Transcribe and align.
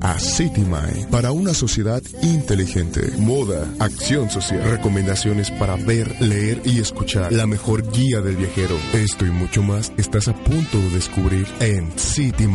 A 0.00 0.18
City 0.18 0.62
Mind 0.62 1.08
para 1.10 1.32
una 1.32 1.54
sociedad 1.54 2.02
inteligente. 2.22 3.12
Moda, 3.18 3.68
acción 3.78 4.30
social, 4.30 4.62
recomendaciones 4.70 5.50
para 5.52 5.76
ver, 5.76 6.20
leer 6.20 6.62
y 6.64 6.80
escuchar. 6.80 7.32
La 7.32 7.46
mejor 7.46 7.90
guía 7.92 8.20
del 8.20 8.36
viajero. 8.36 8.76
Esto 8.92 9.26
y 9.26 9.30
mucho 9.30 9.62
más 9.62 9.92
estás 9.96 10.28
a 10.28 10.34
punto 10.34 10.78
de 10.78 10.90
descubrir 10.90 11.46
en 11.60 11.90
City 11.98 12.46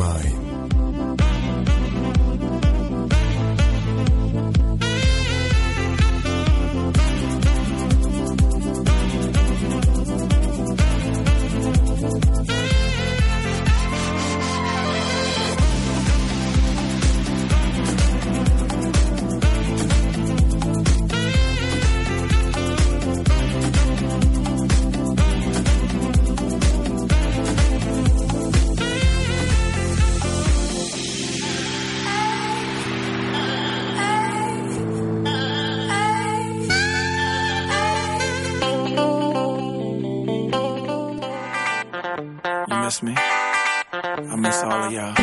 Miss 42.92 43.04
me? 43.04 43.16
I 43.16 44.36
miss 44.36 44.62
all 44.64 44.84
of 44.84 44.92
y'all. 44.92 45.16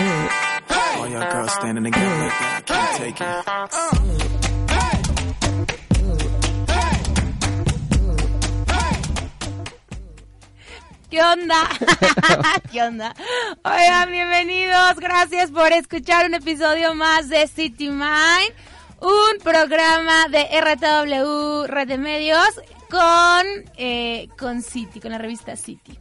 All 0.96 1.06
y'all 1.06 1.30
girls 1.30 1.52
standing 1.52 1.84
together 1.84 2.16
like 2.16 2.32
that. 2.40 2.56
I 2.56 2.60
can't 2.64 2.96
take 2.96 3.20
it. 3.20 3.44
¿Qué 11.10 11.20
onda? 11.22 11.68
¿Qué 12.72 12.82
onda? 12.82 13.14
Oigan, 13.62 14.12
bienvenidos. 14.12 14.94
Gracias 14.96 15.50
por 15.50 15.70
escuchar 15.72 16.24
un 16.24 16.32
episodio 16.32 16.94
más 16.94 17.28
de 17.28 17.46
City 17.48 17.90
Mind, 17.90 18.54
un 19.02 19.38
programa 19.44 20.28
de 20.30 20.48
RTW 20.58 21.66
Red 21.66 21.88
de 21.88 21.98
Medios 21.98 22.62
con, 22.88 23.46
eh, 23.76 24.30
con 24.38 24.62
City, 24.62 25.00
con 25.00 25.10
la 25.10 25.18
revista 25.18 25.54
City. 25.54 25.98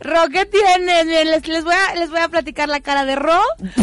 Ro, 0.00 0.20
¿qué 0.32 0.44
tienes? 0.46 1.06
Miren, 1.06 1.30
les, 1.30 1.46
les 1.48 1.64
voy 1.64 1.74
a, 1.74 1.94
les 1.94 2.10
voy 2.10 2.20
a 2.20 2.28
platicar 2.28 2.68
la 2.68 2.80
cara 2.80 3.04
de 3.04 3.16
Ro. 3.16 3.40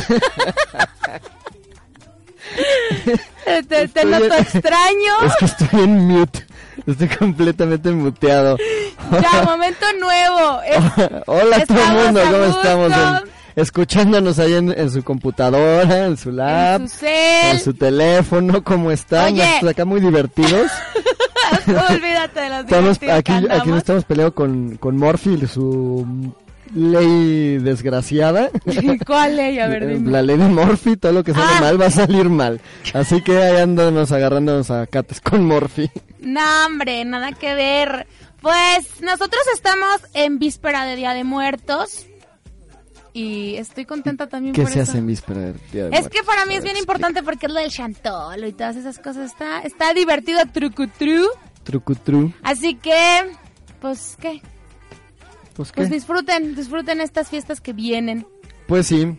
te, 3.45 3.63
te 3.63 3.83
Estoy 3.83 4.05
noto 4.05 4.25
en- 4.25 4.33
extraño. 4.33 5.13
Es 5.25 5.35
que 5.37 5.45
estoy 5.45 5.81
en 5.83 6.07
mute. 6.07 6.45
Estoy 6.87 7.07
completamente 7.09 7.89
muteado. 7.91 8.57
Ya, 9.11 9.43
momento 9.43 9.85
nuevo. 9.99 10.61
Es- 10.63 10.77
Hola 11.27 11.57
a 11.57 11.65
todo 11.65 11.77
el 11.83 11.91
mundo, 11.91 12.21
¿cómo 12.23 12.45
gusto. 12.45 12.61
estamos? 12.61 12.91
En- 12.93 13.31
escuchándonos 13.55 14.39
ahí 14.39 14.53
en, 14.53 14.71
en 14.77 14.89
su 14.89 15.03
computadora, 15.03 16.05
en 16.05 16.15
su 16.17 16.31
lap, 16.31 16.81
en 16.81 16.89
su 16.89 16.97
cel. 16.99 17.51
en 17.51 17.59
su 17.59 17.73
teléfono, 17.73 18.63
¿cómo 18.63 18.91
están? 18.91 19.33
Oye. 19.33 19.59
Acá 19.69 19.83
muy 19.85 19.99
divertidos. 19.99 20.71
Olvídate 21.89 22.39
de 22.41 22.49
los 22.49 22.59
Estamos, 22.61 22.97
aquí, 23.11 23.31
aquí 23.49 23.69
nos 23.69 23.77
estamos 23.77 24.05
peleando 24.05 24.33
con, 24.35 24.77
con 24.77 24.97
Morphy 24.97 25.39
y 25.41 25.47
su 25.47 26.33
ley 26.73 27.57
desgraciada. 27.59 28.49
¿Cuál 29.05 29.35
ley? 29.35 29.59
A 29.59 29.67
ver, 29.67 29.87
dime. 29.87 30.09
La 30.11 30.21
ley 30.21 30.37
de 30.37 30.47
Morphy, 30.47 30.95
todo 30.97 31.11
lo 31.11 31.23
que 31.23 31.33
sale 31.33 31.45
Ah. 31.57 31.61
mal 31.61 31.81
va 31.81 31.87
a 31.87 31.91
salir 31.91 32.29
mal. 32.29 32.61
Así 32.93 33.21
que 33.21 33.37
ahí 33.41 33.57
andamos 33.61 34.11
agarrándonos 34.11 34.71
a 34.71 34.87
cates 34.87 35.19
con 35.21 35.45
Morphy. 35.45 35.89
No, 36.21 36.41
hombre, 36.65 37.03
nada 37.05 37.31
que 37.33 37.53
ver. 37.55 38.07
Pues 38.41 39.01
nosotros 39.01 39.41
estamos 39.53 40.01
en 40.13 40.39
víspera 40.39 40.85
de 40.85 40.95
Día 40.95 41.13
de 41.13 41.23
Muertos. 41.23 42.05
Y 43.13 43.55
estoy 43.57 43.83
contenta 43.83 44.27
también 44.27 44.53
¿Qué 44.55 44.61
por 44.61 44.71
se 44.71 44.79
eso. 44.79 44.91
hace 44.91 44.99
en 44.99 45.07
víspera 45.07 45.41
del 45.41 45.55
Día 45.73 45.83
de 45.83 45.89
Es 45.89 46.01
Muertos? 46.03 46.11
que 46.11 46.23
para 46.25 46.45
mí 46.45 46.55
es 46.55 46.63
bien 46.63 46.77
importante 46.77 47.21
porque 47.23 47.47
es 47.47 47.51
lo 47.51 47.59
del 47.59 47.69
chantolo 47.69 48.47
y 48.47 48.53
todas 48.53 48.77
esas 48.77 48.99
cosas. 48.99 49.29
Está, 49.31 49.59
está 49.63 49.93
divertido, 49.93 50.39
trucutru. 50.53 51.25
Trucutru. 51.63 52.33
Así 52.43 52.75
que, 52.75 53.31
pues, 53.79 54.17
¿qué? 54.19 54.41
Pues, 55.55 55.71
¿qué? 55.71 55.81
Pues 55.81 55.89
disfruten, 55.89 56.55
disfruten 56.55 57.01
estas 57.01 57.29
fiestas 57.29 57.61
que 57.61 57.73
vienen. 57.73 58.25
Pues 58.67 58.87
sí. 58.87 59.17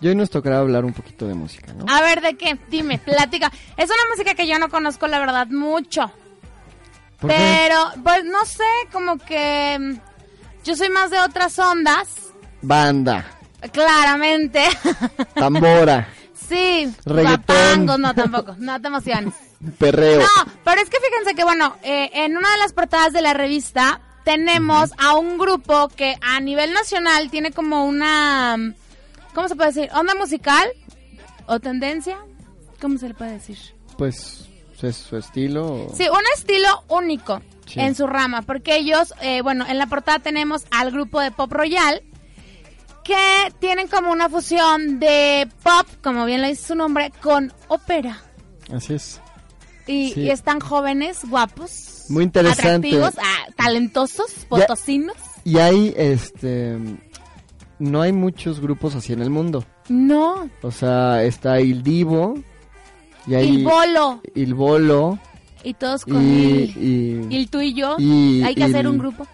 Y 0.00 0.08
hoy 0.08 0.14
nos 0.16 0.30
tocará 0.30 0.58
hablar 0.58 0.84
un 0.84 0.92
poquito 0.92 1.28
de 1.28 1.34
música, 1.34 1.72
¿no? 1.74 1.84
A 1.88 2.00
ver, 2.00 2.20
¿de 2.20 2.34
qué? 2.34 2.58
Dime, 2.68 2.98
platica. 2.98 3.52
Es 3.76 3.86
una 3.86 4.10
música 4.10 4.34
que 4.34 4.48
yo 4.48 4.58
no 4.58 4.68
conozco, 4.68 5.06
la 5.06 5.20
verdad, 5.20 5.46
mucho. 5.46 6.10
¿Por 7.20 7.30
qué? 7.30 7.36
Pero, 7.36 8.02
pues, 8.02 8.24
no 8.24 8.44
sé, 8.44 8.64
como 8.90 9.18
que 9.18 9.78
mm, 9.78 10.64
yo 10.64 10.74
soy 10.74 10.88
más 10.90 11.10
de 11.10 11.20
otras 11.20 11.56
ondas, 11.58 12.08
Banda, 12.62 13.24
claramente. 13.72 14.64
tambora, 15.34 16.08
sí, 16.34 16.92
Reggaetón. 17.04 17.44
guapangos, 17.46 17.98
no, 17.98 18.14
tampoco, 18.14 18.54
no 18.58 18.80
te 18.80 18.88
emociones. 18.88 19.34
Perreo. 19.78 20.20
No, 20.20 20.26
pero 20.64 20.80
es 20.80 20.88
que 20.90 20.98
fíjense 20.98 21.34
que, 21.34 21.44
bueno, 21.44 21.76
eh, 21.82 22.10
en 22.14 22.36
una 22.36 22.50
de 22.50 22.58
las 22.58 22.72
portadas 22.72 23.12
de 23.12 23.22
la 23.22 23.34
revista 23.34 24.00
tenemos 24.24 24.90
a 24.98 25.16
un 25.16 25.38
grupo 25.38 25.88
que 25.88 26.16
a 26.20 26.40
nivel 26.40 26.72
nacional 26.72 27.30
tiene 27.30 27.50
como 27.52 27.84
una, 27.86 28.56
¿cómo 29.34 29.48
se 29.48 29.56
puede 29.56 29.72
decir? 29.72 29.90
¿Onda 29.94 30.14
musical? 30.14 30.68
¿O 31.46 31.58
tendencia? 31.60 32.18
¿Cómo 32.80 32.98
se 32.98 33.08
le 33.08 33.14
puede 33.14 33.32
decir? 33.32 33.58
Pues 33.98 34.48
es 34.82 34.96
su 34.96 35.16
estilo. 35.16 35.86
Sí, 35.94 36.08
un 36.08 36.22
estilo 36.34 36.82
único 36.88 37.40
Sí. 37.66 37.78
en 37.80 37.94
su 37.94 38.06
rama, 38.08 38.42
porque 38.42 38.74
ellos, 38.76 39.14
eh, 39.22 39.40
bueno, 39.42 39.64
en 39.66 39.78
la 39.78 39.86
portada 39.86 40.18
tenemos 40.18 40.64
al 40.72 40.90
grupo 40.90 41.20
de 41.20 41.30
Pop 41.30 41.50
Royal, 41.52 42.02
que 43.04 43.52
tienen 43.60 43.88
como 43.88 44.10
una 44.12 44.28
fusión 44.28 44.98
de 45.00 45.48
pop, 45.62 45.86
como 46.02 46.24
bien 46.24 46.42
lo 46.42 46.48
dice 46.48 46.66
su 46.68 46.74
nombre, 46.74 47.12
con 47.22 47.52
ópera. 47.68 48.20
Así 48.74 48.94
es. 48.94 49.20
Y, 49.86 50.12
Sí. 50.12 50.20
y 50.22 50.30
están 50.30 50.60
jóvenes, 50.60 51.20
guapos, 51.28 52.04
Muy 52.08 52.24
interesante. 52.24 52.68
atractivos, 52.88 53.14
ah, 53.18 53.46
talentosos, 53.56 54.46
potosinos. 54.48 55.16
Y 55.44 55.58
hay, 55.58 55.92
este... 55.96 56.78
No 57.78 58.00
hay 58.00 58.12
muchos 58.12 58.60
grupos 58.60 58.94
así 58.94 59.12
en 59.12 59.22
el 59.22 59.30
mundo. 59.30 59.64
No, 59.88 60.48
O 60.62 60.70
sea, 60.70 61.24
está 61.24 61.60
Il 61.60 61.82
Divo. 61.82 62.34
Y 63.26 63.34
hay 63.34 63.56
el 63.56 63.64
bolo, 63.64 64.20
Il 64.36 64.54
Bolo. 64.54 65.18
y 65.64 65.74
todos 65.74 66.04
con 66.04 66.22
Y, 66.22 66.72
il, 66.76 67.26
il 67.32 67.48
tú 67.50 67.60
y 67.60 67.74
yo, 67.74 67.96
y- 67.98 68.42
hay 68.44 68.54
que 68.54 68.64
hacer 68.64 68.86
un 68.86 68.98
grupo. 68.98 69.26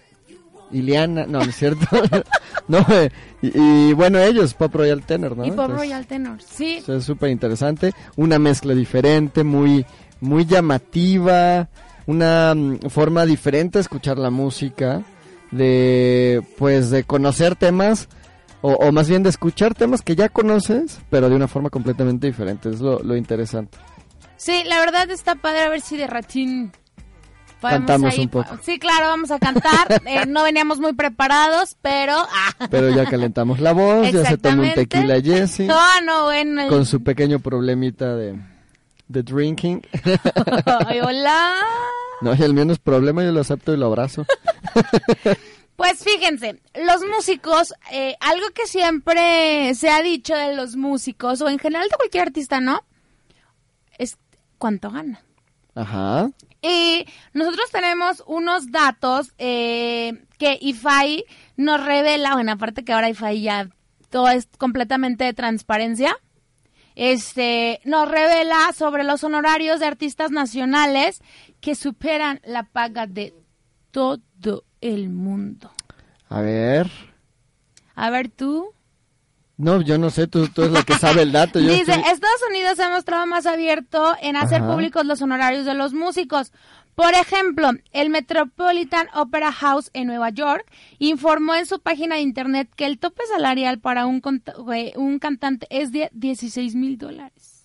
Iliana. 0.71 1.25
No, 1.25 1.39
no 1.39 1.45
es 1.49 1.55
cierto. 1.55 1.85
no, 2.67 2.79
eh, 2.89 3.11
y, 3.41 3.89
y 3.89 3.93
bueno, 3.93 4.19
ellos, 4.19 4.53
Pop 4.53 4.73
Royal 4.75 5.03
Tenor, 5.03 5.35
¿no? 5.37 5.43
y 5.45 5.49
Pop 5.49 5.59
Entonces, 5.61 5.77
Royal 5.77 6.05
Tenor, 6.07 6.41
sí. 6.41 6.75
Eso 6.77 6.95
es 6.95 7.03
súper 7.03 7.29
interesante. 7.31 7.93
Una 8.15 8.37
mezcla 8.39 8.73
diferente, 8.75 9.43
muy, 9.43 9.85
muy 10.21 10.45
llamativa. 10.45 11.69
Una 12.05 12.53
mm, 12.55 12.89
forma 12.89 13.25
diferente 13.25 13.77
de 13.77 13.81
escuchar 13.81 14.17
la 14.17 14.29
música. 14.29 15.03
De, 15.51 16.41
pues, 16.57 16.89
de 16.91 17.03
conocer 17.03 17.55
temas. 17.55 18.07
O, 18.61 18.73
o 18.73 18.91
más 18.91 19.07
bien 19.07 19.23
de 19.23 19.29
escuchar 19.29 19.73
temas 19.73 20.01
que 20.01 20.15
ya 20.15 20.27
conoces, 20.29 20.99
pero 21.09 21.29
de 21.29 21.35
una 21.35 21.47
forma 21.47 21.69
completamente 21.69 22.27
diferente. 22.27 22.69
Es 22.69 22.81
lo, 22.81 22.99
lo 22.99 23.15
interesante. 23.15 23.77
Sí, 24.35 24.63
la 24.65 24.79
verdad 24.79 25.09
está 25.11 25.35
padre 25.35 25.61
a 25.61 25.69
ver 25.69 25.81
si 25.81 25.95
de 25.97 26.07
ratín 26.07 26.71
Cantamos 27.61 28.13
ahí- 28.13 28.21
un 28.21 28.29
poco. 28.29 28.57
Sí, 28.63 28.79
claro, 28.79 29.07
vamos 29.07 29.31
a 29.31 29.39
cantar. 29.39 30.01
Eh, 30.05 30.25
no 30.27 30.43
veníamos 30.43 30.79
muy 30.79 30.93
preparados, 30.93 31.75
pero... 31.81 32.13
ah. 32.17 32.67
Pero 32.69 32.89
ya 32.89 33.05
calentamos 33.05 33.59
la 33.59 33.73
voz, 33.73 34.11
ya 34.11 34.23
se 34.25 34.37
tomó 34.37 34.63
un 34.63 34.73
tequila 34.73 35.21
Jessie 35.21 35.67
No, 35.67 35.77
no, 36.05 36.23
bueno. 36.25 36.61
el- 36.63 36.69
con 36.69 36.85
su 36.85 37.03
pequeño 37.03 37.39
problemita 37.39 38.15
de, 38.15 38.39
de 39.09 39.23
drinking. 39.23 39.81
Ay, 40.87 41.01
hola. 41.01 41.55
No, 42.21 42.33
y 42.33 42.41
el 42.41 42.53
mío 42.53 42.63
no 42.63 42.73
es 42.73 42.79
problema, 42.79 43.23
yo 43.23 43.31
lo 43.31 43.41
acepto 43.41 43.73
y 43.73 43.77
lo 43.77 43.87
abrazo. 43.87 44.25
Pues 45.75 46.03
fíjense, 46.03 46.61
los 46.75 47.05
músicos, 47.05 47.73
eh, 47.89 48.13
algo 48.19 48.47
que 48.53 48.67
siempre 48.67 49.73
se 49.75 49.89
ha 49.89 50.01
dicho 50.01 50.35
de 50.35 50.53
los 50.53 50.75
músicos, 50.75 51.39
o 51.39 51.47
en 51.47 51.57
general 51.57 51.87
de 51.87 51.95
cualquier 51.95 52.23
artista, 52.23 52.59
¿no? 52.59 52.83
Es 53.97 54.17
cuánto 54.57 54.91
gana. 54.91 55.21
Ajá. 55.75 56.31
Y 56.61 57.05
nosotros 57.31 57.71
tenemos 57.71 58.25
unos 58.27 58.73
datos 58.73 59.31
eh, 59.37 60.21
que 60.37 60.57
IFAI 60.59 61.23
nos 61.55 61.81
revela, 61.81 62.33
bueno, 62.33 62.51
aparte 62.51 62.83
que 62.83 62.91
ahora 62.91 63.09
IFAI 63.09 63.41
ya 63.41 63.69
todo 64.09 64.27
es 64.27 64.49
completamente 64.57 65.23
de 65.23 65.33
transparencia, 65.33 66.17
este, 67.01 67.79
nos 67.85 68.09
revela 68.09 68.73
sobre 68.75 69.05
los 69.05 69.23
honorarios 69.23 69.79
de 69.79 69.85
artistas 69.85 70.31
nacionales 70.31 71.21
que 71.61 71.73
superan 71.75 72.41
la 72.43 72.63
paga 72.63 73.07
de 73.07 73.33
todo 73.91 74.63
el 74.81 75.09
mundo. 75.09 75.71
A 76.27 76.41
ver. 76.41 76.91
A 77.95 78.09
ver 78.09 78.27
tú. 78.29 78.73
No, 79.55 79.81
yo 79.81 79.97
no 79.97 80.09
sé, 80.09 80.27
tú, 80.27 80.47
tú 80.49 80.61
eres 80.63 80.73
la 80.73 80.83
que 80.83 80.93
sabe 80.95 81.21
el 81.21 81.31
dato. 81.31 81.59
Yo 81.59 81.69
Dice, 81.73 81.91
estoy- 81.93 82.11
Estados 82.11 82.41
Unidos 82.49 82.75
se 82.75 82.83
ha 82.83 82.89
mostrado 82.89 83.25
más 83.27 83.45
abierto 83.45 84.15
en 84.21 84.35
hacer 84.35 84.61
Ajá. 84.61 84.71
públicos 84.73 85.05
los 85.05 85.21
honorarios 85.21 85.65
de 85.65 85.73
los 85.75 85.93
músicos. 85.93 86.51
Por 86.99 87.13
ejemplo, 87.13 87.69
el 87.93 88.09
Metropolitan 88.09 89.07
Opera 89.15 89.53
House 89.53 89.89
en 89.93 90.07
Nueva 90.07 90.31
York 90.31 90.69
informó 90.97 91.55
en 91.55 91.65
su 91.65 91.79
página 91.79 92.15
de 92.15 92.21
internet 92.21 92.69
que 92.75 92.85
el 92.85 92.99
tope 92.99 93.23
salarial 93.25 93.79
para 93.79 94.05
un, 94.05 94.19
cantante 94.19 95.65
es 95.69 95.93
de 95.93 96.09
16 96.11 96.75
mil 96.75 96.97
dólares. 96.97 97.63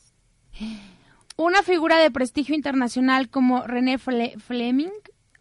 Una 1.37 1.65
figura 1.65 1.99
de 1.99 2.13
prestigio 2.13 2.55
internacional 2.55 3.29
como 3.29 3.67
René 3.67 3.99
Fle- 3.99 4.39
Fleming 4.39 4.93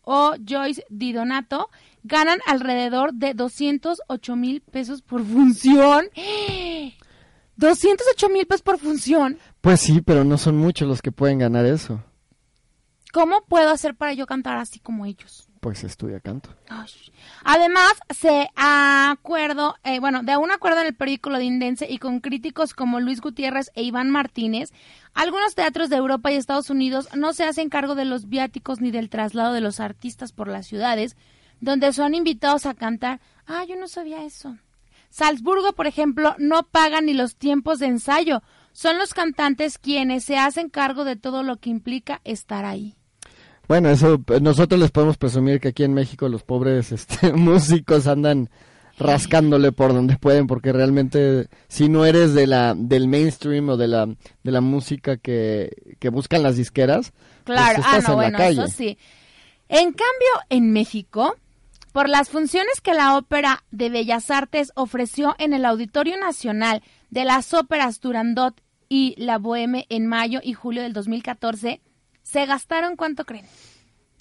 o 0.02 0.34
Joyce 0.44 0.84
Di 0.90 1.14
Donato 1.14 1.70
ganan 2.02 2.40
alrededor 2.48 3.14
de 3.14 3.36
208 3.36 4.36
mil 4.36 4.62
pesos 4.62 5.04
por 5.04 5.24
función. 5.24 6.08
208 7.58 8.30
mil 8.30 8.48
pesos 8.48 8.64
por 8.64 8.80
función. 8.80 9.38
Pues 9.62 9.82
sí, 9.82 10.02
pero 10.02 10.24
no 10.24 10.40
son 10.40 10.58
muchos 10.58 10.88
los 10.88 11.04
que 11.04 11.12
pueden 11.12 11.38
ganar 11.38 11.68
eso. 11.68 12.04
¿Cómo 13.14 13.44
puedo 13.46 13.70
hacer 13.70 13.94
para 13.94 14.14
yo 14.14 14.26
cantar 14.26 14.58
así 14.58 14.80
como 14.80 15.06
ellos? 15.06 15.48
Pues 15.60 15.84
estudia 15.84 16.20
canto. 16.20 16.50
Ay. 16.68 16.90
Además, 17.44 17.94
se 18.10 18.50
acuerdo, 18.56 19.76
eh, 19.84 20.00
bueno, 20.00 20.24
de 20.24 20.36
un 20.36 20.50
acuerdo 20.50 20.82
en 20.82 20.88
el 20.88 20.96
periódico 20.96 21.30
Lindense 21.30 21.86
y 21.88 22.00
con 22.00 22.22
críticos 22.22 22.74
como 22.74 23.00
Luis 23.00 23.22
Gutiérrez 23.22 23.70
e 23.76 23.84
Iván 23.84 24.10
Martínez, 24.10 24.72
algunos 25.14 25.54
teatros 25.54 25.92
de 25.92 25.98
Europa 25.98 26.32
y 26.32 26.38
Estados 26.38 26.72
Unidos 26.72 27.08
no 27.16 27.34
se 27.34 27.44
hacen 27.44 27.70
cargo 27.70 27.94
de 27.94 28.06
los 28.06 28.30
viáticos 28.30 28.82
ni 28.82 28.90
del 28.90 29.12
traslado 29.12 29.54
de 29.54 29.62
los 29.62 29.80
artistas 29.80 30.32
por 30.32 30.48
las 30.48 30.66
ciudades, 30.66 31.16
donde 31.62 31.94
son 31.94 32.16
invitados 32.16 32.66
a 32.66 32.74
cantar. 32.74 33.22
Ah, 33.46 33.64
yo 33.64 33.76
no 33.76 33.88
sabía 33.88 34.24
eso. 34.24 34.58
Salzburgo, 35.12 35.74
por 35.74 35.86
ejemplo, 35.86 36.36
no 36.40 36.64
paga 36.64 37.00
ni 37.00 37.14
los 37.14 37.36
tiempos 37.36 37.78
de 37.78 37.86
ensayo. 37.86 38.42
Son 38.72 38.98
los 38.98 39.14
cantantes 39.14 39.78
quienes 39.78 40.24
se 40.24 40.40
hacen 40.40 40.72
cargo 40.72 41.06
de 41.06 41.16
todo 41.16 41.44
lo 41.44 41.58
que 41.58 41.70
implica 41.70 42.20
estar 42.24 42.66
ahí. 42.66 42.96
Bueno, 43.68 43.90
eso 43.90 44.22
eh, 44.28 44.40
nosotros 44.42 44.80
les 44.80 44.92
podemos 44.92 45.18
presumir 45.18 45.60
que 45.60 45.70
aquí 45.70 45.84
en 45.84 45.94
México 45.94 46.28
los 46.30 46.44
pobres 46.44 46.92
este, 46.92 47.34
músicos 47.34 48.08
andan 48.08 48.50
rascándole 49.00 49.72
por 49.72 49.92
donde 49.94 50.18
pueden 50.18 50.46
porque 50.46 50.72
realmente 50.72 51.48
si 51.68 51.90
no 51.90 52.06
eres 52.06 52.36
de 52.36 52.46
la 52.46 52.76
del 52.78 53.08
mainstream 53.08 53.70
o 53.70 53.78
de 53.78 53.88
la 53.88 54.06
de 54.06 54.52
la 54.52 54.62
música 54.62 55.18
que, 55.18 55.96
que 56.00 56.10
buscan 56.10 56.44
las 56.44 56.58
disqueras, 56.58 57.12
Claro, 57.44 57.76
pues 57.76 57.88
ah, 57.88 57.98
estás 57.98 58.04
no, 58.04 58.14
en 58.14 58.16
bueno, 58.16 58.38
la 58.38 58.44
calle. 58.46 58.64
eso 58.64 58.68
sí. 58.68 58.98
En 59.70 59.86
cambio, 59.86 60.30
en 60.50 60.72
México, 60.72 61.36
por 61.92 62.10
las 62.10 62.30
funciones 62.30 62.82
que 62.82 62.94
la 62.94 63.18
Ópera 63.18 63.64
de 63.72 63.90
Bellas 63.90 64.30
Artes 64.30 64.72
ofreció 64.76 65.36
en 65.40 65.54
el 65.54 65.66
Auditorio 65.66 66.18
Nacional 66.20 66.84
de 67.10 67.26
las 67.26 67.54
Óperas 67.54 68.00
Turandot 68.00 68.54
y 68.90 69.16
La 69.18 69.38
Boheme 69.40 69.86
en 69.90 70.06
mayo 70.08 70.40
y 70.44 70.54
julio 70.54 70.84
del 70.84 70.94
2014, 70.94 71.82
se 72.24 72.46
gastaron, 72.46 72.96
¿cuánto 72.96 73.26
creen? 73.26 73.46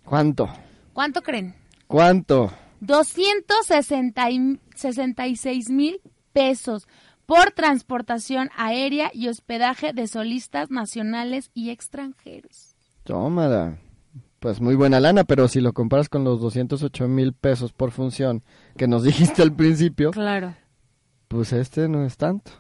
¿Cuánto? 0.04 0.48
¿Cuánto 0.92 1.22
creen? 1.22 1.54
¿Cuánto? 1.86 2.52
266 2.80 5.70
mil 5.70 6.00
pesos 6.32 6.86
por 7.26 7.50
transportación 7.52 8.50
aérea 8.56 9.10
y 9.14 9.28
hospedaje 9.28 9.92
de 9.92 10.06
solistas 10.06 10.70
nacionales 10.70 11.50
y 11.54 11.70
extranjeros. 11.70 12.74
Tómala. 13.04 13.78
Pues 14.40 14.60
muy 14.60 14.74
buena 14.74 14.98
lana, 14.98 15.22
pero 15.24 15.46
si 15.46 15.60
lo 15.60 15.72
comparas 15.72 16.08
con 16.08 16.24
los 16.24 16.40
208 16.40 17.06
mil 17.06 17.32
pesos 17.32 17.72
por 17.72 17.92
función 17.92 18.42
que 18.76 18.88
nos 18.88 19.04
dijiste 19.04 19.40
al 19.42 19.54
principio, 19.54 20.10
Claro. 20.10 20.54
pues 21.28 21.52
este 21.52 21.88
no 21.88 22.04
es 22.04 22.16
tanto. 22.16 22.50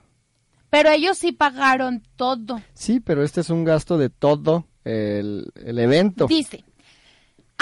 Pero 0.70 0.90
ellos 0.90 1.18
sí 1.18 1.32
pagaron 1.32 2.02
todo. 2.16 2.60
Sí, 2.72 3.00
pero 3.00 3.22
este 3.24 3.40
es 3.42 3.50
un 3.50 3.64
gasto 3.64 3.98
de 3.98 4.08
todo 4.10 4.64
el, 4.84 5.52
el 5.64 5.78
evento. 5.78 6.26
Dice. 6.26 6.64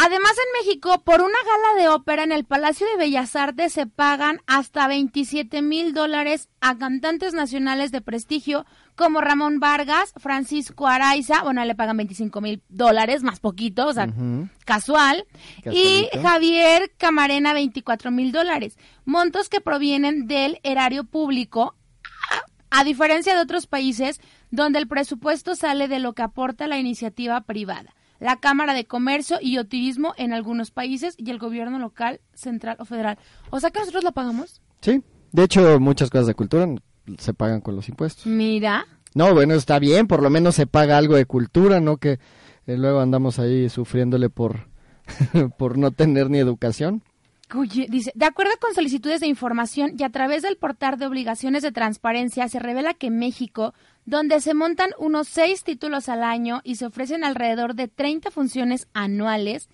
Además, 0.03 0.33
en 0.33 0.67
México, 0.67 1.03
por 1.05 1.21
una 1.21 1.29
gala 1.29 1.83
de 1.83 1.89
ópera 1.91 2.23
en 2.23 2.33
el 2.33 2.45
Palacio 2.45 2.87
de 2.87 2.97
Bellas 2.97 3.37
Artes 3.37 3.75
se 3.75 3.87
pagan 3.87 4.41
hasta 4.47 4.89
27 4.89 5.61
mil 5.61 5.93
dólares 5.93 6.49
a 6.63 6.79
cantantes 6.79 7.35
nacionales 7.35 7.93
de 7.93 8.01
prestigio 8.01 8.65
como 8.97 9.21
Ramón 9.21 9.61
Vargas, 9.61 10.15
Francisco 10.17 10.87
Araiza, 10.87 11.43
bueno, 11.43 11.63
le 11.67 11.75
pagan 11.75 11.99
25 11.99 12.41
mil 12.41 12.63
dólares, 12.71 13.23
más 13.23 13.41
poquito, 13.41 13.89
o 13.89 13.93
sea, 13.93 14.09
casual, 14.65 15.27
y. 15.71 16.09
Javier 16.23 16.93
Camarena 16.97 17.53
24 17.53 18.11
mil 18.11 18.33
dólares, 18.33 18.79
montos 19.05 19.51
que 19.51 19.61
provienen 19.61 20.27
del 20.27 20.61
erario 20.63 21.05
público, 21.05 21.75
a 22.71 22.85
diferencia 22.85 23.35
de 23.35 23.43
otros 23.43 23.67
países 23.67 24.19
donde 24.51 24.79
el 24.79 24.89
presupuesto 24.89 25.55
sale 25.55 25.89
de 25.89 25.99
lo 25.99 26.13
que 26.13 26.23
aporta 26.23 26.67
la 26.67 26.79
iniciativa 26.79 27.41
privada, 27.43 27.95
la 28.19 28.37
Cámara 28.37 28.75
de 28.75 28.87
Comercio 28.87 29.39
y 29.41 29.59
o 29.59 29.65
Turismo 29.65 30.15
en 30.17 30.33
algunos 30.33 30.71
países 30.71 31.15
y 31.17 31.31
el 31.31 31.39
gobierno 31.39 31.79
local, 31.79 32.21
central 32.35 32.77
o 32.79 32.85
federal. 32.85 33.19
O 33.51 33.61
sea 33.61 33.71
que 33.71 33.81
nosotros 33.81 34.05
lo 34.05 34.13
pagamos. 34.13 34.61
Sí, 34.81 35.03
de 35.33 35.45
hecho 35.45 35.79
muchas 35.81 36.11
cosas 36.11 36.27
de 36.27 36.35
cultura 36.35 36.67
se 37.19 37.35
pagan 37.35 37.61
con 37.61 37.77
los 37.77 37.89
impuestos. 37.89 38.27
Mira, 38.27 38.87
No, 39.15 39.35
bueno, 39.35 39.55
está 39.55 39.79
bien, 39.79 40.07
por 40.07 40.23
lo 40.23 40.31
menos 40.31 40.55
se 40.55 40.67
paga 40.67 40.97
algo 40.97 41.17
de 41.17 41.27
cultura, 41.27 41.81
¿no? 41.81 41.97
Que 41.97 42.21
eh, 42.67 42.77
luego 42.77 43.01
andamos 43.01 43.39
ahí 43.39 43.69
sufriéndole 43.69 44.31
por, 44.31 44.69
por 45.59 45.79
no 45.79 45.91
tener 45.91 46.31
ni 46.31 46.39
educación. 46.39 47.03
Oye, 47.57 47.89
dice, 47.91 48.13
de 48.15 48.27
acuerdo 48.27 48.53
con 48.61 48.75
solicitudes 48.75 49.21
de 49.21 49.27
información 49.27 49.95
y 49.99 50.05
a 50.05 50.11
través 50.11 50.43
del 50.43 50.57
portal 50.57 50.99
de 50.99 51.07
obligaciones 51.07 51.65
de 51.65 51.73
transparencia, 51.73 52.49
se 52.49 52.61
revela 52.61 52.95
que 52.95 53.11
México, 53.11 53.75
donde 54.05 54.41
se 54.41 54.55
montan 54.55 54.91
unos 54.99 55.29
seis 55.29 55.63
títulos 55.63 56.09
al 56.09 56.23
año 56.23 56.61
y 56.65 56.77
se 56.77 56.87
ofrecen 56.87 57.25
alrededor 57.25 57.75
de 57.75 57.89
30 57.89 58.31
funciones 58.31 58.89
anuales, 58.93 59.69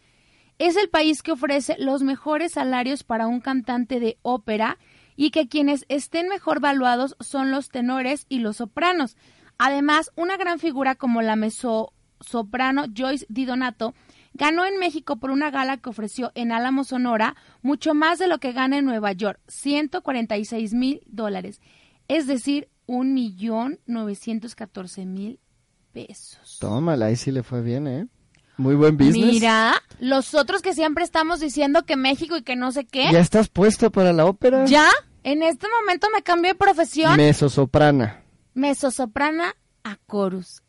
es 0.59 0.77
el 0.77 0.89
país 0.89 1.23
que 1.23 1.33
ofrece 1.33 1.77
los 1.79 2.03
mejores 2.03 2.53
salarios 2.53 3.05
para 3.05 3.27
un 3.27 3.41
cantante 3.41 4.01
de 4.01 4.19
ópera 4.23 4.79
y 5.17 5.31
que 5.31 5.49
quienes 5.49 5.85
estén 5.89 6.29
mejor 6.29 6.61
valuados 6.61 7.17
son 7.21 7.51
los 7.51 7.69
tenores 7.69 8.27
y 8.29 8.39
los 8.39 8.57
sopranos. 8.59 9.17
Además, 9.59 10.13
una 10.17 10.37
gran 10.37 10.59
figura 10.59 10.95
como 10.95 11.23
la 11.23 11.37
mezzosoprano 11.37 12.85
Joyce 12.95 13.27
Di 13.29 13.45
Donato 13.45 13.95
ganó 14.35 14.67
en 14.67 14.79
México 14.79 15.17
por 15.17 15.31
una 15.31 15.51
gala 15.51 15.79
que 15.79 15.89
ofreció 15.89 16.31
en 16.35 16.53
Álamo, 16.53 16.85
Sonora, 16.85 17.37
mucho 17.63 17.95
más 17.95 18.19
de 18.19 18.29
lo 18.29 18.39
que 18.39 18.53
gana 18.53 18.79
en 18.79 18.85
Nueva 18.85 19.13
York, 19.13 19.41
146 19.49 20.75
mil 20.75 21.01
dólares, 21.07 21.61
es 22.09 22.27
decir, 22.27 22.69
un 22.87 23.15
millón 23.15 23.81
novecientos 23.87 24.55
catorce 24.55 25.05
mil 25.07 25.41
pesos. 25.93 26.59
Tómala, 26.61 27.07
ahí 27.07 27.17
sí 27.17 27.31
le 27.33 27.43
fue 27.43 27.63
bien, 27.63 27.87
¿eh? 27.87 28.07
Muy 28.59 28.75
buen 28.75 28.97
business. 28.97 29.33
Mira, 29.35 29.75
los 30.01 30.35
otros 30.35 30.63
que 30.63 30.73
siempre 30.73 31.05
estamos 31.05 31.41
diciendo 31.41 31.85
que 31.85 31.97
México 31.97 32.37
y 32.37 32.43
que 32.43 32.57
no 32.57 32.73
sé 32.73 32.87
qué, 32.87 33.09
¿Ya 33.13 33.21
estás 33.21 33.49
puesta 33.49 33.91
para 33.91 34.13
la 34.13 34.25
ópera? 34.25 34.65
ya, 34.67 34.89
en 35.25 35.43
este 35.43 35.67
momento 35.69 36.09
me 36.15 36.23
cambié 36.23 36.53
de 36.53 36.59
profesión, 36.59 37.17
Mesosoprana. 37.17 38.23
mezzosoprana 38.55 39.55
a 39.85 39.99
chorus. 40.11 40.63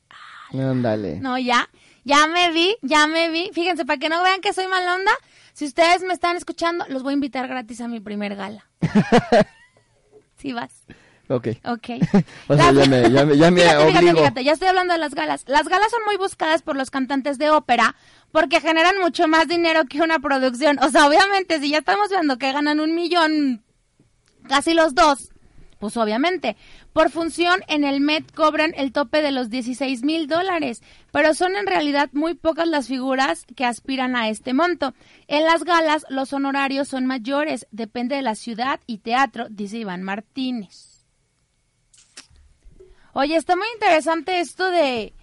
Ándale. 0.51 1.19
No, 1.19 1.37
ya, 1.37 1.69
ya 2.03 2.27
me 2.27 2.51
vi, 2.51 2.75
ya 2.81 3.07
me 3.07 3.29
vi. 3.29 3.49
Fíjense, 3.53 3.85
para 3.85 3.99
que 3.99 4.09
no 4.09 4.21
vean 4.23 4.41
que 4.41 4.53
soy 4.53 4.67
mal 4.67 4.87
onda, 4.99 5.11
si 5.53 5.65
ustedes 5.65 6.03
me 6.03 6.13
están 6.13 6.35
escuchando, 6.37 6.85
los 6.89 7.03
voy 7.03 7.11
a 7.11 7.15
invitar 7.15 7.47
gratis 7.47 7.81
a 7.81 7.87
mi 7.87 7.99
primer 7.99 8.35
gala. 8.35 8.67
Sí 10.37 10.53
vas. 10.53 10.85
Ok. 11.29 11.47
Ok. 11.65 11.89
O 12.47 12.55
sea, 12.55 12.71
ya 12.73 12.85
me, 12.85 13.11
ya 13.11 13.25
me, 13.25 13.37
ya 13.37 13.51
me 13.51 13.61
Fíjate, 13.61 13.87
fíjate, 13.87 14.15
fíjate, 14.15 14.43
ya 14.43 14.53
estoy 14.53 14.67
hablando 14.69 14.93
de 14.93 14.99
las 14.99 15.13
galas. 15.13 15.43
Las 15.47 15.67
galas 15.67 15.91
son 15.91 16.01
muy 16.05 16.17
buscadas 16.17 16.61
por 16.61 16.75
los 16.75 16.89
cantantes 16.89 17.37
de 17.37 17.49
ópera 17.49 17.95
porque 18.31 18.61
generan 18.61 18.99
mucho 18.99 19.27
más 19.27 19.47
dinero 19.47 19.85
que 19.85 20.01
una 20.01 20.19
producción. 20.19 20.79
O 20.79 20.89
sea, 20.89 21.07
obviamente, 21.07 21.59
si 21.59 21.69
ya 21.69 21.79
estamos 21.79 22.09
viendo 22.09 22.37
que 22.37 22.51
ganan 22.51 22.79
un 22.79 22.95
millón, 22.95 23.63
casi 24.47 24.73
los 24.73 24.95
dos, 24.95 25.31
pues 25.79 25.97
obviamente. 25.97 26.55
Por 26.93 27.11
función, 27.11 27.61
en 27.67 27.83
el 27.83 28.01
Met 28.01 28.31
cobran 28.33 28.73
el 28.75 28.91
tope 28.91 29.21
de 29.21 29.31
los 29.31 29.49
16 29.49 30.03
mil 30.03 30.27
dólares, 30.27 30.81
pero 31.11 31.33
son 31.33 31.55
en 31.55 31.67
realidad 31.67 32.09
muy 32.13 32.33
pocas 32.33 32.67
las 32.67 32.87
figuras 32.87 33.45
que 33.55 33.65
aspiran 33.65 34.15
a 34.15 34.29
este 34.29 34.53
monto. 34.53 34.93
En 35.27 35.43
las 35.43 35.63
galas, 35.63 36.05
los 36.09 36.33
honorarios 36.33 36.87
son 36.87 37.05
mayores, 37.05 37.67
depende 37.71 38.15
de 38.15 38.23
la 38.23 38.35
ciudad 38.35 38.79
y 38.87 38.99
teatro, 38.99 39.47
dice 39.49 39.77
Iván 39.77 40.03
Martínez. 40.03 40.86
Oye, 43.19 43.35
está 43.35 43.55
muy 43.55 43.65
interesante 43.73 44.39
esto 44.39 44.69
de, 44.69 45.13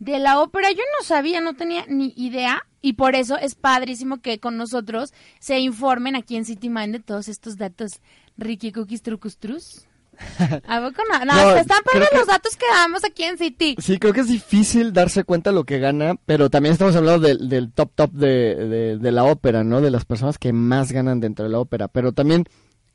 de 0.00 0.18
la 0.18 0.38
ópera. 0.40 0.70
Yo 0.70 0.82
no 0.98 1.04
sabía, 1.06 1.40
no 1.40 1.54
tenía 1.54 1.86
ni 1.88 2.12
idea. 2.14 2.62
Y 2.82 2.92
por 2.92 3.14
eso 3.14 3.38
es 3.38 3.54
padrísimo 3.54 4.20
que 4.20 4.38
con 4.38 4.56
nosotros 4.58 5.14
se 5.40 5.58
informen 5.58 6.14
aquí 6.14 6.36
en 6.36 6.44
City 6.44 6.68
Mind 6.68 6.92
de 6.92 7.00
todos 7.00 7.28
estos 7.28 7.56
datos. 7.56 8.00
Ricky 8.36 8.70
Cookies 8.70 9.00
Trucus 9.02 9.38
Trus. 9.38 9.86
¿A 10.68 10.80
poco 10.80 11.02
no? 11.10 11.24
No, 11.24 11.32
No, 11.34 11.56
están 11.56 11.78
que- 11.90 12.16
los 12.18 12.26
datos 12.26 12.54
que 12.56 12.66
damos 12.70 13.02
aquí 13.04 13.24
en 13.24 13.38
City. 13.38 13.76
Sí, 13.78 13.98
creo 13.98 14.12
que 14.12 14.20
es 14.20 14.28
difícil 14.28 14.92
darse 14.92 15.24
cuenta 15.24 15.50
lo 15.50 15.64
que 15.64 15.78
gana, 15.78 16.16
pero 16.26 16.50
también 16.50 16.74
estamos 16.74 16.94
hablando 16.96 17.26
del, 17.26 17.48
del 17.48 17.72
top 17.72 17.92
top 17.94 18.12
de, 18.12 18.54
de, 18.56 18.98
de 18.98 19.12
la 19.12 19.24
ópera, 19.24 19.64
¿no? 19.64 19.80
De 19.80 19.90
las 19.90 20.04
personas 20.04 20.36
que 20.38 20.52
más 20.52 20.92
ganan 20.92 21.18
dentro 21.20 21.46
de 21.46 21.50
la 21.52 21.60
ópera. 21.60 21.88
Pero 21.88 22.12
también 22.12 22.44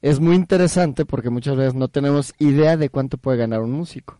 es 0.03 0.19
muy 0.19 0.35
interesante 0.35 1.05
porque 1.05 1.29
muchas 1.29 1.55
veces 1.55 1.73
no 1.73 1.87
tenemos 1.87 2.33
idea 2.39 2.77
de 2.77 2.89
cuánto 2.89 3.17
puede 3.17 3.37
ganar 3.39 3.61
un 3.61 3.71
músico. 3.71 4.19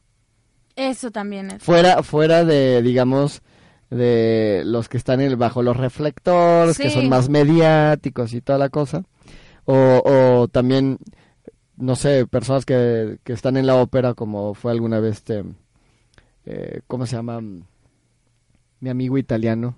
Eso 0.76 1.12
también 1.12 1.52
es. 1.52 1.64
Fuera, 1.64 2.02
fuera 2.04 2.44
de, 2.46 2.82
digamos, 2.82 3.42
de 3.90 4.64
los 4.66 4.90
que 4.90 4.98
están 4.98 5.22
en- 5.22 5.38
bajo 5.38 5.62
los 5.62 5.78
reflectores, 5.78 6.78
que 6.78 6.90
son 6.90 7.10
más 7.10 7.30
mediáticos 7.30 8.34
y 8.34 8.42
toda 8.42 8.58
la 8.58 8.70
cosa. 8.70 9.04
O, 9.66 10.02
o 10.04 10.48
también, 10.48 10.98
no 11.78 11.96
sé, 11.96 12.26
personas 12.26 12.66
que, 12.66 13.20
que 13.24 13.34
están 13.34 13.56
en 13.58 13.68
la 13.68 13.76
ópera, 13.76 14.14
como 14.14 14.54
fue 14.56 14.72
alguna 14.72 15.00
vez 15.00 15.18
este, 15.18 15.44
eh, 16.46 16.82
¿cómo 16.88 17.06
se 17.06 17.16
llama? 17.16 17.40
Mi 18.80 18.90
amigo 18.90 19.18
italiano. 19.18 19.78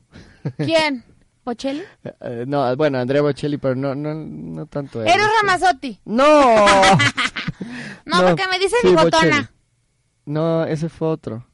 ¿Quién? 0.57 1.03
¿Pocelli? 1.43 1.83
Eh, 2.21 2.45
no, 2.47 2.75
bueno, 2.75 2.97
Andrea 2.97 3.21
Bocelli, 3.21 3.57
pero 3.57 3.75
no, 3.75 3.93
no, 3.93 4.15
no 4.15 4.65
tanto. 4.65 5.03
él, 5.03 5.07
Eros 5.09 5.27
este. 5.27 5.41
Ramazzotti. 5.41 5.99
No. 6.05 6.25
No, 8.05 8.21
porque 8.21 8.43
me 8.51 8.59
dice 8.59 8.75
sí, 8.81 8.87
bigotona. 8.89 9.19
Bocelli. 9.19 9.47
No, 10.25 10.63
ese 10.65 10.89
fue 10.89 11.07
otro. 11.09 11.45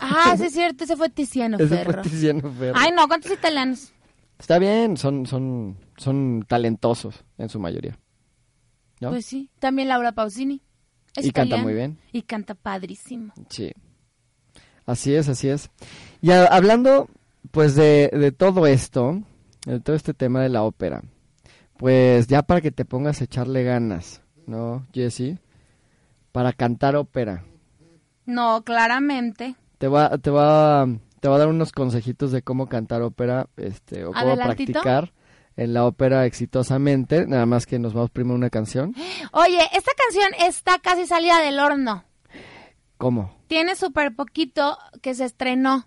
Ah, 0.00 0.34
sí 0.36 0.44
es 0.46 0.52
cierto, 0.52 0.84
ese 0.84 0.96
fue 0.96 1.10
Tiziano 1.10 1.56
Ese 1.58 1.68
Ferro. 1.68 1.92
fue 1.94 2.02
Tiziano 2.02 2.52
Ferro. 2.52 2.78
Ay, 2.78 2.92
no, 2.92 3.06
¿cuántos 3.08 3.32
italianos? 3.32 3.92
Está 4.38 4.58
bien, 4.58 4.96
son, 4.96 5.26
son, 5.26 5.76
son 5.96 6.44
talentosos 6.48 7.24
en 7.38 7.48
su 7.48 7.58
mayoría. 7.60 7.98
¿No? 9.00 9.10
Pues 9.10 9.26
sí, 9.26 9.50
también 9.58 9.88
Laura 9.88 10.12
Pausini. 10.12 10.62
Es 11.16 11.26
Y 11.26 11.30
canta 11.30 11.56
muy 11.58 11.74
bien. 11.74 11.98
Y 12.12 12.22
canta 12.22 12.54
padrísimo. 12.54 13.32
Sí. 13.48 13.70
Así 14.86 15.14
es, 15.14 15.28
así 15.28 15.48
es. 15.48 15.70
Y 16.20 16.30
a- 16.32 16.46
hablando, 16.46 17.08
pues, 17.52 17.74
de, 17.76 18.10
de 18.12 18.32
todo 18.32 18.66
esto, 18.66 19.22
de 19.66 19.80
todo 19.80 19.94
este 19.94 20.14
tema 20.14 20.42
de 20.42 20.48
la 20.48 20.62
ópera, 20.64 21.02
pues 21.76 22.26
ya 22.26 22.42
para 22.42 22.60
que 22.60 22.70
te 22.72 22.84
pongas 22.84 23.20
a 23.20 23.24
echarle 23.24 23.62
ganas, 23.62 24.22
¿no, 24.46 24.86
Jesse? 24.92 25.38
Para 26.32 26.52
cantar 26.52 26.96
ópera. 26.96 27.44
No, 28.26 28.62
claramente. 28.62 29.56
Te 29.78 29.88
va, 29.88 30.16
te 30.18 30.30
va, 30.30 30.86
te 31.20 31.28
va 31.28 31.36
a 31.36 31.38
dar 31.38 31.48
unos 31.48 31.72
consejitos 31.72 32.32
de 32.32 32.42
cómo 32.42 32.68
cantar 32.68 33.02
ópera, 33.02 33.48
este, 33.56 34.04
o 34.04 34.12
cómo 34.12 34.18
Adelantito. 34.18 34.72
practicar 34.72 35.12
en 35.56 35.74
la 35.74 35.84
ópera 35.84 36.26
exitosamente. 36.26 37.26
Nada 37.26 37.46
más 37.46 37.66
que 37.66 37.78
nos 37.78 37.92
vamos 37.92 38.10
primero 38.10 38.34
una 38.34 38.50
canción. 38.50 38.94
Oye, 39.32 39.60
esta 39.72 39.92
canción 39.96 40.30
está 40.46 40.78
casi 40.78 41.06
salida 41.06 41.40
del 41.40 41.58
horno. 41.58 42.04
¿Cómo? 42.96 43.36
Tiene 43.48 43.76
súper 43.76 44.14
poquito 44.14 44.78
que 45.02 45.14
se 45.14 45.24
estrenó. 45.24 45.86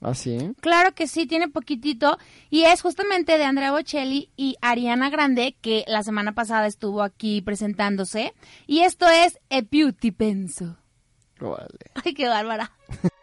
¿Así? 0.00 0.52
Claro 0.60 0.94
que 0.94 1.08
sí, 1.08 1.26
tiene 1.26 1.48
poquitito. 1.48 2.18
Y 2.50 2.62
es 2.62 2.82
justamente 2.82 3.36
de 3.36 3.44
Andrea 3.44 3.72
Bocelli 3.72 4.30
y 4.36 4.56
Ariana 4.60 5.10
Grande, 5.10 5.56
que 5.60 5.84
la 5.88 6.04
semana 6.04 6.32
pasada 6.32 6.66
estuvo 6.66 7.02
aquí 7.02 7.42
presentándose. 7.42 8.32
Y 8.66 8.80
esto 8.80 9.08
es 9.08 9.38
E 9.50 9.62
ti 9.62 10.12
penso. 10.12 10.76
Ay, 12.04 12.14
qué 12.14 12.28
bárbara. 12.28 12.70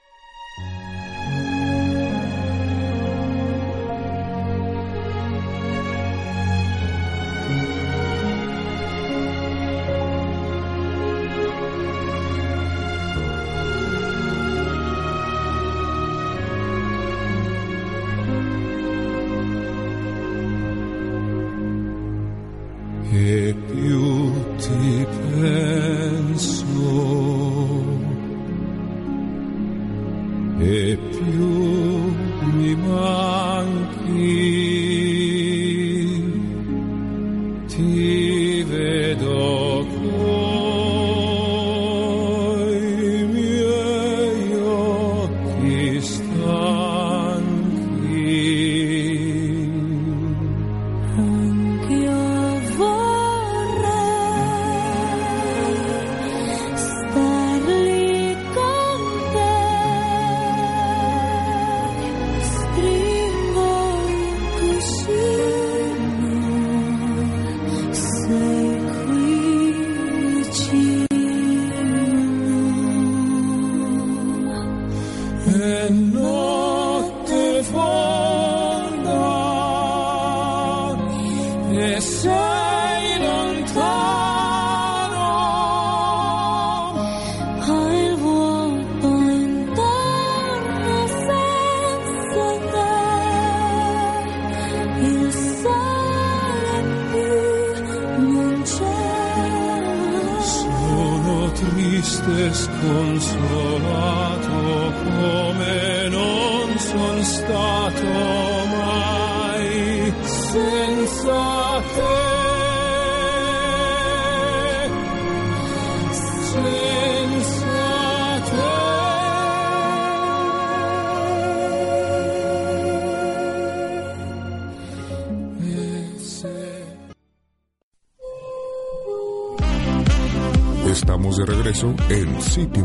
Regreso 131.75 131.93
en 132.09 132.41
City 132.41 132.81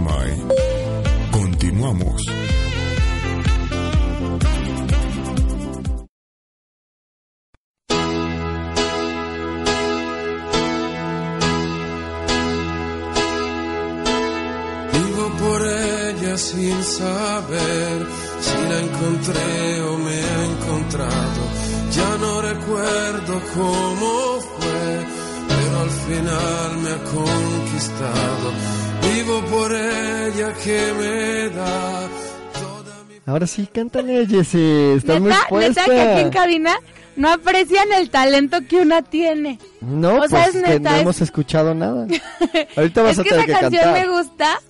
Ahora 33.31 33.47
sí, 33.47 33.69
cántale, 33.73 34.27
Jessie. 34.27 34.95
Estás 34.97 35.21
muy 35.21 35.33
puesta. 35.49 35.83
neta 35.83 35.95
que 35.95 36.01
aquí 36.01 36.21
en 36.21 36.31
cabina 36.31 36.77
no 37.17 37.31
aprecian 37.33 37.93
el 37.93 38.11
talento 38.11 38.59
que 38.69 38.77
una 38.77 39.03
tiene. 39.03 39.59
No, 39.81 40.17
O 40.17 40.29
sea, 40.29 40.45
pues 40.45 40.55
es 40.57 40.63
que 40.65 40.69
neta, 40.71 40.91
no 40.91 40.97
es- 40.97 41.03
hemos 41.03 41.21
escuchado 41.21 41.75
nada. 41.75 42.07
Ahorita 42.77 43.03
vas 43.03 43.13
es 43.13 43.19
a 43.21 43.23
que 43.23 43.31
tener 43.31 43.45
esa 43.51 43.59
que 43.59 43.61
canción 43.63 43.83
cantar. 43.85 44.07
me 44.07 44.13
gusta. 44.13 44.61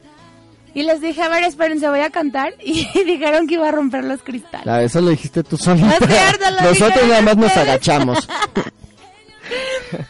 Y 0.72 0.84
les 0.84 1.00
dije, 1.00 1.20
a 1.22 1.28
ver, 1.28 1.42
espérense, 1.44 1.88
voy 1.88 2.00
a 2.00 2.10
cantar. 2.10 2.54
Y 2.64 2.86
dijeron 3.04 3.46
que 3.46 3.54
iba 3.54 3.68
a 3.68 3.72
romper 3.72 4.04
los 4.04 4.22
cristales. 4.22 4.66
Ah, 4.68 4.82
eso 4.82 5.00
lo 5.00 5.10
dijiste 5.10 5.42
tú 5.42 5.56
solita. 5.56 5.86
No 5.86 5.92
es 5.92 5.98
cierto, 6.18 6.50
lo 6.50 6.60
Nosotros 6.70 7.08
nada 7.08 7.22
más 7.22 7.36
nos 7.36 7.56
agachamos. 7.56 8.28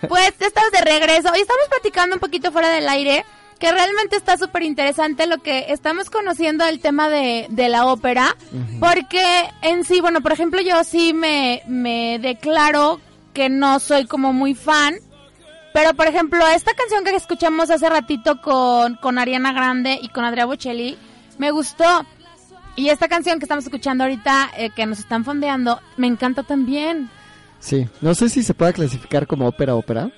Pues 0.09 0.33
estamos 0.39 0.71
de 0.73 0.81
regreso. 0.83 1.31
Hoy 1.33 1.41
estamos 1.41 1.63
platicando 1.71 2.17
un 2.17 2.21
poquito 2.21 2.53
fuera 2.53 2.69
del 2.69 2.87
aire. 2.89 3.25
Que 3.61 3.71
realmente 3.71 4.17
está 4.17 4.39
súper 4.39 4.63
interesante 4.63 5.27
lo 5.27 5.39
que 5.39 5.67
estamos 5.69 6.09
conociendo 6.09 6.65
del 6.65 6.81
tema 6.81 7.09
de, 7.11 7.47
de 7.51 7.69
la 7.69 7.87
ópera. 7.87 8.37
Porque 8.81 9.23
en 9.61 9.85
sí, 9.85 10.01
bueno, 10.01 10.23
por 10.23 10.33
ejemplo, 10.33 10.61
yo 10.63 10.83
sí 10.83 11.13
me, 11.13 11.63
me 11.67 12.19
declaro 12.19 13.01
que 13.35 13.49
no 13.51 13.79
soy 13.79 14.07
como 14.07 14.33
muy 14.33 14.55
fan. 14.55 14.95
Pero, 15.75 15.95
por 15.95 16.07
ejemplo, 16.07 16.45
esta 16.49 16.75
canción 16.75 17.05
que 17.05 17.15
escuchamos 17.15 17.71
hace 17.71 17.89
ratito 17.89 18.41
con, 18.41 18.97
con 18.97 19.19
Ariana 19.19 19.53
Grande 19.53 19.99
y 20.03 20.09
con 20.09 20.25
Andrea 20.25 20.47
Bocelli, 20.47 20.99
me 21.39 21.51
gustó. 21.51 22.05
Y 22.77 22.89
esta 22.89 23.09
canción 23.09 23.39
que 23.39 23.45
estamos 23.45 23.65
escuchando 23.65 24.05
ahorita, 24.05 24.51
eh, 24.57 24.71
que 24.75 24.87
nos 24.87 24.99
están 25.01 25.25
fondeando, 25.25 25.81
me 25.99 26.07
encanta 26.07 26.43
también. 26.43 27.11
Sí, 27.59 27.87
no 28.01 28.15
sé 28.15 28.31
si 28.31 28.43
se 28.43 28.55
pueda 28.55 28.73
clasificar 28.73 29.27
como 29.27 29.47
ópera 29.47 29.75
ópera, 29.75 30.11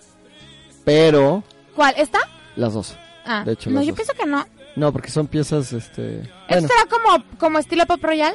pero 0.85 1.43
¿Cuál? 1.75 1.95
¿Esta? 1.97 2.21
las 2.55 2.75
dos. 2.75 2.97
Ah, 3.25 3.45
De 3.45 3.53
hecho, 3.53 3.71
no, 3.71 3.81
yo 3.83 3.89
dos. 3.89 3.97
pienso 3.97 4.13
que 4.15 4.27
no. 4.27 4.47
No, 4.77 4.93
porque 4.93 5.11
son 5.11 5.27
piezas, 5.27 5.73
este... 5.73 6.21
¿Esto 6.21 6.31
Bueno, 6.49 6.69
será 6.69 6.87
como, 6.91 7.25
como 7.39 7.59
estilo 7.59 7.85
pop 7.87 8.03
royal? 8.03 8.35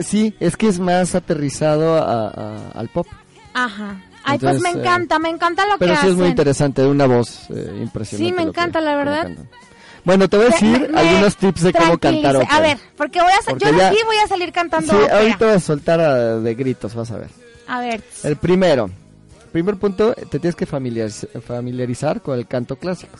sí, 0.00 0.34
es 0.40 0.56
que 0.56 0.68
es 0.68 0.78
más 0.78 1.14
aterrizado 1.14 1.94
a- 1.96 2.28
a- 2.28 2.70
al 2.72 2.88
pop. 2.88 3.06
Ajá. 3.54 4.02
Ay, 4.24 4.38
pues 4.38 4.56
Entonces, 4.56 4.62
me 4.62 4.68
eh, 4.70 4.82
encanta, 4.82 5.18
me 5.20 5.28
encanta 5.30 5.66
lo 5.66 5.78
Pero 5.78 5.92
que 5.92 5.96
sí 5.96 6.00
hacen. 6.00 6.10
es 6.10 6.16
muy 6.16 6.28
interesante, 6.28 6.82
de 6.82 6.88
una 6.88 7.06
voz 7.06 7.48
eh, 7.50 7.78
impresionante. 7.80 8.16
Sí, 8.16 8.32
me 8.32 8.42
que- 8.42 8.48
encanta, 8.48 8.80
la 8.80 8.96
verdad. 8.96 9.30
Bueno, 10.04 10.28
te 10.28 10.36
voy 10.36 10.46
a 10.46 10.50
decir 10.50 10.88
Me- 10.90 10.98
algunos 11.00 11.36
tips 11.36 11.62
de 11.62 11.72
cómo 11.72 11.98
cantar 11.98 12.36
ópera. 12.36 12.54
A 12.56 12.60
ver, 12.60 12.78
porque 12.96 13.20
voy 13.20 13.30
a 13.32 13.36
Porque 13.48 13.64
yo 13.66 13.72
de 13.72 13.78
ya- 13.78 13.88
aquí 13.88 13.98
voy 14.04 14.16
a 14.16 14.26
salir 14.28 14.52
cantando 14.52 14.92
Sí, 14.92 14.98
ópera. 14.98 15.18
ahorita 15.18 15.46
voy 15.46 15.54
a 15.54 15.60
soltar 15.60 16.00
a- 16.00 16.38
de 16.40 16.54
gritos, 16.54 16.94
vas 16.94 17.10
a 17.12 17.18
ver. 17.18 17.30
A 17.68 17.80
ver. 17.80 18.02
El 18.24 18.36
primero, 18.36 18.90
primer 19.52 19.76
punto, 19.76 20.12
te 20.14 20.38
tienes 20.40 20.54
que 20.56 20.66
familiariz- 20.66 21.28
familiarizar 21.40 22.20
con 22.20 22.36
el 22.38 22.46
canto 22.46 22.76
clásico 22.76 23.16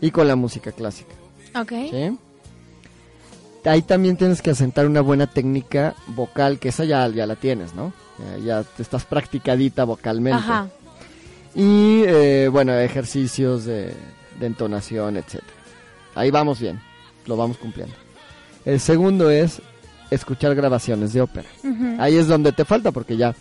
y 0.00 0.10
con 0.10 0.28
la 0.28 0.36
música 0.36 0.72
clásica. 0.72 1.14
Ok. 1.54 1.72
¿sí? 1.90 2.18
Ahí 3.64 3.82
también 3.82 4.16
tienes 4.16 4.42
que 4.42 4.50
asentar 4.50 4.86
una 4.86 5.00
buena 5.00 5.26
técnica 5.26 5.94
vocal, 6.08 6.58
que 6.58 6.68
esa 6.68 6.84
ya, 6.84 7.08
ya 7.08 7.26
la 7.26 7.34
tienes, 7.36 7.74
¿no? 7.74 7.92
Ya, 8.44 8.62
te 8.62 8.82
estás 8.82 9.04
practicadita 9.04 9.84
vocalmente. 9.84 10.38
Ajá. 10.38 10.68
Y 11.54 12.02
eh, 12.06 12.48
bueno, 12.50 12.72
ejercicios 12.78 13.64
de, 13.64 13.92
de 14.38 14.46
entonación, 14.46 15.16
etcétera. 15.16 15.52
Ahí 16.14 16.30
vamos 16.30 16.60
bien, 16.60 16.80
lo 17.26 17.36
vamos 17.36 17.56
cumpliendo. 17.58 17.94
El 18.64 18.78
segundo 18.80 19.30
es 19.30 19.60
escuchar 20.10 20.54
grabaciones 20.54 21.12
de 21.12 21.20
ópera. 21.22 21.48
Ahí 21.98 22.16
es 22.16 22.26
donde 22.28 22.52
te 22.52 22.64
falta 22.64 22.90
porque 22.92 23.16
ya, 23.16 23.34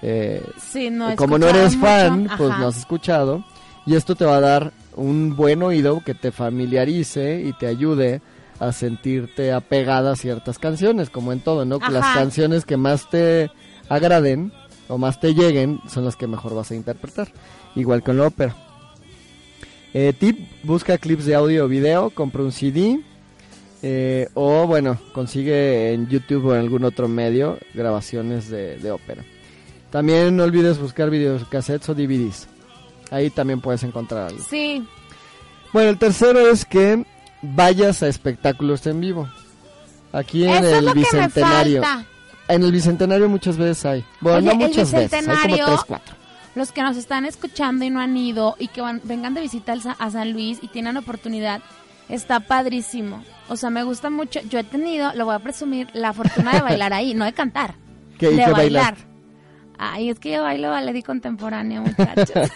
eh, 0.00 0.42
Sí, 0.70 0.90
no 0.90 1.14
como 1.16 1.38
no 1.38 1.48
eres 1.48 1.74
mucho. 1.76 1.86
fan, 1.86 2.28
pues 2.38 2.50
Ajá. 2.50 2.60
no 2.60 2.68
has 2.68 2.76
escuchado. 2.78 3.44
Y 3.84 3.96
esto 3.96 4.14
te 4.14 4.24
va 4.24 4.36
a 4.36 4.40
dar 4.40 4.72
un 4.96 5.36
buen 5.36 5.62
oído 5.62 6.02
que 6.04 6.14
te 6.14 6.32
familiarice 6.32 7.42
y 7.44 7.52
te 7.52 7.66
ayude 7.66 8.20
a 8.60 8.72
sentirte 8.72 9.52
apegada 9.52 10.12
a 10.12 10.16
ciertas 10.16 10.58
canciones, 10.58 11.10
como 11.10 11.32
en 11.32 11.40
todo, 11.40 11.64
¿no? 11.64 11.78
Las 11.90 12.14
canciones 12.14 12.64
que 12.64 12.76
más 12.76 13.10
te 13.10 13.50
agraden 13.88 14.52
o 14.88 14.98
más 14.98 15.18
te 15.20 15.34
lleguen 15.34 15.80
son 15.88 16.04
las 16.04 16.16
que 16.16 16.26
mejor 16.26 16.54
vas 16.54 16.70
a 16.70 16.74
interpretar. 16.76 17.28
Igual 17.74 18.02
con 18.02 18.18
la 18.18 18.26
ópera. 18.26 18.54
Eh, 19.94 20.12
tip, 20.18 20.38
busca 20.62 20.96
clips 20.98 21.26
de 21.26 21.34
audio 21.34 21.64
o 21.64 21.68
video, 21.68 22.10
compra 22.10 22.42
un 22.42 22.52
CD. 22.52 23.00
eh, 23.82 24.28
o 24.34 24.66
bueno, 24.66 24.98
consigue 25.12 25.92
en 25.92 26.08
YouTube 26.08 26.46
o 26.46 26.54
en 26.54 26.60
algún 26.60 26.84
otro 26.84 27.08
medio 27.08 27.58
grabaciones 27.74 28.48
de, 28.48 28.76
de 28.78 28.90
ópera. 28.92 29.24
También 29.90 30.36
no 30.36 30.44
olvides 30.44 30.78
buscar 30.78 31.10
videocassettes 31.10 31.88
o 31.88 31.94
DVDs. 31.94 32.46
Ahí 33.12 33.30
también 33.30 33.60
puedes 33.60 33.82
encontrar 33.84 34.28
algo. 34.28 34.42
Sí. 34.48 34.84
Bueno, 35.72 35.90
el 35.90 35.98
tercero 35.98 36.48
es 36.48 36.64
que 36.64 37.04
vayas 37.42 38.02
a 38.02 38.08
espectáculos 38.08 38.86
en 38.86 39.00
vivo. 39.00 39.28
Aquí 40.12 40.44
en 40.44 40.50
Eso 40.50 40.64
es 40.66 40.72
el 40.78 40.84
lo 40.84 40.92
que 40.92 40.98
me 40.98 41.04
Bicentenario. 41.04 41.82
falta. 41.82 42.06
En 42.48 42.62
el 42.64 42.72
Bicentenario 42.72 43.28
muchas 43.28 43.56
veces 43.56 43.84
hay. 43.86 44.04
Bueno, 44.20 44.38
Oye, 44.38 44.46
no 44.48 44.54
muchas 44.56 44.92
veces, 44.92 45.28
hay 45.28 45.50
como 45.50 45.64
tres, 45.66 45.80
cuatro. 45.86 46.14
Los 46.54 46.72
que 46.72 46.82
nos 46.82 46.96
están 46.96 47.24
escuchando 47.24 47.84
y 47.84 47.90
no 47.90 48.00
han 48.00 48.14
ido 48.16 48.56
y 48.58 48.68
que 48.68 48.80
van- 48.82 49.00
vengan 49.04 49.32
de 49.34 49.40
visita 49.40 49.74
a 49.98 50.10
San 50.10 50.32
Luis 50.32 50.58
y 50.60 50.68
tienen 50.68 50.96
oportunidad, 50.98 51.62
está 52.10 52.40
padrísimo. 52.40 53.24
O 53.48 53.56
sea, 53.56 53.70
me 53.70 53.84
gusta 53.84 54.10
mucho. 54.10 54.40
Yo 54.50 54.58
he 54.58 54.64
tenido, 54.64 55.12
lo 55.14 55.24
voy 55.24 55.34
a 55.34 55.38
presumir, 55.38 55.88
la 55.94 56.12
fortuna 56.12 56.52
de 56.52 56.60
bailar 56.60 56.92
ahí, 56.92 57.14
no 57.14 57.24
de 57.24 57.32
cantar. 57.32 57.74
¿Qué, 58.18 58.28
de 58.28 58.36
qué 58.44 58.50
bailar. 58.50 58.56
bailaste? 58.96 59.06
Ay, 59.78 60.10
es 60.10 60.18
que 60.18 60.32
yo 60.32 60.42
bailo 60.42 60.70
ballet 60.70 61.02
contemporáneo, 61.04 61.82
muchachos. 61.82 62.30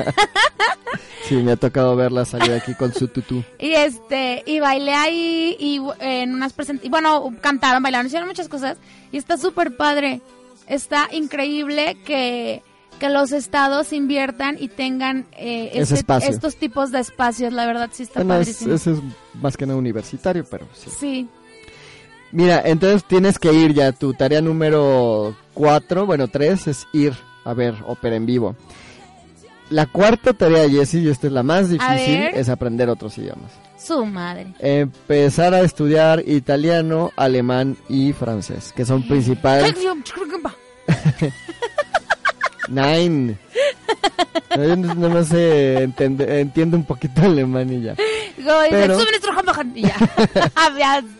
Sí, 1.24 1.35
me 1.37 1.52
ha 1.52 1.57
tocado 1.57 1.96
verla 1.96 2.24
salir 2.24 2.52
aquí 2.52 2.74
con 2.74 2.94
su 2.94 3.09
tutú. 3.09 3.42
y 3.59 3.72
este, 3.72 4.44
y 4.46 4.61
bailé 4.61 4.94
ahí 4.94 5.57
y 5.59 5.81
en 5.98 6.33
unas 6.33 6.52
presentaciones, 6.52 6.90
bueno, 6.90 7.35
cantaron, 7.40 7.83
bailaron, 7.83 8.07
hicieron 8.07 8.29
muchas 8.29 8.48
cosas 8.48 8.79
y 9.11 9.16
está 9.16 9.37
súper 9.37 9.76
padre. 9.76 10.20
Está 10.68 11.09
increíble 11.12 11.96
que, 12.07 12.62
que 13.00 13.09
los 13.11 13.33
estados 13.33 13.92
inviertan 13.92 14.57
y 14.61 14.68
tengan 14.68 15.26
eh, 15.33 15.70
este- 15.74 16.05
estos 16.29 16.57
tipos 16.57 16.92
de 16.92 17.00
espacios, 17.00 17.52
la 17.52 17.66
verdad 17.66 17.90
sí 17.92 18.05
está 18.05 18.20
Bueno, 18.20 18.35
padrísimo. 18.35 18.74
ese 18.74 18.92
es 18.92 18.98
más 19.35 19.57
que 19.57 19.66
nada 19.66 19.79
universitario, 19.79 20.44
pero 20.48 20.66
sí. 20.74 20.90
Sí, 20.98 21.29
Mira, 22.33 22.62
entonces 22.64 23.05
tienes 23.05 23.38
que 23.38 23.52
ir 23.52 23.72
ya. 23.74 23.92
Tu 23.92 24.12
tarea 24.14 24.40
número 24.40 25.35
cuatro, 25.57 26.05
bueno, 26.07 26.29
tres, 26.29 26.66
es 26.66 26.87
ir 26.92 27.14
a 27.45 27.55
ver 27.55 27.75
ópera 27.87 28.14
en 28.16 28.27
vivo. 28.27 28.55
La 29.71 29.87
cuarta 29.87 30.33
tarea, 30.33 30.69
Jessie, 30.69 31.01
y 31.01 31.09
esta 31.09 31.27
es 31.27 31.33
la 31.33 31.42
más 31.42 31.71
difícil, 31.71 31.88
es 32.40 32.49
aprender 32.49 32.88
otros 32.88 33.16
idiomas. 33.19 33.51
su 33.77 34.05
madre. 34.07 34.53
Empezar 34.61 35.55
a 35.55 35.61
estudiar 35.62 36.23
italiano, 36.29 37.11
alemán 37.16 37.77
y 37.88 38.12
francés, 38.12 38.73
que 38.77 38.85
son 38.85 39.03
principales. 39.09 39.73
Nine. 42.69 43.37
No, 44.57 44.64
yo 44.64 45.33
eh, 45.33 45.83
entende- 45.85 46.40
entiendo 46.40 46.77
un 46.77 46.85
poquito 46.85 47.23
alemán 47.25 47.73
y 47.73 47.83
ya. 47.83 47.95
Pero- 48.71 48.95
es 48.95 48.99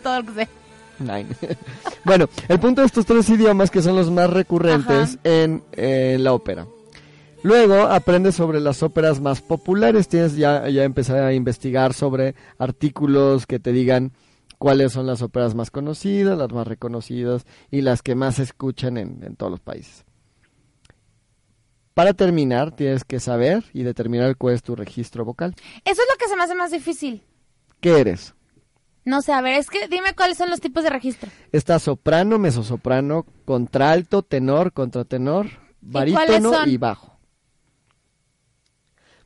todo 0.03 0.23
lo 0.23 0.33
que 0.35 0.45
sé. 0.45 0.49
Nine. 0.99 1.27
bueno, 2.05 2.29
el 2.49 2.59
punto 2.61 2.81
de 2.81 2.87
estos 2.87 3.07
tres 3.07 3.29
idiomas 3.29 3.71
que 3.71 3.83
son 3.83 3.97
los 3.97 4.11
más 4.11 4.31
recurrentes 4.31 5.11
Ajá. 5.11 5.21
en 5.25 5.63
eh, 5.73 6.17
la 6.19 6.33
ópera. 6.33 6.67
Luego 7.43 7.83
aprendes 7.83 8.35
sobre 8.35 8.61
las 8.61 8.83
óperas 8.83 9.21
más 9.21 9.41
populares, 9.41 10.09
tienes 10.09 10.37
ya, 10.37 10.69
ya 10.69 10.85
empezar 10.85 11.23
a 11.23 11.33
investigar 11.33 11.93
sobre 11.93 12.35
artículos 12.59 13.47
que 13.47 13.61
te 13.61 13.73
digan 13.73 14.13
cuáles 14.59 14.93
son 14.93 15.07
las 15.07 15.23
óperas 15.23 15.55
más 15.55 15.71
conocidas, 15.71 16.37
las 16.37 16.51
más 16.53 16.67
reconocidas 16.67 17.47
y 17.71 17.83
las 17.83 18.03
que 18.03 18.15
más 18.15 18.37
se 18.37 18.43
escuchan 18.43 18.97
en, 18.97 19.23
en 19.23 19.37
todos 19.37 19.53
los 19.53 19.61
países. 19.61 20.05
Para 21.95 22.13
terminar, 22.15 22.75
tienes 22.77 23.05
que 23.05 23.21
saber 23.21 23.65
y 23.73 23.83
determinar 23.83 24.37
cuál 24.37 24.55
es 24.55 24.63
tu 24.63 24.77
registro 24.77 25.25
vocal. 25.25 25.55
Eso 25.85 26.03
es 26.03 26.09
lo 26.11 26.19
que 26.19 26.29
se 26.29 26.37
me 26.37 26.43
hace 26.43 26.55
más 26.55 26.71
difícil. 26.71 27.23
¿Qué 27.81 28.01
eres? 28.01 28.35
No 29.07 29.23
sé, 29.23 29.33
a 29.33 29.41
ver, 29.41 29.55
es 29.55 29.71
que 29.71 29.87
dime 29.87 30.17
cuáles 30.17 30.37
son 30.37 30.51
los 30.51 30.61
tipos 30.61 30.83
de 30.83 30.91
registro. 30.91 31.31
Está 31.53 31.79
soprano, 31.79 32.41
mezzosoprano, 32.41 33.25
contralto, 33.45 34.23
tenor, 34.23 34.73
contratenor, 34.73 35.47
barítono 35.81 36.67
y, 36.67 36.77
bajo. 36.77 37.17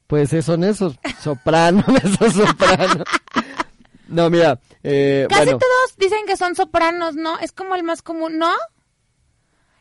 Pues 0.07 0.29
son 0.45 0.65
esos, 0.65 0.99
soprano, 1.21 1.83
mezzosoprano. 1.89 3.05
No, 4.09 4.29
mira, 4.29 4.61
eh, 4.83 5.27
Casi 5.31 5.45
bueno, 5.45 5.59
todos 5.59 5.97
dicen 5.97 6.27
que 6.27 6.37
son 6.37 6.55
sopranos, 6.55 7.17
¿no? 7.17 7.39
Es 7.39 7.51
como 7.53 7.75
el 7.75 7.83
más 7.83 8.03
común, 8.03 8.37
¿no? 8.37 8.51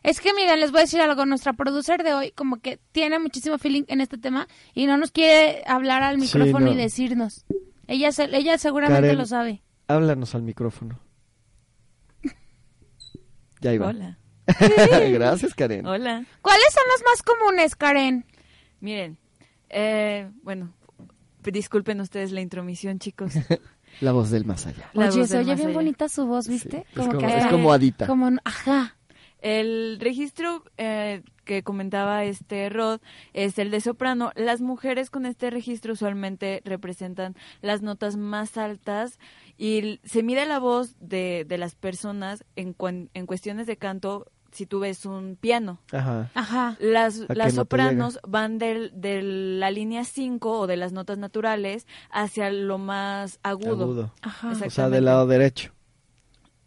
Es 0.02 0.22
que 0.22 0.32
miren, 0.32 0.60
les 0.60 0.70
voy 0.70 0.78
a 0.78 0.84
decir 0.84 1.02
algo, 1.02 1.26
nuestra 1.26 1.52
producer 1.52 2.02
de 2.02 2.14
hoy 2.14 2.30
como 2.30 2.56
que 2.60 2.80
tiene 2.92 3.18
muchísimo 3.18 3.58
feeling 3.58 3.82
en 3.88 4.00
este 4.00 4.16
tema 4.16 4.48
y 4.72 4.86
no 4.86 4.96
nos 4.96 5.10
quiere 5.10 5.62
hablar 5.66 6.02
al 6.02 6.14
Sí, 6.16 6.38
micrófono 6.38 6.66
no. 6.66 6.72
y 6.72 6.76
decirnos. 6.76 7.44
Ella 7.86 8.08
ella 8.32 8.56
seguramente 8.56 9.02
Karen. 9.02 9.18
lo 9.18 9.26
sabe. 9.26 9.62
Háblanos 9.90 10.36
al 10.36 10.42
micrófono. 10.42 11.00
Ya 13.60 13.74
iba. 13.74 13.88
Hola. 13.88 14.18
Gracias, 15.10 15.54
Karen. 15.54 15.84
Hola. 15.84 16.24
¿Cuáles 16.42 16.72
son 16.72 16.84
los 16.92 17.02
más 17.04 17.22
comunes, 17.22 17.74
Karen? 17.74 18.24
Miren, 18.78 19.18
eh, 19.68 20.30
bueno, 20.42 20.72
disculpen 21.42 22.00
ustedes 22.00 22.30
la 22.30 22.40
intromisión, 22.40 23.00
chicos. 23.00 23.32
La 24.00 24.12
voz 24.12 24.30
del 24.30 24.44
más 24.44 24.66
allá. 24.66 24.88
La 24.92 25.08
Oye, 25.08 25.26
se 25.26 25.38
oye 25.38 25.56
bien 25.56 25.74
bonita 25.74 26.08
su 26.08 26.24
voz, 26.24 26.46
¿viste? 26.46 26.86
Como 26.94 27.18
que, 27.18 27.26
es 27.26 27.46
como 27.48 27.72
Adita. 27.72 28.06
Como, 28.06 28.30
ajá. 28.44 28.96
El 29.42 29.98
registro 30.00 30.62
eh, 30.76 31.22
que 31.44 31.62
comentaba 31.62 32.24
este 32.24 32.68
Rod 32.68 33.00
es 33.32 33.58
el 33.58 33.70
de 33.70 33.80
soprano. 33.80 34.32
Las 34.36 34.60
mujeres 34.60 35.10
con 35.10 35.26
este 35.26 35.50
registro 35.50 35.94
usualmente 35.94 36.60
representan 36.64 37.34
las 37.62 37.82
notas 37.82 38.16
más 38.16 38.56
altas 38.58 39.18
y 39.56 40.00
se 40.04 40.22
mide 40.22 40.46
la 40.46 40.58
voz 40.58 40.94
de, 41.00 41.44
de 41.48 41.58
las 41.58 41.74
personas 41.74 42.44
en, 42.56 42.72
cuan- 42.74 43.08
en 43.14 43.26
cuestiones 43.26 43.66
de 43.66 43.76
canto 43.76 44.26
si 44.52 44.66
tú 44.66 44.80
ves 44.80 45.06
un 45.06 45.36
piano. 45.40 45.78
Ajá. 45.92 46.28
Ajá. 46.34 46.76
Las, 46.80 47.20
¿A 47.28 47.34
las 47.34 47.54
sopranos 47.54 48.18
van 48.26 48.58
del- 48.58 48.90
de 48.94 49.22
la 49.22 49.70
línea 49.70 50.04
5 50.04 50.58
o 50.60 50.66
de 50.66 50.76
las 50.76 50.92
notas 50.92 51.18
naturales 51.18 51.86
hacia 52.10 52.50
lo 52.50 52.76
más 52.78 53.38
agudo. 53.44 53.84
Agudo. 53.84 54.14
Ajá. 54.22 54.50
O 54.50 54.70
sea, 54.70 54.88
del 54.88 55.04
lado 55.04 55.26
derecho. 55.28 55.72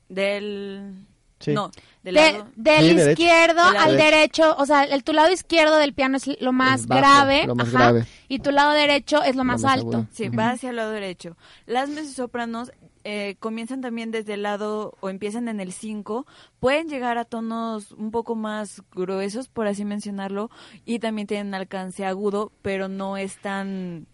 Del... 0.10 1.06
Sí. 1.40 1.52
No, 1.52 1.72
del 2.04 2.16
De- 2.16 2.32
lado... 2.34 2.48
del 2.56 3.00
Sí, 3.02 3.10
izquierdo 3.10 3.62
al 3.62 3.96
derecho. 3.98 4.04
derecho, 4.44 4.56
o 4.58 4.66
sea, 4.66 4.84
el 4.84 5.04
tu 5.04 5.14
lado 5.14 5.32
izquierdo 5.32 5.78
del 5.78 5.94
piano 5.94 6.18
es 6.18 6.30
lo 6.42 6.52
más 6.52 6.86
bajo, 6.88 7.00
grave, 7.02 7.48
lo 7.48 7.56
más 7.56 7.70
ajá, 7.70 7.78
grave. 7.92 8.06
y 8.28 8.40
tu 8.40 8.52
lado 8.52 8.72
derecho 8.72 9.24
es 9.24 9.36
lo 9.36 9.44
más, 9.44 9.62
más 9.62 9.74
alto. 9.74 9.88
agudo. 9.88 10.08
Sí, 10.12 10.30
va 10.30 10.50
hacia 10.52 10.70
el 10.72 10.76
lado 10.76 10.92
derecho. 10.92 11.38
Las 11.66 11.90
mezzosopranos 11.90 12.72
eh, 13.06 13.36
comienzan 13.40 13.82
también 13.82 14.12
desde 14.12 14.36
el 14.36 14.44
lado 14.44 14.96
o 15.02 15.10
empiezan 15.10 15.48
en 15.50 15.60
el 15.60 15.74
5, 15.74 16.26
pueden 16.60 16.88
llegar 16.88 17.18
a 17.18 17.26
tonos 17.26 17.92
un 17.92 18.12
poco 18.12 18.36
más 18.36 18.82
gruesos, 18.94 19.48
por 19.50 19.68
así 19.68 19.84
mencionarlo, 19.84 20.50
y 20.86 21.00
también 21.00 21.28
tienen 21.28 21.54
alcance 21.54 22.06
agudo, 22.06 22.52
pero 22.62 22.88
no 22.88 23.18
es 23.18 23.38
tan... 23.38 24.08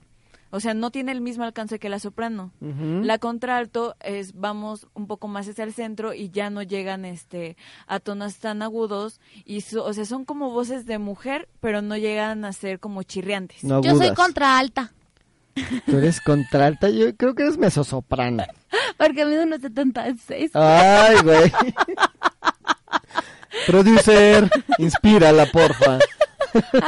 O 0.52 0.60
sea, 0.60 0.74
no 0.74 0.92
tiene 0.92 1.12
el 1.12 1.22
mismo 1.22 1.44
alcance 1.44 1.80
que 1.80 1.90
la 1.90 2.00
soprano. 2.00 2.52
La 2.60 3.18
contralto 3.20 3.96
es 4.00 4.34
vamos 4.34 4.88
un 4.94 5.08
poco 5.08 5.28
más 5.28 5.48
hacia 5.48 5.64
el 5.64 5.74
centro 5.74 6.14
y 6.14 6.30
ya 6.32 6.50
no 6.50 6.64
llegan 6.64 7.06
este 7.06 7.56
a 7.88 8.00
tonos 8.00 8.38
tan 8.38 8.62
agudos 8.62 9.20
y 9.46 9.62
so- 9.62 9.86
o 9.86 9.94
sea, 9.94 10.06
son 10.06 10.26
como 10.26 10.50
voces 10.52 10.86
de 10.86 10.98
mujer, 10.98 11.48
pero 11.60 11.82
no 11.82 11.98
llegan 11.98 12.46
a 12.46 12.54
ser 12.54 12.80
como 12.80 13.04
chirriantes. 13.04 13.64
No 13.64 13.82
Yo 13.82 13.92
soy 13.92 14.08
agudas. 14.08 14.16
contra 14.16 14.58
alta, 14.58 14.92
Tú 15.86 15.98
eres 15.98 16.22
contralta, 16.22 16.90
yo 16.90 17.14
creo 17.18 17.36
que 17.36 17.44
eres 17.44 17.58
mesosoprano. 17.58 18.44
porque 18.98 19.26
mido 19.26 19.44
unos 19.44 19.60
76. 19.62 20.52
Ay, 20.54 21.18
güey. 21.22 21.52
Producer, 23.68 24.50
inspírala, 24.78 25.46
porfa. 25.48 26.00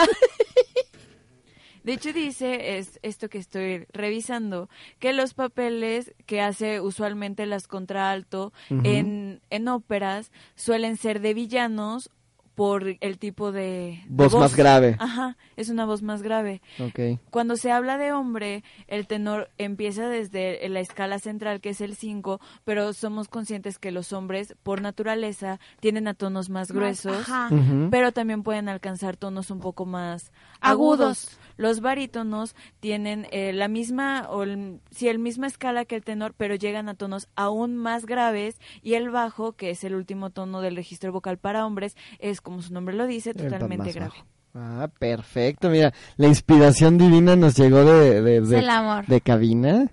De 1.83 1.93
hecho 1.93 2.13
dice 2.13 2.77
es 2.77 2.99
esto 3.01 3.29
que 3.29 3.37
estoy 3.37 3.85
revisando 3.91 4.69
que 4.99 5.13
los 5.13 5.33
papeles 5.33 6.13
que 6.25 6.41
hace 6.41 6.79
usualmente 6.81 7.45
las 7.45 7.67
contralto 7.67 8.53
Ujú. 8.69 8.81
en 8.83 9.41
en 9.49 9.67
óperas 9.67 10.31
suelen 10.55 10.97
ser 10.97 11.21
de 11.21 11.33
villanos 11.33 12.09
por 12.53 12.97
el 12.99 13.17
tipo 13.17 13.51
de, 13.51 14.01
de 14.05 14.07
Voz 14.09 14.35
más 14.35 14.55
grave. 14.55 14.95
Ajá, 14.99 15.37
es 15.55 15.69
una 15.69 15.85
voz 15.85 16.03
más 16.03 16.21
grave. 16.21 16.61
Ok. 16.79 17.17
Cuando 17.31 17.55
se 17.55 17.71
habla 17.71 17.97
de 17.97 18.11
hombre, 18.11 18.63
el 18.87 19.07
tenor 19.07 19.49
empieza 19.57 20.07
desde 20.09 20.67
la 20.69 20.81
escala 20.81 21.17
central, 21.19 21.61
que 21.61 21.69
es 21.69 21.79
el 21.81 21.95
5, 21.95 22.41
pero 22.65 22.91
somos 22.93 23.29
conscientes 23.29 23.79
que 23.79 23.89
los 23.91 24.11
hombres, 24.11 24.53
por 24.63 24.81
naturaleza, 24.81 25.59
tienen 25.79 26.07
a 26.09 26.13
tonos 26.13 26.49
más 26.49 26.71
gruesos, 26.71 27.21
Ajá. 27.21 27.49
Pero 27.89 28.11
también 28.11 28.43
pueden 28.43 28.67
alcanzar 28.67 29.15
tonos 29.15 29.49
un 29.49 29.59
poco 29.59 29.85
más 29.85 30.31
Agudos. 30.59 30.99
agudos. 30.99 31.37
Los 31.62 31.82
barítonos 31.82 32.56
tienen 32.80 33.28
eh, 33.32 33.54
la 33.54 33.67
misma, 33.67 34.28
o 34.30 34.43
el, 34.43 34.80
sí, 34.89 35.08
el 35.08 35.19
misma 35.19 35.47
escala 35.47 35.86
que 35.86 35.95
el 35.95 36.04
tenor, 36.04 36.34
pero 36.36 36.56
llegan 36.56 36.89
a 36.89 36.95
tonos 36.95 37.28
aún 37.36 37.78
más 37.78 38.06
graves, 38.06 38.60
y 38.82 38.95
el 38.95 39.10
bajo, 39.10 39.54
que 39.54 39.69
es 39.69 39.84
el 39.84 39.95
último 39.95 40.32
tono 40.32 40.62
del 40.62 40.76
registro 40.76 41.12
vocal 41.12 41.38
para 41.38 41.65
hombres, 41.65 41.95
es, 42.19 42.41
como 42.41 42.62
su 42.62 42.74
nombre 42.74 42.95
lo 42.95 43.08
dice, 43.08 43.34
totalmente 43.34 43.91
grave. 43.91 44.12
bajo. 44.12 44.26
Ah, 44.54 44.89
perfecto. 45.00 45.69
Mira, 45.69 45.93
la 46.17 46.28
inspiración 46.28 46.97
divina 46.97 47.38
nos 47.38 47.56
llegó 47.56 47.86
de, 47.86 48.21
de, 48.21 48.41
de, 48.41 48.60
el 48.60 48.69
amor. 48.69 49.06
de 49.06 49.21
cabina. 49.21 49.89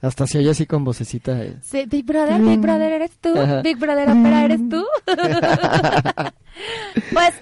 Hasta 0.00 0.26
se 0.26 0.38
oye 0.38 0.50
así 0.50 0.66
con 0.66 0.84
vocecita. 0.84 1.40
eh. 1.42 1.56
Sí, 1.62 1.84
Big 1.86 2.04
Brother, 2.04 2.40
Big 2.42 2.58
Brother 2.60 2.92
eres 2.92 3.12
tú, 3.20 3.38
Ajá. 3.38 3.62
Big 3.62 3.78
Brother 3.78 4.10
Opera 4.10 4.44
eres 4.44 4.68
tú. 4.68 4.84
pues 7.12 7.34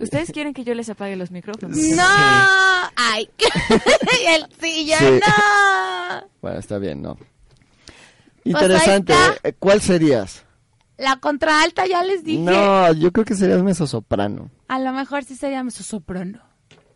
¿Ustedes 0.00 0.30
quieren 0.32 0.54
que 0.54 0.64
yo 0.64 0.74
les 0.74 0.88
apague 0.88 1.16
los 1.16 1.30
micrófonos? 1.30 1.76
no, 1.76 2.04
ay, 2.96 3.28
el 4.28 4.46
sí, 4.60 4.86
yo 4.86 4.96
Sí. 4.98 5.20
no. 5.26 6.28
Bueno, 6.40 6.58
está 6.58 6.78
bien, 6.78 7.02
¿no? 7.02 7.16
Pues 7.16 7.26
Interesante. 8.44 9.14
¿eh? 9.42 9.52
¿Cuál 9.58 9.80
serías? 9.80 10.44
La 10.96 11.16
contralta 11.16 11.86
ya 11.86 12.02
les 12.02 12.24
dije. 12.24 12.42
No, 12.42 12.92
yo 12.92 13.12
creo 13.12 13.24
que 13.24 13.34
serías 13.34 13.62
mesosoprano. 13.62 14.50
A 14.68 14.78
lo 14.78 14.92
mejor 14.92 15.24
sí 15.24 15.36
sería 15.36 15.62
soprano. 15.70 16.40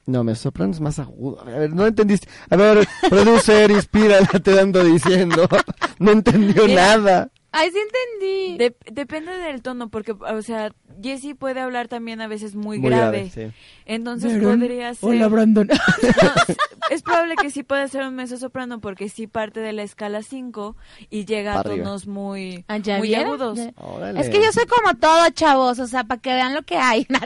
No, 0.06 0.24
mesosoprano 0.24 0.72
es 0.72 0.80
más 0.80 0.98
agudo. 0.98 1.40
A 1.40 1.44
ver, 1.44 1.54
a 1.54 1.58
ver, 1.60 1.70
no 1.74 1.86
entendiste. 1.86 2.28
A 2.50 2.56
ver, 2.56 2.88
producer, 3.08 3.70
inspírala, 3.70 4.26
te 4.26 4.58
ando 4.58 4.82
diciendo. 4.84 5.48
No 5.98 6.10
entendió 6.10 6.66
Mira. 6.66 6.96
nada. 6.96 7.30
Ay, 7.52 7.70
sí 7.70 7.78
entendí. 7.78 8.56
De- 8.58 8.76
depende 8.92 9.30
del 9.32 9.60
tono, 9.62 9.88
porque, 9.90 10.12
o 10.12 10.42
sea, 10.42 10.72
Jessie 11.02 11.34
puede 11.34 11.60
hablar 11.60 11.86
también 11.88 12.20
a 12.22 12.26
veces 12.26 12.54
muy, 12.54 12.78
Muy 12.78 12.88
grave. 12.90 13.30
grave, 13.30 13.30
sí. 13.52 13.56
Entonces 13.84 14.42
podría 14.42 14.94
ser... 14.94 15.08
Hola, 15.10 15.28
Brandon. 15.28 15.68
No, 16.22 16.54
es 16.90 17.02
probable 17.02 17.36
que 17.36 17.50
sí 17.50 17.62
pueda 17.62 17.86
ser 17.88 18.02
un 18.04 18.14
mezzosoprano 18.14 18.80
porque 18.80 19.08
sí 19.08 19.26
parte 19.26 19.60
de 19.60 19.72
la 19.72 19.82
escala 19.82 20.22
5 20.22 20.76
y 21.10 21.24
llega 21.26 21.58
a 21.60 21.62
tonos 21.62 22.06
muy, 22.06 22.64
Ah, 22.68 22.78
¿ya 22.78 22.98
muy 22.98 23.08
vieron? 23.08 23.28
agudos. 23.40 23.58
Órale. 23.76 24.20
Es 24.20 24.28
que 24.30 24.42
yo 24.42 24.50
soy 24.52 24.64
como 24.66 24.94
todo, 24.98 25.28
chavos, 25.30 25.78
o 25.78 25.86
sea, 25.86 26.04
para 26.04 26.20
que 26.20 26.32
vean 26.32 26.54
lo 26.54 26.62
que 26.62 26.76
hay. 26.76 27.06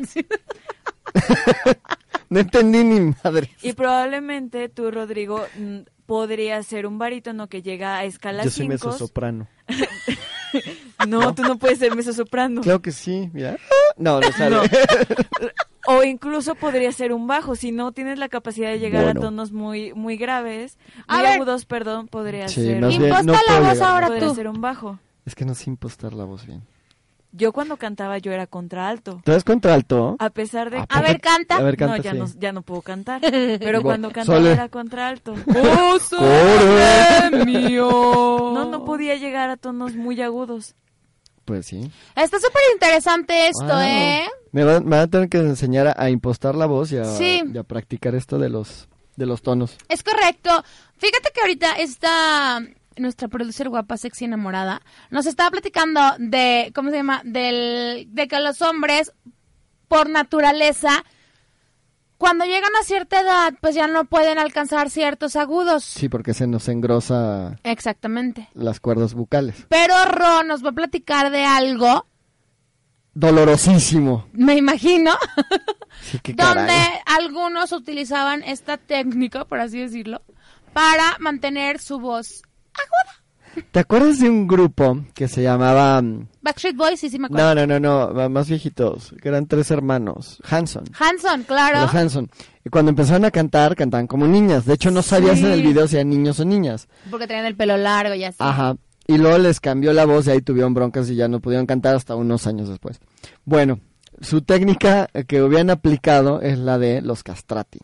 No 2.28 2.40
entendí 2.40 2.82
ni 2.82 3.14
madre. 3.22 3.50
Y 3.62 3.72
probablemente 3.74 4.68
tú, 4.68 4.90
Rodrigo, 4.90 5.46
podría 6.06 6.62
ser 6.62 6.86
un 6.86 6.98
barítono 6.98 7.48
que 7.48 7.60
llega 7.62 7.96
a 7.98 8.04
escala 8.04 8.44
Yo 8.44 8.50
soy 8.50 8.66
5. 8.68 8.72
mesosoprano. 8.72 9.46
No, 11.06 11.34
tú 11.34 11.42
no 11.42 11.58
puedes 11.58 11.78
ser 11.78 11.94
mezzosoprano. 11.94 12.62
Claro 12.62 12.80
que 12.80 12.90
sí, 12.90 13.28
mira. 13.34 13.58
No, 13.98 14.20
no 14.20 14.32
sale. 14.36 14.56
No. 14.56 14.62
O 15.88 16.02
incluso 16.02 16.56
podría 16.56 16.90
ser 16.90 17.12
un 17.12 17.28
bajo, 17.28 17.54
si 17.54 17.70
no 17.70 17.92
tienes 17.92 18.18
la 18.18 18.28
capacidad 18.28 18.70
de 18.70 18.80
llegar 18.80 19.04
Bueno. 19.04 19.20
a 19.20 19.22
tonos 19.22 19.52
muy 19.52 19.92
muy 19.94 20.16
graves, 20.16 20.78
A 21.06 21.14
muy 21.18 21.22
ver. 21.22 21.32
agudos, 21.34 21.64
perdón, 21.64 22.08
podría 22.08 22.48
Sí, 22.48 22.64
ser. 22.64 22.82
Imposta 22.90 23.22
no 23.22 23.32
la 23.34 23.38
puedo 23.46 23.60
voz 23.62 23.72
llegar. 23.74 23.88
ahora 23.92 24.06
podría 24.08 24.28
tú. 24.28 24.34
ser 24.34 24.48
un 24.48 24.60
bajo. 24.60 24.98
Es 25.24 25.36
que 25.36 25.44
no 25.44 25.54
sé 25.54 25.70
impostar 25.70 26.12
la 26.12 26.24
voz 26.24 26.44
bien. 26.44 26.62
Yo 27.36 27.52
cuando 27.52 27.76
cantaba 27.76 28.16
yo 28.18 28.32
era 28.32 28.46
contralto. 28.46 29.20
¿Tú 29.24 29.30
eres 29.32 29.44
contralto? 29.44 30.16
A 30.18 30.30
pesar 30.30 30.70
de 30.70 30.78
Ah, 30.78 30.86
que 30.86 30.98
A 30.98 31.02
ver, 31.02 31.20
canta. 31.20 31.56
A 31.56 31.62
ver, 31.62 31.76
canta, 31.76 31.96
no, 31.98 32.02
ya 32.02 32.12
sí. 32.12 32.18
no, 32.18 32.26
ya 32.38 32.52
no 32.52 32.62
puedo 32.62 32.80
cantar. 32.82 33.20
Pero 33.58 33.82
cuando 33.82 34.10
cantaba 34.10 34.38
Sole. 34.38 34.52
era 34.52 34.68
contralto. 34.70 35.34
¡Oh, 35.48 35.98
Coro. 36.10 37.44
mío! 37.44 37.88
No, 38.54 38.70
no 38.70 38.84
podía 38.84 39.16
llegar 39.16 39.50
a 39.50 39.56
tonos 39.56 39.94
muy 39.94 40.20
agudos. 40.22 40.74
Pues 41.44 41.66
sí. 41.66 41.90
Está 42.16 42.38
súper 42.40 42.62
interesante 42.72 43.48
esto, 43.48 43.66
Wow. 43.66 43.78
¿eh? 43.80 44.28
Me 44.52 44.64
van, 44.64 44.84
me 44.84 44.90
van 44.96 45.00
a 45.00 45.06
tener 45.06 45.28
que 45.28 45.38
enseñar 45.38 45.86
a, 45.88 45.94
a 45.96 46.10
impostar 46.10 46.54
la 46.54 46.66
voz 46.66 46.90
y 46.92 46.96
a, 46.96 47.04
Sí. 47.04 47.42
y 47.52 47.58
a 47.58 47.62
practicar 47.62 48.14
esto 48.14 48.38
de 48.38 48.48
los 48.48 48.88
de 49.16 49.26
los 49.26 49.42
tonos. 49.42 49.76
Es 49.88 50.02
correcto. 50.02 50.50
Fíjate 50.98 51.30
que 51.34 51.40
ahorita 51.40 51.72
está 51.78 52.60
nuestra 52.98 53.28
producer 53.28 53.68
guapa, 53.68 53.96
sexy 53.96 54.24
enamorada, 54.24 54.82
nos 55.10 55.26
estaba 55.26 55.50
platicando 55.50 56.00
de, 56.18 56.72
¿cómo 56.74 56.90
se 56.90 56.96
llama? 56.96 57.20
Del, 57.24 58.08
de 58.10 58.28
que 58.28 58.40
los 58.40 58.62
hombres, 58.62 59.12
por 59.88 60.08
naturaleza, 60.10 61.04
cuando 62.18 62.44
llegan 62.46 62.74
a 62.80 62.84
cierta 62.84 63.20
edad, 63.20 63.54
pues 63.60 63.74
ya 63.74 63.86
no 63.86 64.06
pueden 64.06 64.38
alcanzar 64.38 64.88
ciertos 64.90 65.36
agudos. 65.36 65.84
Sí, 65.84 66.08
porque 66.08 66.32
se 66.34 66.46
nos 66.46 66.68
engrosa 66.68 67.58
Exactamente. 67.62 68.48
las 68.54 68.80
cuerdas 68.80 69.12
bucales. 69.14 69.66
Pero 69.68 69.94
Ro 70.06 70.42
nos 70.42 70.64
va 70.64 70.70
a 70.70 70.72
platicar 70.72 71.30
de 71.30 71.44
algo, 71.44 72.06
Dolorosísimo. 73.14 74.26
me 74.32 74.56
imagino, 74.56 75.12
Sí, 76.02 76.18
qué 76.20 76.34
donde 76.34 76.74
algunos 77.06 77.72
utilizaban 77.72 78.42
esta 78.42 78.76
técnica, 78.76 79.46
por 79.46 79.60
así 79.60 79.78
decirlo, 79.80 80.20
para 80.74 81.16
mantener 81.18 81.78
su 81.78 81.98
voz 81.98 82.42
aguda. 82.82 83.66
¿Te 83.72 83.80
acuerdas 83.80 84.18
de 84.20 84.28
un 84.28 84.46
grupo 84.46 85.04
que 85.14 85.28
se 85.28 85.42
llamaba... 85.42 86.00
mm, 86.02 86.28
Backstreet 86.42 86.76
Boys, 86.76 87.00
sí, 87.00 87.08
sí 87.08 87.18
me 87.18 87.26
acuerdo. 87.26 87.54
No, 87.54 87.66
no, 87.66 87.78
no, 87.80 88.12
no, 88.12 88.28
más 88.28 88.48
viejitos, 88.48 89.14
que 89.22 89.28
eran 89.28 89.46
tres 89.46 89.70
hermanos, 89.70 90.38
Hanson. 90.48 90.84
Hanson, 90.98 91.42
claro. 91.44 91.80
Los 91.80 91.94
Hanson. 91.94 92.30
Y 92.64 92.68
cuando 92.70 92.90
empezaron 92.90 93.24
a 93.24 93.30
cantar, 93.30 93.74
cantaban 93.74 94.06
como 94.06 94.26
niñas. 94.26 94.66
De 94.66 94.74
hecho, 94.74 94.90
no 94.90 95.00
sabías 95.02 95.38
Sí. 95.38 95.46
en 95.46 95.52
el 95.52 95.62
video 95.62 95.88
si 95.88 95.96
eran 95.96 96.10
niños 96.10 96.38
o 96.40 96.44
niñas. 96.44 96.88
Porque 97.10 97.26
tenían 97.26 97.46
el 97.46 97.56
pelo 97.56 97.76
largo 97.78 98.14
y 98.14 98.24
así. 98.24 98.36
Ajá. 98.40 98.76
y 99.08 99.18
luego 99.18 99.38
les 99.38 99.60
cambió 99.60 99.92
la 99.92 100.04
voz 100.04 100.26
y 100.26 100.30
ahí 100.32 100.40
tuvieron 100.42 100.74
broncas 100.74 101.08
y 101.08 101.14
ya 101.14 101.28
no 101.28 101.38
pudieron 101.40 101.64
cantar 101.66 101.94
hasta 101.94 102.16
unos 102.16 102.46
años 102.48 102.68
después. 102.68 102.98
Bueno, 103.44 103.78
su 104.20 104.42
técnica 104.42 105.08
que 105.28 105.42
hubieran 105.42 105.70
aplicado 105.70 106.40
es 106.40 106.58
la 106.58 106.76
de 106.78 107.00
los 107.02 107.22
castrati. 107.22 107.78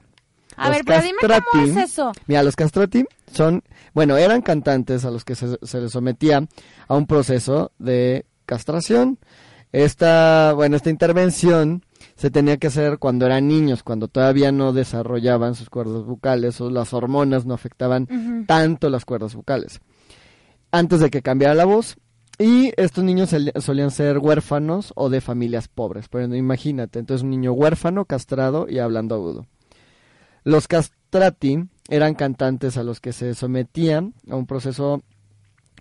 A 0.57 0.69
Los 0.69 0.77
ver, 0.77 0.85
pero 0.85 1.03
dime 1.03 1.19
cómo 1.51 1.65
es 1.65 1.77
eso. 1.91 2.13
Mira, 2.27 2.43
los 2.43 2.57
castrati 2.57 3.05
son, 3.33 3.63
bueno, 3.95 4.17
eran 4.17 4.43
cantantes 4.43 5.05
a 5.05 5.11
los 5.11 5.25
que 5.25 5.35
se, 5.35 5.59
se 5.63 5.81
les 5.81 5.93
sometía 5.93 6.47
a 6.89 6.95
un 6.97 7.07
proceso 7.07 7.73
de 7.79 8.27
castración. 8.47 9.19
Esta, 9.73 10.53
bueno, 10.55 10.77
esta 10.77 10.91
intervención 10.91 11.85
se 12.17 12.31
tenía 12.31 12.59
que 12.59 12.67
hacer 12.67 12.99
cuando 12.99 13.25
eran 13.25 13.49
niños, 13.49 13.83
cuando 13.83 14.07
todavía 14.09 14.53
no 14.53 14.73
desarrollaban 14.73 15.55
sus 15.55 15.71
cuerdas 15.71 16.05
vocales 16.05 16.61
o 16.61 16.69
las 16.71 16.93
hormonas 16.93 17.47
no 17.47 17.55
afectaban 17.55 18.45
tanto 18.47 18.91
las 18.91 19.05
cuerdas 19.07 19.35
vocales. 19.35 19.81
Antes 20.71 21.01
de 21.01 21.11
que 21.11 21.23
cambiara 21.23 21.55
la 21.55 21.65
voz. 21.65 21.97
Y 22.39 22.73
estos 22.77 23.05
niños 23.05 23.29
sol- 23.31 23.53
solían 23.61 23.91
ser 23.91 24.19
huérfanos 24.19 24.93
o 24.97 25.11
de 25.11 25.21
familias 25.21 25.69
pobres. 25.69 26.09
Pero 26.09 26.35
imagínate, 26.35 26.99
entonces 26.99 27.23
un 27.23 27.31
niño 27.31 27.53
huérfano, 27.53 28.05
castrado 28.07 28.67
y 28.69 28.79
hablando 28.79 29.15
agudo. 29.15 29.47
Los 30.45 30.69
castrati 30.69 31.69
eran 31.89 32.15
cantantes 32.15 32.77
a 32.77 32.83
los 32.83 33.01
que 33.01 33.13
se 33.13 33.35
sometían 33.35 34.15
a 34.31 34.37
un 34.37 34.47
proceso 34.47 35.03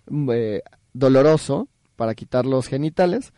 mm, 0.08 0.30
eh, 0.34 0.64
doloroso 0.94 1.68
para 1.96 2.16
quitar 2.16 2.46
los 2.46 2.68
genitales 2.68 3.34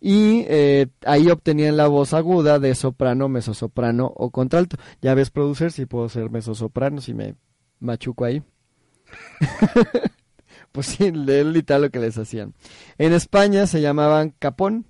y 0.00 0.46
eh, 0.48 0.86
ahí 1.04 1.28
obtenían 1.28 1.76
la 1.76 1.86
voz 1.86 2.14
aguda 2.14 2.58
de 2.58 2.74
soprano, 2.74 3.28
mezzosoprano 3.28 4.12
o 4.16 4.30
contralto. 4.30 4.76
Ya 5.02 5.14
ves, 5.14 5.30
producer, 5.30 5.72
si 5.72 5.84
puedo 5.84 6.08
ser 6.08 6.30
mezzosoprano, 6.30 7.00
si 7.02 7.12
me 7.12 7.34
machuco 7.80 8.24
ahí. 8.24 8.42
pues 10.72 10.86
sí, 10.86 11.10
literal 11.12 11.82
lo 11.82 11.90
que 11.90 11.98
les 11.98 12.16
hacían. 12.16 12.54
En 12.96 13.12
España 13.12 13.66
se 13.66 13.82
llamaban 13.82 14.34
capón 14.38 14.86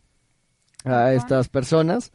a 0.84 1.12
estas 1.12 1.48
personas 1.48 2.12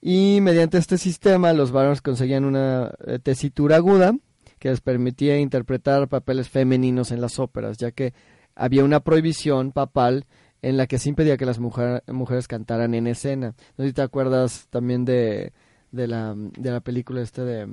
y 0.00 0.38
mediante 0.42 0.78
este 0.78 0.98
sistema 0.98 1.52
los 1.52 1.72
varones 1.72 2.02
conseguían 2.02 2.44
una 2.44 2.92
eh, 3.06 3.18
tesitura 3.18 3.76
aguda 3.76 4.14
que 4.58 4.70
les 4.70 4.80
permitía 4.80 5.38
interpretar 5.38 6.08
papeles 6.08 6.48
femeninos 6.48 7.10
en 7.12 7.20
las 7.20 7.38
óperas, 7.38 7.76
ya 7.78 7.90
que 7.90 8.14
había 8.54 8.84
una 8.84 9.00
prohibición 9.00 9.72
papal 9.72 10.24
en 10.62 10.76
la 10.78 10.86
que 10.86 10.98
se 10.98 11.10
impedía 11.10 11.36
que 11.36 11.44
las 11.46 11.58
mujer- 11.58 12.02
mujeres 12.08 12.48
cantaran 12.48 12.94
en 12.94 13.06
escena. 13.06 13.54
No 13.76 13.84
sé 13.84 13.88
si 13.88 13.92
te 13.94 14.02
acuerdas 14.02 14.66
también 14.70 15.04
de, 15.04 15.52
de, 15.92 16.06
la, 16.08 16.34
de 16.36 16.70
la 16.70 16.80
película 16.80 17.20
este 17.20 17.42
de... 17.42 17.68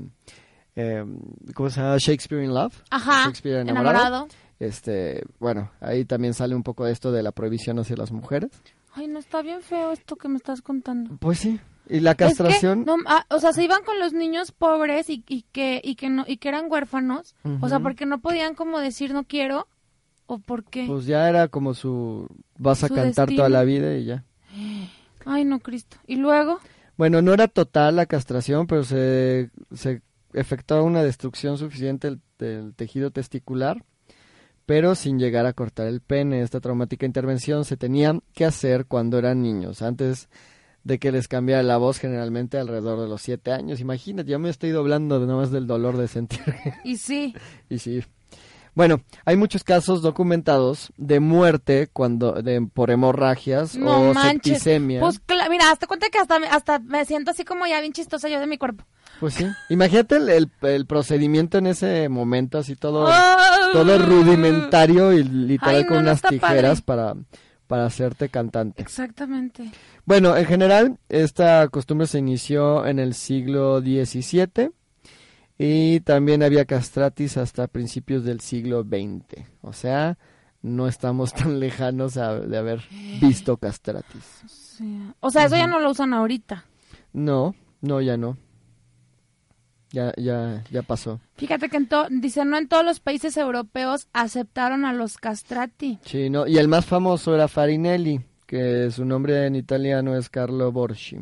eh, 0.75 1.05
¿Cómo 1.55 1.69
se 1.69 1.79
llama? 1.81 1.97
Shakespeare 1.97 2.43
in 2.43 2.53
Love. 2.53 2.73
Ajá, 2.89 3.25
Shakespeare 3.25 3.61
enamorado. 3.61 4.27
Este, 4.59 5.23
bueno, 5.39 5.71
ahí 5.79 6.03
también 6.05 6.33
sale 6.33 6.53
un 6.55 6.63
poco 6.63 6.85
de 6.85 6.91
esto 6.91 7.11
de 7.11 7.23
la 7.23 7.31
prohibición 7.31 7.79
hacia 7.79 7.95
las 7.95 8.11
mujeres. 8.11 8.51
Ay, 8.93 9.07
no 9.07 9.19
está 9.19 9.41
bien 9.41 9.61
feo 9.61 9.91
esto 9.91 10.15
que 10.17 10.27
me 10.27 10.37
estás 10.37 10.61
contando. 10.61 11.17
Pues 11.17 11.39
sí. 11.39 11.59
Y 11.89 11.99
la 11.99 12.11
Es 12.11 12.17
que, 12.17 12.23
castración... 12.25 12.85
no, 12.85 12.95
ah, 13.05 13.25
o 13.29 13.39
sea, 13.39 13.51
se 13.53 13.63
iban 13.63 13.83
con 13.83 13.99
los 13.99 14.13
niños 14.13 14.51
pobres 14.51 15.09
y, 15.09 15.23
y 15.27 15.43
que 15.51 15.81
y 15.83 15.95
que 15.95 16.09
no 16.09 16.23
y 16.27 16.37
que 16.37 16.49
eran 16.49 16.71
huérfanos, 16.71 17.35
o 17.61 17.67
sea, 17.69 17.79
porque 17.79 18.05
no 18.05 18.19
podían 18.21 18.55
como 18.55 18.79
decir 18.79 19.13
no 19.13 19.25
quiero 19.25 19.67
o 20.25 20.39
por 20.39 20.63
qué. 20.63 20.85
Pues 20.87 21.05
ya 21.05 21.27
era 21.27 21.49
como 21.49 21.73
su... 21.73 22.27
Vas 22.57 22.83
a 22.83 22.87
Su 22.87 22.95
cantar 22.95 23.27
destino. 23.27 23.39
toda 23.39 23.49
la 23.49 23.63
vida 23.65 23.95
y 23.97 24.05
ya. 24.05 24.23
Ay, 25.25 25.43
no, 25.45 25.59
Cristo. 25.59 25.97
Y 26.07 26.15
luego, 26.15 26.59
Bueno, 26.97 27.21
no 27.21 27.33
era 27.33 27.47
total 27.49 27.97
la 27.97 28.05
castración, 28.05 28.65
pero 28.67 28.83
se, 28.83 29.49
se 29.73 30.01
efectuaba 30.33 30.83
una 30.83 31.03
destrucción 31.03 31.57
suficiente 31.57 32.09
del, 32.09 32.21
del 32.39 32.73
tejido 32.75 33.11
testicular, 33.11 33.83
pero 34.65 34.95
sin 34.95 35.19
llegar 35.19 35.45
a 35.45 35.53
cortar 35.53 35.87
el 35.87 35.99
pene. 35.99 36.41
Esta 36.41 36.61
traumática 36.61 37.05
intervención 37.05 37.65
se 37.65 37.75
tenía 37.75 38.17
que 38.33 38.45
hacer 38.45 38.85
cuando 38.85 39.17
eran 39.17 39.41
niños, 39.41 39.81
antes 39.81 40.29
de 40.83 40.99
que 40.99 41.11
les 41.11 41.27
cambiara 41.27 41.63
la 41.63 41.77
voz 41.77 41.97
generalmente 41.99 42.57
alrededor 42.57 42.99
de 43.01 43.07
los 43.07 43.21
siete 43.21 43.51
años. 43.51 43.79
Imagínate, 43.79 44.29
ya 44.29 44.37
me 44.39 44.49
estoy 44.49 44.71
doblando 44.71 45.19
de 45.19 45.27
nomás 45.27 45.51
del 45.51 45.65
dolor 45.67 45.97
de 45.97 46.07
sentir. 46.07 46.41
y 46.83 46.97
sí, 46.97 47.33
y 47.69 47.79
sí. 47.79 48.03
Bueno, 48.75 49.01
hay 49.23 49.35
muchos 49.37 49.63
casos 49.63 50.01
documentados 50.01 50.91
de 50.97 51.19
muerte 51.19 51.89
cuando 51.93 52.31
de, 52.41 52.59
por 52.73 52.89
hemorragias 52.89 53.75
no 53.75 54.09
o 54.09 54.13
manches. 54.15 54.31
septicemia. 54.63 54.99
Pues 54.99 55.21
mira, 55.49 55.71
hasta 55.71 55.85
cuenta 55.85 56.09
que 56.09 56.17
hasta 56.17 56.39
me, 56.39 56.47
hasta 56.47 56.79
me 56.79 57.05
siento 57.05 57.29
así 57.31 57.45
como 57.45 57.67
ya 57.67 57.79
bien 57.81 57.93
chistosa 57.93 58.29
yo 58.29 58.39
de 58.39 58.47
mi 58.47 58.57
cuerpo. 58.57 58.83
Pues 59.19 59.35
sí. 59.35 59.45
Imagínate 59.69 60.15
el, 60.17 60.27
el- 60.29 60.51
el 60.63 60.87
procedimiento 60.87 61.59
en 61.59 61.67
ese 61.67 62.09
momento, 62.09 62.57
así 62.57 62.75
todo, 62.75 63.07
todo 63.73 63.97
rudimentario 63.99 65.13
y 65.13 65.23
literal 65.23 65.75
Ay, 65.75 65.81
no, 65.83 65.87
con 65.89 65.97
no 65.97 66.01
unas 66.09 66.21
tijeras 66.23 66.81
padre. 66.81 67.13
para, 67.13 67.15
para 67.67 67.85
hacerte 67.85 68.29
cantante. 68.29 68.81
Exactamente. 68.81 69.71
Bueno, 70.05 70.35
en 70.37 70.45
general, 70.45 70.99
esta 71.09 71.67
costumbre 71.69 72.07
se 72.07 72.19
inició 72.19 72.85
en 72.85 72.99
el 72.99 73.13
siglo 73.13 73.79
XVII 73.81 74.71
y 75.57 75.99
también 76.01 76.43
había 76.43 76.65
castratis 76.65 77.37
hasta 77.37 77.67
principios 77.67 78.23
del 78.23 78.39
siglo 78.41 78.83
XX. 78.83 79.45
O 79.61 79.73
sea, 79.73 80.17
no 80.61 80.87
estamos 80.87 81.33
tan 81.33 81.59
lejanos 81.59 82.17
a- 82.17 82.39
de 82.39 82.57
haber 82.57 82.81
visto 83.21 83.57
castratis. 83.57 84.23
O 85.19 85.29
sea, 85.29 85.45
eso 85.45 85.55
ya 85.55 85.67
no 85.67 85.79
lo 85.79 85.91
usan 85.91 86.13
ahorita. 86.13 86.65
No, 87.13 87.55
no, 87.81 88.01
ya 88.01 88.17
no. 88.17 88.37
Ya, 89.93 90.11
ya, 90.17 90.63
ya 90.71 90.81
pasó. 90.81 91.21
Fíjate 91.35 91.69
que 91.69 91.77
en 91.77 91.87
to- 91.87 92.07
dice, 92.09 92.43
no 92.45 92.57
en 92.57 92.67
todos 92.67 92.83
los 92.83 92.99
países 92.99 93.37
europeos 93.37 94.07
aceptaron 94.11 94.83
a 94.85 94.91
los 94.91 95.17
castrati. 95.17 95.99
Sí, 96.03 96.29
no, 96.31 96.47
y 96.47 96.57
el 96.57 96.67
más 96.67 96.83
famoso 96.85 97.33
era 97.35 97.47
Farinelli, 97.47 98.19
que 98.47 98.89
su 98.89 99.05
nombre 99.05 99.45
en 99.45 99.55
italiano 99.55 100.17
es 100.17 100.29
Carlo 100.29 100.71
Borchi. 100.71 101.17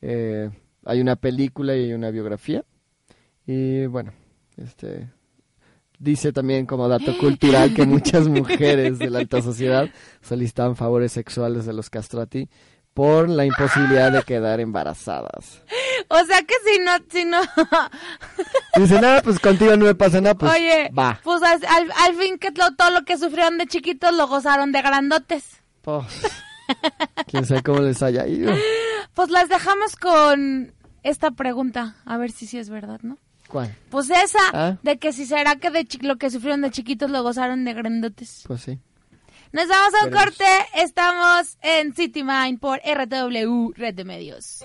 Eh, 0.00 0.50
hay 0.86 1.00
una 1.02 1.16
película 1.16 1.76
y 1.76 1.84
hay 1.84 1.92
una 1.92 2.10
biografía. 2.10 2.64
Y 3.46 3.84
bueno, 3.86 4.12
este 4.56 5.10
dice 5.98 6.32
también 6.32 6.64
como 6.64 6.88
dato 6.88 7.16
cultural 7.18 7.74
que 7.74 7.84
muchas 7.86 8.26
mujeres 8.26 8.98
de 8.98 9.10
la 9.10 9.18
alta 9.18 9.42
sociedad 9.42 9.86
solicitaban 10.22 10.76
favores 10.76 11.12
sexuales 11.12 11.66
de 11.66 11.74
los 11.74 11.90
castrati 11.90 12.48
por 12.94 13.28
la 13.28 13.44
imposibilidad 13.44 14.10
de 14.10 14.22
quedar 14.22 14.60
embarazadas. 14.60 15.62
O 16.08 16.24
sea 16.24 16.42
que 16.42 16.54
si 16.64 16.78
no, 16.80 16.92
si 17.10 17.24
no, 17.24 17.40
Dice, 18.76 19.00
nada, 19.00 19.22
pues 19.22 19.38
contigo 19.38 19.76
no 19.76 19.84
me 19.86 19.94
pasa 19.94 20.20
nada, 20.20 20.34
pues 20.34 20.52
oye, 20.52 20.90
va. 20.96 21.20
pues 21.22 21.42
al, 21.42 22.14
fin 22.16 22.38
que 22.38 22.50
lo- 22.52 22.74
todo 22.76 22.90
lo 22.90 23.04
que 23.04 23.18
sufrieron 23.18 23.58
de 23.58 23.66
chiquitos 23.66 24.12
lo 24.14 24.26
gozaron 24.28 24.72
de 24.72 24.82
grandotes. 24.82 25.44
Pues, 25.82 26.04
quién 27.26 27.44
sabe 27.46 27.62
cómo 27.62 27.80
les 27.80 28.02
haya 28.02 28.26
ido. 28.26 28.52
Pues 29.14 29.28
las 29.30 29.48
dejamos 29.48 29.96
con 29.96 30.72
esta 31.02 31.32
pregunta, 31.32 31.96
a 32.04 32.16
ver 32.16 32.30
si 32.30 32.46
sí 32.46 32.58
es 32.58 32.70
verdad, 32.70 33.00
¿no? 33.02 33.18
¿Cuál? 33.48 33.74
Pues 33.90 34.08
esa, 34.08 34.38
Ah. 34.52 34.76
de 34.82 34.98
que 34.98 35.12
si 35.12 35.26
será 35.26 35.56
que 35.56 35.70
de 35.70 35.84
lo 36.02 36.16
que 36.16 36.30
sufrieron 36.30 36.60
de 36.62 36.70
chiquitos 36.70 37.10
lo 37.10 37.22
gozaron 37.24 37.64
de 37.64 37.74
grandotes. 37.74 38.44
Pues 38.46 38.62
sí. 38.62 38.78
Nos 39.52 39.66
vamos 39.66 39.92
a 40.00 40.04
un 40.04 40.10
Veremos. 40.12 40.36
corte, 40.36 40.44
estamos 40.76 41.58
en 41.60 41.92
City 41.96 42.22
Mind 42.22 42.60
por 42.60 42.78
RTW, 42.84 43.72
Red 43.74 43.94
de 43.96 44.04
Medios. 44.04 44.64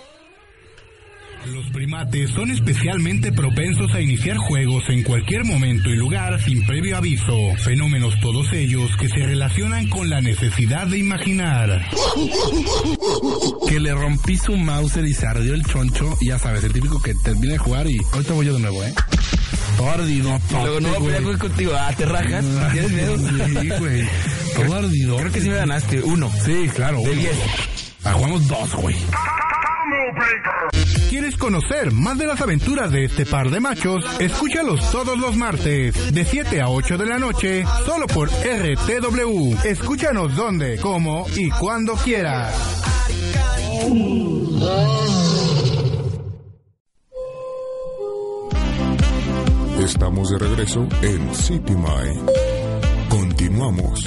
Los 1.45 1.65
primates 1.71 2.31
son 2.31 2.49
especialmente 2.51 3.31
propensos 3.31 3.93
a 3.93 4.01
iniciar 4.01 4.37
juegos 4.37 4.83
en 4.89 5.03
cualquier 5.03 5.45
momento 5.45 5.89
y 5.89 5.95
lugar 5.95 6.41
sin 6.43 6.65
previo 6.65 6.97
aviso. 6.97 7.37
Fenómenos 7.63 8.19
todos 8.19 8.51
ellos 8.53 8.89
que 8.97 9.07
se 9.09 9.25
relacionan 9.25 9.87
con 9.89 10.09
la 10.09 10.21
necesidad 10.21 10.87
de 10.87 10.97
imaginar. 10.97 11.87
que 13.67 13.79
le 13.79 13.93
rompí 13.93 14.37
su 14.37 14.55
mouse 14.57 14.97
y 14.97 15.13
se 15.13 15.27
ardió 15.27 15.53
el 15.53 15.63
choncho. 15.63 16.17
Ya 16.21 16.39
sabes, 16.39 16.63
el 16.63 16.73
típico 16.73 17.01
que 17.01 17.13
termina 17.23 17.53
de 17.53 17.59
jugar 17.59 17.87
y 17.87 17.97
ahorita 18.13 18.33
voy 18.33 18.45
yo 18.47 18.53
de 18.55 18.59
nuevo, 18.61 18.83
¿eh? 18.83 18.93
Todo 19.77 19.89
ardido. 19.89 20.39
Luego 20.51 20.79
no 20.79 20.99
voy 20.99 21.13
a 21.13 21.17
pelear 21.17 21.37
contigo. 21.37 21.73
Ah, 21.77 21.93
te 21.95 22.05
rajas. 22.05 22.45
¿Tienes 22.71 22.91
miedo? 22.91 23.17
Sí, 23.61 23.69
güey. 23.79 24.07
Todo 24.55 24.75
ardido. 24.75 25.17
Creo 25.17 25.31
que 25.31 25.41
sí 25.41 25.49
me 25.49 25.55
ganaste. 25.55 26.01
Uno. 26.01 26.31
Sí, 26.43 26.69
claro. 26.73 26.97
De 27.01 27.11
uno. 27.11 27.21
diez. 27.21 27.35
Ah, 28.03 28.13
jugamos 28.13 28.47
dos, 28.47 28.73
güey. 28.75 28.95
¿Quieres 31.09 31.37
conocer 31.37 31.91
más 31.91 32.17
de 32.17 32.27
las 32.27 32.41
aventuras 32.41 32.91
de 32.91 33.05
este 33.05 33.25
par 33.25 33.49
de 33.49 33.59
machos? 33.59 34.03
Escúchalos 34.19 34.91
todos 34.91 35.17
los 35.17 35.35
martes, 35.37 36.13
de 36.13 36.25
7 36.25 36.61
a 36.61 36.69
8 36.69 36.97
de 36.97 37.05
la 37.05 37.19
noche, 37.19 37.65
solo 37.85 38.07
por 38.07 38.29
RTW. 38.29 39.55
Escúchanos 39.63 40.35
donde, 40.35 40.77
cómo 40.79 41.25
y 41.35 41.49
cuando 41.49 41.93
quieras. 41.95 42.83
Estamos 49.79 50.31
de 50.31 50.39
regreso 50.39 50.87
en 51.01 51.35
City 51.35 51.75
Mind. 51.75 52.29
Continuamos. 53.09 54.03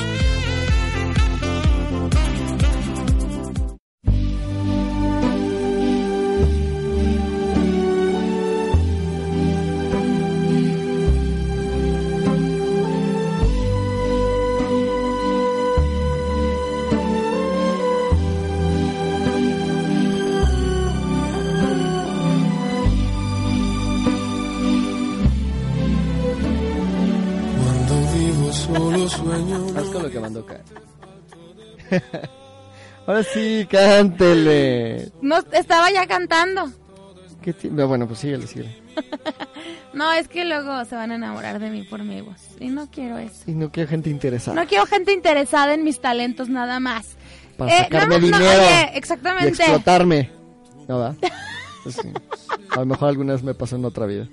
Ahora 33.18 33.31
sí, 33.35 33.66
cántele. 33.68 35.11
No, 35.22 35.38
estaba 35.52 35.90
ya 35.90 36.07
cantando. 36.07 36.70
¿Qué 37.42 37.52
no, 37.70 37.88
bueno, 37.88 38.07
pues 38.07 38.20
síguele, 38.20 38.46
síguele. 38.46 38.76
No, 39.94 40.12
es 40.12 40.28
que 40.28 40.44
luego 40.44 40.85
se 40.85 40.94
van 40.94 41.11
a 41.11 41.14
enamorar 41.16 41.59
de 41.59 41.70
mí 41.70 41.83
por 41.83 42.04
mi 42.04 42.20
voz. 42.20 42.37
Y 42.61 42.68
no 42.68 42.88
quiero 42.90 43.18
eso. 43.18 43.42
Y 43.46 43.52
no 43.52 43.72
quiero 43.72 43.88
gente 43.88 44.11
interesada. 44.11 44.54
No 44.61 44.68
quiero 44.68 44.87
gente 44.87 45.12
interesada 45.12 45.74
en 45.74 45.83
mis 45.83 46.00
talentos 46.00 46.48
nada 46.48 46.78
más. 46.78 47.16
Para 47.57 47.72
Eh, 47.74 47.78
sacarme 47.85 48.20
no, 48.20 48.28
no, 48.28 48.38
dinero. 48.38 48.61
oye, 48.61 48.90
Y 48.94 48.98
exactamente. 48.98 49.48
explotarme. 49.62 50.31
¿No 50.87 50.98
va? 50.98 51.16
Pues 51.83 51.96
sí. 51.96 52.09
A 52.70 52.81
lo 52.81 52.87
mejor 52.87 53.09
alguna 53.09 53.33
vez 53.33 53.42
me 53.42 53.54
pasó 53.54 53.76
en 53.76 53.85
otra 53.87 54.04
vida. 54.07 54.28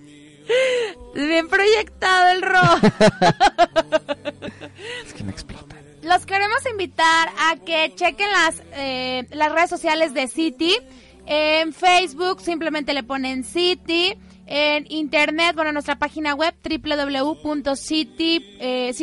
Bien 1.16 1.48
proyectado 1.48 2.32
el 2.34 2.42
ro. 2.42 2.60
Es 5.08 5.14
que 5.14 5.24
me 5.24 5.32
explota. 5.32 5.75
Los 6.06 6.26
queremos 6.28 6.60
invitar 6.70 7.30
a 7.40 7.56
que 7.58 7.92
chequen 7.96 8.32
las, 8.32 8.62
eh, 8.74 9.28
las 9.32 9.52
redes 9.52 9.72
sociales 9.72 10.14
de 10.14 10.28
City. 10.28 10.78
En 11.26 11.74
Facebook 11.74 12.42
simplemente 12.42 12.94
le 12.94 13.02
ponen 13.02 13.44
City. 13.44 14.16
En 14.46 14.86
internet, 14.92 15.56
bueno, 15.56 15.72
nuestra 15.72 15.96
página 15.96 16.36
web 16.36 16.54
www.city, 16.64 18.36
eh, 18.60 18.94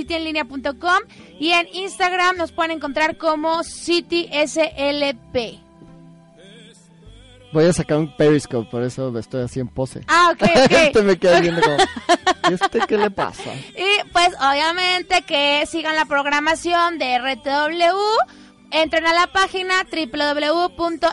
y 1.41 1.51
en 1.51 1.69
Instagram 1.73 2.37
nos 2.37 2.53
pueden 2.53 2.71
encontrar 2.71 3.17
como 3.19 3.65
CitySLP. 3.65 5.59
Voy 7.53 7.65
a 7.67 7.73
sacar 7.73 7.99
un 7.99 8.17
Periscope, 8.17 8.71
por 8.71 8.85
eso 8.85 9.19
estoy 9.19 9.43
así 9.43 9.59
en 9.59 9.67
pose. 9.67 10.03
Ah, 10.07 10.33
ok, 10.33 10.43
ok. 10.65 11.03
Me 11.05 11.19
quedas 11.19 11.41
viendo 11.43 11.61
como... 11.61 11.77
¿Y 12.49 12.55
este 12.55 12.81
qué 12.89 12.97
le 12.97 13.11
pasa? 13.11 13.53
Y 13.55 14.02
pues 14.13 14.29
obviamente 14.41 15.23
que 15.23 15.65
sigan 15.67 15.97
la 15.97 16.05
programación 16.05 16.99
de 16.99 17.19
RTW. 17.19 17.97
Entren 18.71 19.07
a 19.07 19.13
la 19.13 19.27
página 19.27 19.85
www.rtw.mx. 19.85 21.09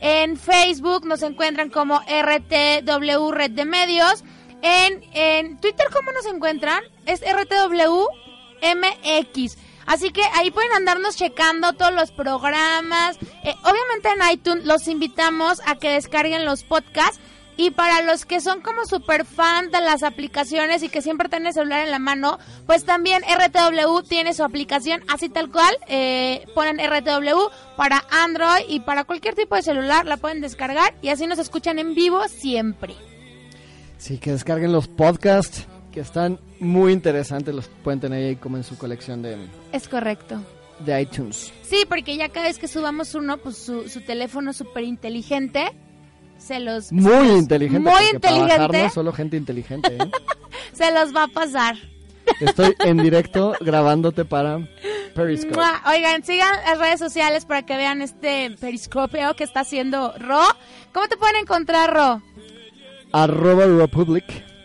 En 0.00 0.36
Facebook 0.36 1.06
nos 1.06 1.22
encuentran 1.22 1.70
como 1.70 2.00
RTW 2.00 3.30
Red 3.30 3.52
de 3.52 3.64
Medios. 3.64 4.24
En, 4.62 5.04
en 5.12 5.58
Twitter, 5.60 5.86
¿cómo 5.92 6.10
nos 6.12 6.26
encuentran? 6.26 6.82
Es 7.06 7.20
RTW 7.20 8.06
MX. 8.62 9.56
Así 9.86 10.10
que 10.10 10.22
ahí 10.34 10.50
pueden 10.50 10.72
andarnos 10.72 11.16
checando 11.16 11.72
todos 11.72 11.92
los 11.92 12.12
programas. 12.12 13.18
Eh, 13.44 13.54
obviamente 13.62 14.08
en 14.08 14.32
iTunes 14.32 14.64
los 14.64 14.86
invitamos 14.88 15.60
a 15.66 15.76
que 15.76 15.90
descarguen 15.90 16.44
los 16.44 16.64
podcasts. 16.64 17.20
Y 17.56 17.70
para 17.70 18.00
los 18.02 18.24
que 18.24 18.40
son 18.40 18.62
como 18.62 18.86
super 18.86 19.26
fan 19.26 19.70
de 19.70 19.80
las 19.82 20.02
aplicaciones 20.02 20.82
y 20.82 20.88
que 20.88 21.02
siempre 21.02 21.28
tienen 21.28 21.48
el 21.48 21.52
celular 21.52 21.84
en 21.84 21.90
la 21.90 21.98
mano, 21.98 22.38
pues 22.66 22.84
también 22.84 23.22
RTW 23.22 24.00
tiene 24.08 24.32
su 24.32 24.42
aplicación 24.42 25.02
así 25.08 25.28
tal 25.28 25.50
cual. 25.50 25.74
eh, 25.86 26.46
ponen 26.54 26.78
RTW 26.78 27.50
para 27.76 28.04
Android 28.10 28.64
y 28.68 28.80
para 28.80 29.04
cualquier 29.04 29.34
tipo 29.34 29.54
de 29.54 29.62
celular 29.62 30.06
la 30.06 30.16
pueden 30.16 30.40
descargar 30.40 30.94
y 31.02 31.08
así 31.10 31.26
nos 31.26 31.38
escuchan 31.38 31.78
en 31.78 31.94
vivo 31.94 32.26
siempre. 32.28 32.94
Sí, 33.98 34.18
que 34.18 34.32
descarguen 34.32 34.72
los 34.72 34.88
podcasts, 34.88 35.66
que 35.92 36.00
están 36.00 36.40
muy 36.58 36.92
interesantes. 36.92 37.54
Los 37.54 37.68
pueden 37.68 38.00
tener 38.00 38.24
ahí 38.26 38.36
como 38.36 38.56
en 38.56 38.64
su 38.64 38.76
colección 38.78 39.20
de, 39.22 39.36
Es 39.72 39.88
correcto. 39.88 40.40
de 40.80 41.02
iTunes. 41.02 41.52
Sí, 41.62 41.84
porque 41.88 42.16
ya 42.16 42.28
cada 42.30 42.46
vez 42.48 42.58
que 42.58 42.66
subamos 42.66 43.14
uno, 43.14 43.36
pues 43.38 43.58
su, 43.58 43.88
su 43.88 44.00
teléfono 44.00 44.52
súper 44.52 44.84
inteligente 44.84 45.70
se 46.42 46.60
los... 46.60 46.86
se 46.86 46.94
Muy 46.94 47.28
los- 47.28 47.38
inteligente. 47.38 47.88
Muy 47.90 47.92
para 47.92 48.04
inteligente. 48.36 48.58
bajarnos 48.58 48.92
solo 48.92 49.12
gente 49.12 49.36
inteligente. 49.36 49.96
¿eh? 49.96 50.10
Se 50.72 50.90
los 50.92 51.14
va 51.14 51.24
a 51.24 51.28
pasar. 51.28 51.76
Estoy 52.40 52.74
en 52.80 52.98
directo 53.02 53.54
grabándote 53.60 54.24
para 54.24 54.58
Periscope. 55.14 55.58
Oigan, 55.86 56.22
sigan 56.24 56.54
las 56.64 56.78
redes 56.78 56.98
sociales 57.00 57.44
para 57.44 57.62
que 57.62 57.76
vean 57.76 58.00
este 58.00 58.50
periscopio 58.60 59.34
que 59.34 59.44
está 59.44 59.60
haciendo 59.60 60.14
Ro. 60.18 60.40
¿Cómo 60.92 61.08
te 61.08 61.16
pueden 61.16 61.36
encontrar, 61.36 61.92
Ro? 61.92 62.22
Arroba 63.12 63.66
Republic. 63.66 64.24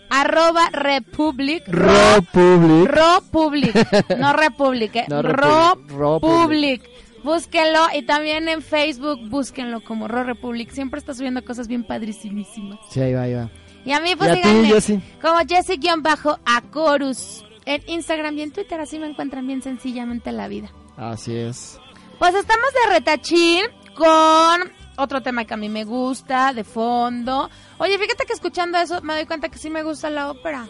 Arroba 0.09 0.69
Republic. 0.71 1.63
Republic. 1.67 2.89
Ro 2.89 3.21
Public. 3.31 4.17
No 4.17 4.33
Republic, 4.33 4.95
eh. 4.95 5.05
No, 5.09 5.21
Ro 5.21 5.29
Republic, 5.75 5.91
Ro 5.97 6.19
Public. 6.21 6.89
Búsquenlo 7.27 7.87
y 7.93 8.03
también 8.03 8.47
en 8.47 8.61
Facebook 8.61 9.19
búsquenlo 9.27 9.81
como 9.81 10.07
Ro 10.07 10.23
Republic. 10.23 10.71
Siempre 10.71 10.97
está 10.97 11.13
subiendo 11.13 11.43
cosas 11.43 11.67
bien 11.67 11.83
padrísimas. 11.83 12.47
Sí, 12.89 13.01
ahí 13.01 13.13
va, 13.13 13.23
ahí 13.23 13.33
va. 13.33 13.49
Y 13.83 13.91
a 13.91 13.99
mí, 13.99 14.15
pues 14.15 14.29
¿Y 14.29 14.31
a 14.31 14.35
ti, 14.35 14.41
síganme 14.43 14.67
Jessie? 14.69 15.01
como 15.21 15.39
Jessie-Acorus 15.39 17.43
en 17.65 17.83
Instagram 17.87 18.37
y 18.37 18.43
en 18.43 18.51
Twitter. 18.51 18.79
Así 18.79 18.97
me 18.97 19.07
encuentran 19.07 19.45
bien 19.45 19.61
sencillamente 19.61 20.31
la 20.31 20.47
vida. 20.47 20.71
Así 20.95 21.35
es. 21.35 21.77
Pues 22.17 22.33
estamos 22.33 22.69
de 22.73 22.93
retachín 22.93 23.65
con 23.93 24.71
otro 24.95 25.21
tema 25.21 25.43
que 25.43 25.53
a 25.53 25.57
mí 25.57 25.67
me 25.67 25.83
gusta, 25.83 26.53
de 26.53 26.63
fondo. 26.63 27.49
Oye, 27.77 27.99
fíjate 27.99 28.23
que 28.25 28.31
escuchando 28.31 28.77
eso 28.77 29.01
me 29.01 29.15
doy 29.15 29.25
cuenta 29.25 29.49
que 29.49 29.57
sí 29.57 29.69
me 29.69 29.83
gusta 29.83 30.09
la 30.09 30.31
ópera. 30.31 30.69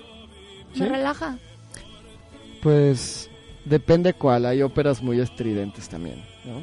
Me 0.73 0.89
relaja. 0.89 1.37
Pues 2.63 3.29
depende 3.63 4.13
cuál. 4.13 4.47
Hay 4.47 4.63
óperas 4.63 5.03
muy 5.03 5.19
estridentes 5.19 5.87
también, 5.87 6.25
¿no? 6.47 6.61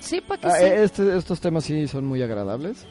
Sí, 0.00 0.20
pues 0.26 0.40
que 0.40 0.46
Ah, 0.48 0.56
sí. 0.58 0.64
eh, 0.64 0.84
este- 0.84 1.16
estos 1.16 1.40
temas 1.40 1.64
sí 1.64 1.86
son 1.88 2.04
muy 2.06 2.22
agradables, 2.22 2.86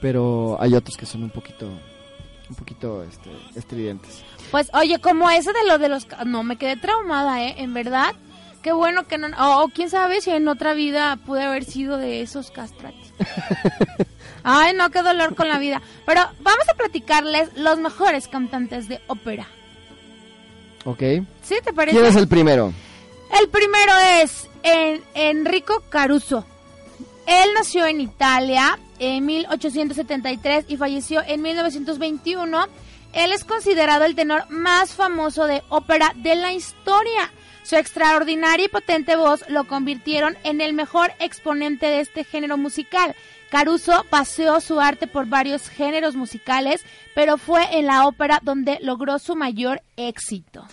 pero 0.00 0.56
hay 0.60 0.74
otros 0.74 0.96
que 0.96 1.06
son 1.06 1.22
un 1.24 1.30
poquito, 1.30 1.66
un 1.66 2.56
poquito 2.56 3.02
este, 3.04 3.30
estridentes. 3.54 4.22
Pues 4.50 4.70
oye, 4.74 4.98
como 5.00 5.28
ese 5.30 5.52
de 5.52 5.66
lo 5.66 5.78
de 5.78 5.88
los... 5.88 6.06
No, 6.26 6.42
me 6.42 6.56
quedé 6.56 6.76
traumada, 6.76 7.42
¿eh? 7.44 7.54
En 7.58 7.74
verdad. 7.74 8.14
Qué 8.62 8.72
bueno 8.72 9.06
que 9.06 9.16
no... 9.18 9.28
O 9.38 9.64
o 9.64 9.68
quién 9.68 9.90
sabe 9.90 10.20
si 10.20 10.30
en 10.30 10.46
otra 10.48 10.74
vida 10.74 11.16
pude 11.24 11.42
haber 11.44 11.64
sido 11.64 11.98
de 11.98 12.20
esos 12.20 12.50
castratis. 12.50 13.12
Ay, 14.42 14.74
no, 14.76 14.90
qué 14.90 15.02
dolor 15.02 15.34
con 15.34 15.48
la 15.48 15.58
vida. 15.58 15.82
Pero 16.04 16.20
vamos 16.40 16.68
a 16.68 16.74
platicarles 16.74 17.50
los 17.56 17.78
mejores 17.78 18.28
cantantes 18.28 18.88
de 18.88 19.00
ópera. 19.08 19.46
¿Ok? 20.84 21.00
¿Sí 21.42 21.56
te 21.64 21.72
parece? 21.72 21.96
¿Quién 21.96 22.08
es 22.08 22.16
el 22.16 22.28
primero? 22.28 22.72
El 23.38 23.48
primero 23.48 23.92
es 24.22 24.48
en- 24.62 25.02
Enrico 25.14 25.82
Caruso. 25.88 26.44
Él 27.26 27.50
nació 27.54 27.86
en 27.86 28.00
Italia 28.00 28.78
en 28.98 29.26
1873 29.26 30.66
y 30.68 30.76
falleció 30.76 31.22
en 31.26 31.42
1921. 31.42 32.66
Él 33.12 33.32
es 33.32 33.44
considerado 33.44 34.04
el 34.04 34.14
tenor 34.14 34.48
más 34.50 34.92
famoso 34.94 35.46
de 35.46 35.62
ópera 35.68 36.12
de 36.16 36.34
la 36.36 36.52
historia. 36.52 37.30
Su 37.64 37.76
extraordinaria 37.76 38.66
y 38.66 38.68
potente 38.68 39.16
voz 39.16 39.44
lo 39.48 39.64
convirtieron 39.66 40.36
en 40.44 40.60
el 40.60 40.72
mejor 40.72 41.12
exponente 41.18 41.86
de 41.86 42.00
este 42.00 42.22
género 42.22 42.56
musical. 42.56 43.16
Caruso 43.50 44.04
paseó 44.08 44.60
su 44.60 44.80
arte 44.80 45.06
por 45.08 45.26
varios 45.26 45.68
géneros 45.68 46.14
musicales, 46.14 46.84
pero 47.14 47.38
fue 47.38 47.78
en 47.78 47.86
la 47.86 48.06
ópera 48.06 48.38
donde 48.42 48.78
logró 48.82 49.18
su 49.18 49.34
mayor 49.34 49.82
éxito. 49.96 50.64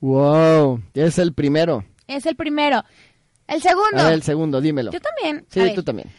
Wow, 0.00 0.82
es 0.94 1.18
el 1.18 1.32
primero. 1.32 1.84
Es 2.06 2.26
el 2.26 2.36
primero. 2.36 2.84
El 3.46 3.62
segundo. 3.62 3.98
A 3.98 4.04
ver, 4.04 4.12
el 4.14 4.22
segundo, 4.22 4.60
dímelo. 4.60 4.92
Yo 4.92 5.00
también. 5.00 5.46
Sí, 5.50 5.72
tú 5.74 5.82
también. 5.82 6.10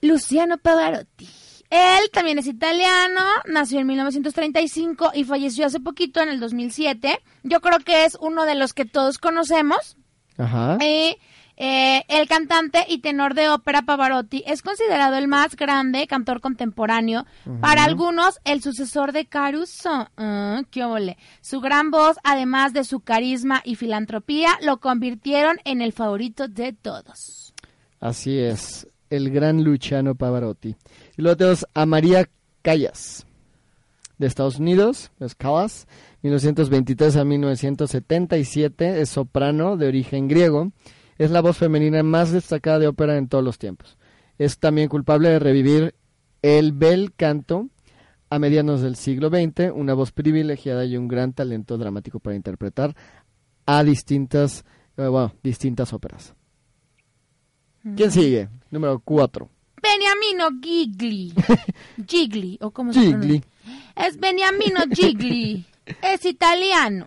Luciano 0.00 0.58
Pavarotti. 0.58 1.28
Él 1.70 2.10
también 2.12 2.38
es 2.38 2.46
italiano, 2.46 3.20
nació 3.46 3.80
en 3.80 3.88
1935 3.88 5.12
y 5.14 5.24
falleció 5.24 5.66
hace 5.66 5.80
poquito 5.80 6.22
en 6.22 6.30
el 6.30 6.40
2007. 6.40 7.20
Yo 7.42 7.60
creo 7.60 7.78
que 7.80 8.06
es 8.06 8.16
uno 8.20 8.46
de 8.46 8.54
los 8.54 8.72
que 8.72 8.86
todos 8.86 9.18
conocemos. 9.18 9.96
Ajá. 10.38 10.78
Y 10.82 11.18
eh, 11.60 12.04
el 12.06 12.28
cantante 12.28 12.84
y 12.88 12.98
tenor 12.98 13.34
de 13.34 13.48
ópera 13.48 13.82
Pavarotti 13.82 14.44
es 14.46 14.62
considerado 14.62 15.16
el 15.16 15.26
más 15.26 15.56
grande 15.56 16.06
cantor 16.06 16.40
contemporáneo. 16.40 17.26
Para 17.60 17.82
algunos, 17.82 18.38
el 18.44 18.62
sucesor 18.62 19.10
de 19.10 19.26
Caruso. 19.26 20.08
Ah, 20.16 20.62
qué 20.70 20.84
ole. 20.84 21.18
Su 21.40 21.60
gran 21.60 21.90
voz, 21.90 22.16
además 22.22 22.72
de 22.72 22.84
su 22.84 23.00
carisma 23.00 23.60
y 23.64 23.74
filantropía, 23.74 24.50
lo 24.62 24.78
convirtieron 24.78 25.58
en 25.64 25.82
el 25.82 25.92
favorito 25.92 26.46
de 26.46 26.72
todos. 26.74 27.52
Así 27.98 28.38
es, 28.38 28.86
el 29.10 29.30
gran 29.30 29.64
Luciano 29.64 30.14
Pavarotti. 30.14 30.76
Y 31.16 31.22
luego 31.22 31.38
tenemos 31.38 31.66
a 31.74 31.86
María 31.86 32.28
Callas, 32.62 33.26
de 34.18 34.28
Estados 34.28 34.60
Unidos, 34.60 35.10
es 35.18 35.34
Callas, 35.34 35.88
1923 36.22 37.16
a 37.16 37.24
1977, 37.24 39.00
es 39.00 39.08
soprano 39.08 39.76
de 39.76 39.88
origen 39.88 40.28
griego, 40.28 40.70
es 41.18 41.30
la 41.30 41.40
voz 41.40 41.56
femenina 41.56 42.02
más 42.02 42.30
destacada 42.32 42.78
de 42.78 42.88
ópera 42.88 43.16
en 43.16 43.28
todos 43.28 43.44
los 43.44 43.58
tiempos. 43.58 43.98
Es 44.38 44.58
también 44.58 44.88
culpable 44.88 45.28
de 45.28 45.38
revivir 45.38 45.94
el 46.42 46.72
bel 46.72 47.12
canto 47.14 47.68
a 48.30 48.38
medianos 48.38 48.80
del 48.82 48.96
siglo 48.96 49.28
XX, 49.28 49.72
una 49.74 49.94
voz 49.94 50.12
privilegiada 50.12 50.84
y 50.84 50.96
un 50.96 51.08
gran 51.08 51.32
talento 51.32 51.76
dramático 51.78 52.20
para 52.20 52.36
interpretar 52.36 52.94
a 53.66 53.82
distintas, 53.82 54.64
eh, 54.96 55.06
bueno, 55.08 55.34
distintas 55.42 55.92
óperas. 55.92 56.34
¿Quién 57.96 58.10
sigue? 58.10 58.48
Número 58.70 59.00
4. 59.00 59.48
Beniamino 59.82 60.60
Gigli. 60.60 61.32
Gigli, 62.06 62.58
o 62.60 62.70
como 62.70 62.92
se 62.92 63.00
Gigli. 63.00 63.42
Es 63.96 64.18
Beniamino 64.18 64.80
Gigli. 64.92 65.64
es 66.02 66.24
italiano. 66.24 67.06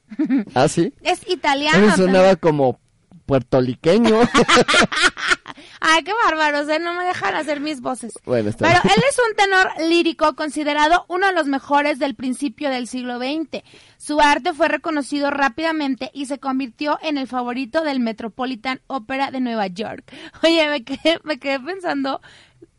¿Ah, 0.54 0.68
sí? 0.68 0.92
Es 1.02 1.22
A 1.22 1.26
mí 1.26 1.32
italiano. 1.34 1.96
sonaba 1.96 2.36
como 2.36 2.78
puertoliqueño. 3.26 4.20
Ay, 5.84 6.04
qué 6.04 6.12
bárbaros, 6.24 6.68
¿eh? 6.68 6.78
No 6.78 6.94
me 6.94 7.04
dejan 7.04 7.34
hacer 7.34 7.60
mis 7.60 7.80
voces. 7.80 8.12
bueno, 8.24 8.50
está 8.50 8.66
Pero 8.68 8.94
él 8.94 9.02
es 9.08 9.18
un 9.18 9.34
tenor 9.34 9.68
lírico 9.88 10.36
considerado 10.36 11.04
uno 11.08 11.26
de 11.26 11.32
los 11.32 11.46
mejores 11.46 11.98
del 11.98 12.14
principio 12.14 12.70
del 12.70 12.86
siglo 12.86 13.18
XX. 13.18 13.64
Su 13.98 14.20
arte 14.20 14.52
fue 14.52 14.68
reconocido 14.68 15.30
rápidamente 15.30 16.10
y 16.14 16.26
se 16.26 16.38
convirtió 16.38 16.98
en 17.02 17.18
el 17.18 17.26
favorito 17.26 17.82
del 17.82 17.98
Metropolitan 17.98 18.80
Opera 18.86 19.32
de 19.32 19.40
Nueva 19.40 19.66
York. 19.66 20.12
Oye, 20.44 20.68
me 20.68 20.84
quedé, 20.84 21.18
me 21.24 21.38
quedé 21.38 21.58
pensando 21.58 22.20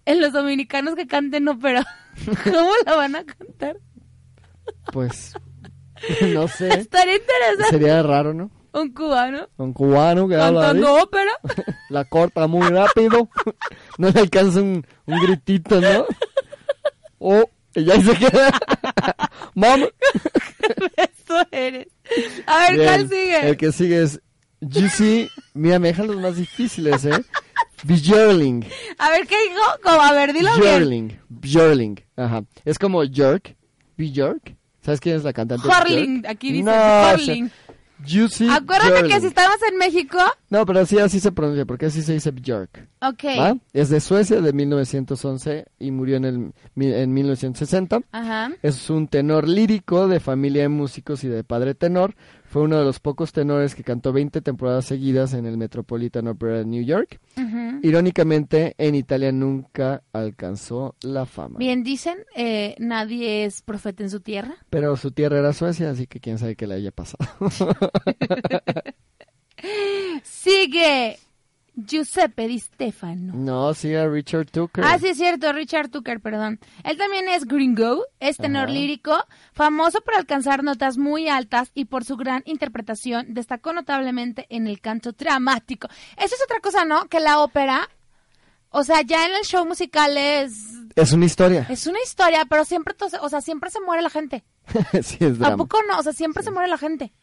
en 0.05 0.21
los 0.21 0.31
dominicanos 0.31 0.95
que 0.95 1.07
canten 1.07 1.47
ópera. 1.49 1.85
¿Cómo 2.43 2.71
la 2.85 2.95
van 2.95 3.15
a 3.17 3.25
cantar? 3.25 3.77
Pues, 4.93 5.33
no 6.33 6.47
sé. 6.47 6.69
Estaría 6.69 7.15
interesante. 7.15 7.69
Sería 7.69 8.01
raro, 8.01 8.33
¿no? 8.33 8.49
Un 8.73 8.91
cubano 8.91 9.47
Un 9.57 9.71
cubano 9.71 10.27
que 10.27 10.35
habla 10.35 10.61
cantando 10.61 10.95
ópera. 10.95 11.31
la 11.89 12.05
corta 12.05 12.47
muy 12.47 12.67
rápido. 12.67 13.29
No 13.97 14.09
le 14.09 14.21
alcanza 14.21 14.59
un, 14.61 14.85
un 15.05 15.19
gritito, 15.21 15.79
¿no? 15.79 16.05
Oh, 17.25 17.49
y 17.73 17.85
ya 17.85 18.01
se 18.01 18.13
queda. 18.17 18.51
Mamá. 19.55 19.85
Eso 20.97 21.37
eres. 21.51 21.87
A 22.45 22.59
ver, 22.59 22.73
Bien, 22.73 22.85
¿cuál 22.85 23.09
sigue? 23.09 23.49
El 23.49 23.57
que 23.57 23.71
sigue 23.71 24.03
es 24.03 24.21
Juicy. 24.59 25.29
Mira, 25.53 25.79
me 25.79 25.87
dejan 25.89 26.07
los 26.07 26.17
más 26.17 26.35
difíciles, 26.35 27.05
¿eh? 27.05 27.23
Björling. 27.83 28.65
A 28.97 29.09
ver, 29.09 29.25
¿qué 29.25 29.35
dijo? 29.41 29.61
Como, 29.83 30.01
a 30.01 30.11
ver, 30.11 30.33
dilo 30.33 30.49
bien. 30.55 30.61
Björling. 30.61 31.19
Björling. 31.29 31.95
Ajá. 32.17 32.43
Es 32.65 32.77
como 32.77 33.01
Jerk. 33.03 33.55
Björk. 33.97 34.57
¿Sabes 34.81 34.99
quién 34.99 35.15
es 35.15 35.23
la 35.23 35.31
cantante? 35.31 35.65
Horling, 35.65 36.23
aquí 36.27 36.51
dice 36.51 36.63
No, 36.63 36.71
o 36.71 37.17
sea. 37.17 37.35
Juicy. 38.05 38.47
Acuérdate 38.49 39.07
que 39.07 39.19
si 39.21 39.27
estamos 39.27 39.57
en 39.69 39.77
México, 39.77 40.17
No, 40.49 40.65
pero 40.65 40.85
sí, 40.85 40.99
así 40.99 41.19
se 41.19 41.31
pronuncia, 41.31 41.65
porque 41.65 41.85
así 41.87 42.01
se 42.01 42.13
dice 42.13 42.31
Björk. 42.31 42.87
ok. 43.01 43.23
¿va? 43.39 43.55
Es 43.73 43.89
de 43.89 43.99
Suecia, 44.01 44.41
de 44.41 44.51
1911, 44.53 45.65
y 45.79 45.91
murió 45.91 46.17
en, 46.17 46.25
el, 46.25 46.53
en 46.75 47.13
1960. 47.13 48.01
Ajá. 48.11 48.51
Es 48.61 48.89
un 48.89 49.07
tenor 49.07 49.47
lírico 49.47 50.07
de 50.07 50.19
familia 50.19 50.63
de 50.63 50.69
músicos 50.69 51.23
y 51.23 51.27
de 51.27 51.43
padre 51.43 51.75
tenor. 51.75 52.15
Fue 52.53 52.61
uno 52.61 52.77
de 52.77 52.85
los 52.85 52.99
pocos 52.99 53.31
tenores 53.31 53.73
que 53.73 53.83
cantó 53.83 54.13
20 54.13 54.41
temporadas 54.41 54.85
seguidas 54.85 55.33
en 55.33 55.47
el 55.47 55.57
Metropolitan 55.57 56.27
Opera 56.27 56.59
de 56.59 56.65
New 56.65 56.83
York. 56.83 57.19
Irónicamente, 57.81 58.75
en 58.77 58.93
Italia 58.93 59.31
nunca 59.31 60.03
alcanzó 60.13 60.95
la 61.01 61.25
fama. 61.25 61.57
Bien 61.57 61.81
dicen, 61.81 62.19
eh, 62.35 62.75
nadie 62.77 63.45
es 63.45 63.63
profeta 63.63 64.03
en 64.03 64.11
su 64.11 64.19
tierra. 64.19 64.53
Pero 64.69 64.95
su 64.97 65.09
tierra 65.09 65.39
era 65.39 65.51
Suecia, 65.51 65.89
así 65.89 66.05
que 66.05 66.19
quién 66.19 66.37
sabe 66.37 66.55
qué 66.55 66.67
le 66.67 66.75
haya 66.75 66.91
pasado. 66.91 67.27
Sigue 70.21 71.17
Giuseppe 71.75 72.47
Di 72.47 72.59
Stefano. 72.59 73.33
no, 73.35 73.73
sí, 73.73 73.93
a 73.95 74.07
Richard 74.07 74.51
Tucker. 74.51 74.83
Ah, 74.85 74.99
sí, 74.99 75.07
es 75.07 75.17
cierto, 75.17 75.51
Richard 75.53 75.89
Tucker, 75.89 76.19
perdón. 76.19 76.59
Él 76.83 76.97
también 76.97 77.27
es 77.29 77.45
gringo, 77.45 78.03
es 78.19 78.37
tenor 78.37 78.65
Ajá. 78.65 78.73
lírico, 78.73 79.17
famoso 79.53 80.01
por 80.01 80.15
alcanzar 80.15 80.63
notas 80.63 80.97
muy 80.97 81.29
altas 81.29 81.71
y 81.73 81.85
por 81.85 82.03
su 82.05 82.15
gran 82.15 82.43
interpretación, 82.45 83.33
destacó 83.33 83.73
notablemente 83.73 84.45
en 84.49 84.67
el 84.67 84.81
canto 84.81 85.13
dramático. 85.13 85.87
Eso 86.17 86.35
es 86.35 86.43
otra 86.43 86.59
cosa, 86.61 86.85
¿no? 86.85 87.05
Que 87.07 87.19
la 87.19 87.39
ópera, 87.39 87.89
o 88.69 88.83
sea, 88.83 89.01
ya 89.01 89.25
en 89.25 89.33
el 89.35 89.43
show 89.43 89.65
musical 89.65 90.15
es, 90.15 90.53
Es 90.95 91.11
una 91.11 91.25
historia. 91.25 91.65
es 91.69 91.87
una 91.87 92.01
historia, 92.03 92.45
pero 92.47 92.65
siempre, 92.65 92.93
o 93.19 93.29
sea, 93.29 93.41
siempre 93.41 93.71
se 93.71 93.81
muere 93.81 94.03
la 94.03 94.11
gente. 94.11 94.43
sí, 95.01 95.17
es 95.21 95.23
¿A 95.23 95.29
drama. 95.33 95.57
poco 95.57 95.79
no? 95.89 95.97
O 95.97 96.03
sea, 96.03 96.13
siempre 96.13 96.43
se 96.43 96.51
muere 96.51 96.67
la 96.69 96.77
gente. 96.77 97.13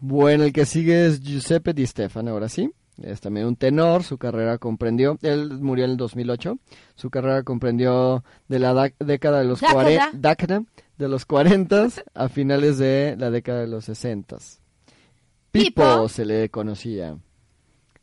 Bueno, 0.00 0.44
el 0.44 0.52
que 0.52 0.64
sigue 0.66 1.06
es 1.06 1.20
Giuseppe 1.20 1.74
Di 1.74 1.86
Stefano, 1.86 2.30
ahora 2.30 2.48
sí. 2.48 2.70
Es 3.02 3.20
también 3.20 3.46
un 3.46 3.56
tenor, 3.56 4.02
su 4.04 4.18
carrera 4.18 4.58
comprendió, 4.58 5.18
él 5.22 5.50
murió 5.60 5.86
en 5.86 5.92
el 5.92 5.96
2008, 5.96 6.58
su 6.96 7.08
carrera 7.10 7.42
comprendió 7.44 8.22
de 8.48 8.58
la 8.58 8.74
da- 8.74 8.92
década 8.98 9.38
de 9.38 9.44
los 9.46 9.60
Década. 9.60 9.74
40, 9.82 10.10
década 10.12 10.62
de 10.98 11.08
los 11.08 11.24
40 11.24 11.88
a 12.14 12.28
finales 12.28 12.76
de 12.76 13.16
la 13.18 13.30
década 13.30 13.60
de 13.60 13.68
los 13.68 13.86
60. 13.86 14.36
Pipo, 15.50 15.82
Pipo. 15.82 16.08
se 16.10 16.26
le 16.26 16.50
conocía. 16.50 17.16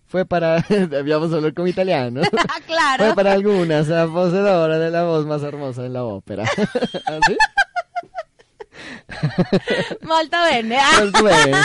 Fue 0.08 0.26
para, 0.26 0.62
debíamos 0.70 1.32
hablar 1.32 1.54
como 1.54 1.68
italiano. 1.68 2.22
Ah, 2.50 2.60
claro. 2.66 3.06
Fue 3.06 3.16
para 3.16 3.34
algunas 3.34 3.88
la 3.90 4.08
poseedora 4.08 4.80
de 4.80 4.90
la 4.90 5.04
voz 5.04 5.26
más 5.28 5.44
hermosa 5.44 5.86
en 5.86 5.94
la 5.94 6.06
ópera. 6.06 6.44
¿Así? 7.06 7.38
Molto 10.02 10.38
bene. 10.52 10.78
Ah. 10.80 10.92
Pues 11.00 11.12
bueno. 11.22 11.58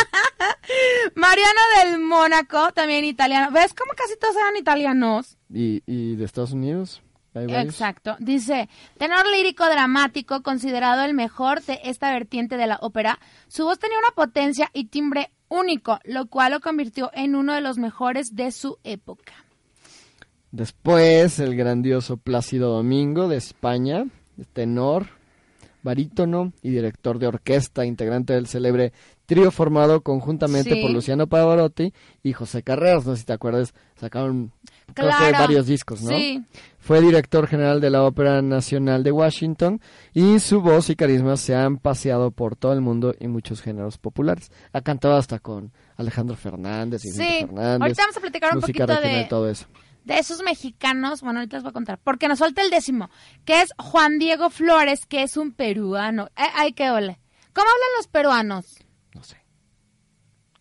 Mariano 1.14 1.60
del 1.78 2.00
Mónaco, 2.00 2.72
también 2.72 3.04
italiano. 3.04 3.50
¿Ves 3.52 3.74
cómo 3.74 3.92
casi 3.96 4.16
todos 4.18 4.36
eran 4.36 4.56
italianos? 4.56 5.36
¿Y, 5.52 5.82
y 5.86 6.16
de 6.16 6.24
Estados 6.24 6.52
Unidos? 6.52 7.02
Exacto. 7.34 8.16
Dice, 8.18 8.68
tenor 8.98 9.26
lírico 9.26 9.64
dramático, 9.64 10.42
considerado 10.42 11.02
el 11.02 11.14
mejor 11.14 11.62
de 11.62 11.80
esta 11.84 12.12
vertiente 12.12 12.56
de 12.56 12.66
la 12.66 12.78
ópera, 12.80 13.18
su 13.48 13.64
voz 13.64 13.78
tenía 13.78 13.98
una 13.98 14.10
potencia 14.10 14.70
y 14.72 14.86
timbre 14.86 15.30
único, 15.48 15.98
lo 16.04 16.26
cual 16.26 16.52
lo 16.52 16.60
convirtió 16.60 17.10
en 17.14 17.34
uno 17.34 17.54
de 17.54 17.60
los 17.60 17.78
mejores 17.78 18.34
de 18.34 18.52
su 18.52 18.78
época. 18.84 19.32
Después, 20.50 21.38
el 21.38 21.56
grandioso 21.56 22.18
Plácido 22.18 22.70
Domingo 22.74 23.28
de 23.28 23.38
España, 23.38 24.04
tenor, 24.52 25.06
barítono 25.82 26.52
y 26.62 26.70
director 26.70 27.18
de 27.18 27.26
orquesta, 27.26 27.86
integrante 27.86 28.34
del 28.34 28.46
célebre 28.46 28.92
trío 29.26 29.50
formado 29.50 30.02
conjuntamente 30.02 30.74
Sí. 30.74 30.82
por 30.82 30.90
Luciano 30.90 31.26
Pavarotti 31.26 31.92
y 32.22 32.32
José 32.32 32.62
Carreras. 32.62 33.06
No 33.06 33.14
sé 33.14 33.20
si 33.20 33.26
te 33.26 33.32
acuerdas, 33.32 33.72
sacaron 33.96 34.52
Claro. 34.94 35.38
varios 35.38 35.66
discos, 35.66 36.02
¿no? 36.02 36.10
Sí. 36.10 36.42
Fue 36.78 37.00
director 37.00 37.46
general 37.46 37.80
de 37.80 37.90
la 37.90 38.02
Ópera 38.02 38.42
Nacional 38.42 39.02
de 39.04 39.12
Washington 39.12 39.80
y 40.12 40.38
su 40.40 40.60
voz 40.60 40.90
y 40.90 40.96
carisma 40.96 41.36
se 41.36 41.54
han 41.54 41.78
paseado 41.78 42.30
por 42.32 42.56
todo 42.56 42.72
el 42.72 42.80
mundo 42.80 43.14
y 43.20 43.28
muchos 43.28 43.62
géneros 43.62 43.98
populares. 43.98 44.50
Ha 44.72 44.80
cantado 44.80 45.14
hasta 45.16 45.38
con 45.38 45.72
Alejandro 45.96 46.36
Fernández 46.36 47.04
y 47.04 47.10
Sí. 47.12 47.22
Fernández. 47.40 47.80
Ahorita 47.82 48.02
vamos 48.02 48.16
a 48.16 48.20
platicar 48.20 48.54
un 48.54 48.60
poquito 48.60 48.86
de- 48.86 49.26
todo 49.30 49.48
eso. 49.48 49.66
De 50.04 50.18
esos 50.18 50.42
mexicanos, 50.42 51.22
bueno, 51.22 51.38
ahorita 51.38 51.58
les 51.58 51.62
voy 51.62 51.70
a 51.70 51.72
contar, 51.72 52.00
porque 52.02 52.26
nos 52.26 52.40
falta 52.40 52.60
el 52.60 52.70
décimo, 52.70 53.08
que 53.44 53.62
es 53.62 53.70
Juan 53.78 54.18
Diego 54.18 54.50
Flores, 54.50 55.06
que 55.06 55.22
es 55.22 55.36
un 55.36 55.52
peruano. 55.52 56.26
Eh, 56.36 56.42
ay, 56.56 56.72
qué 56.72 56.90
ole. 56.90 57.20
¿Cómo 57.54 57.68
hablan 57.68 57.88
los 57.98 58.08
peruanos? 58.08 58.81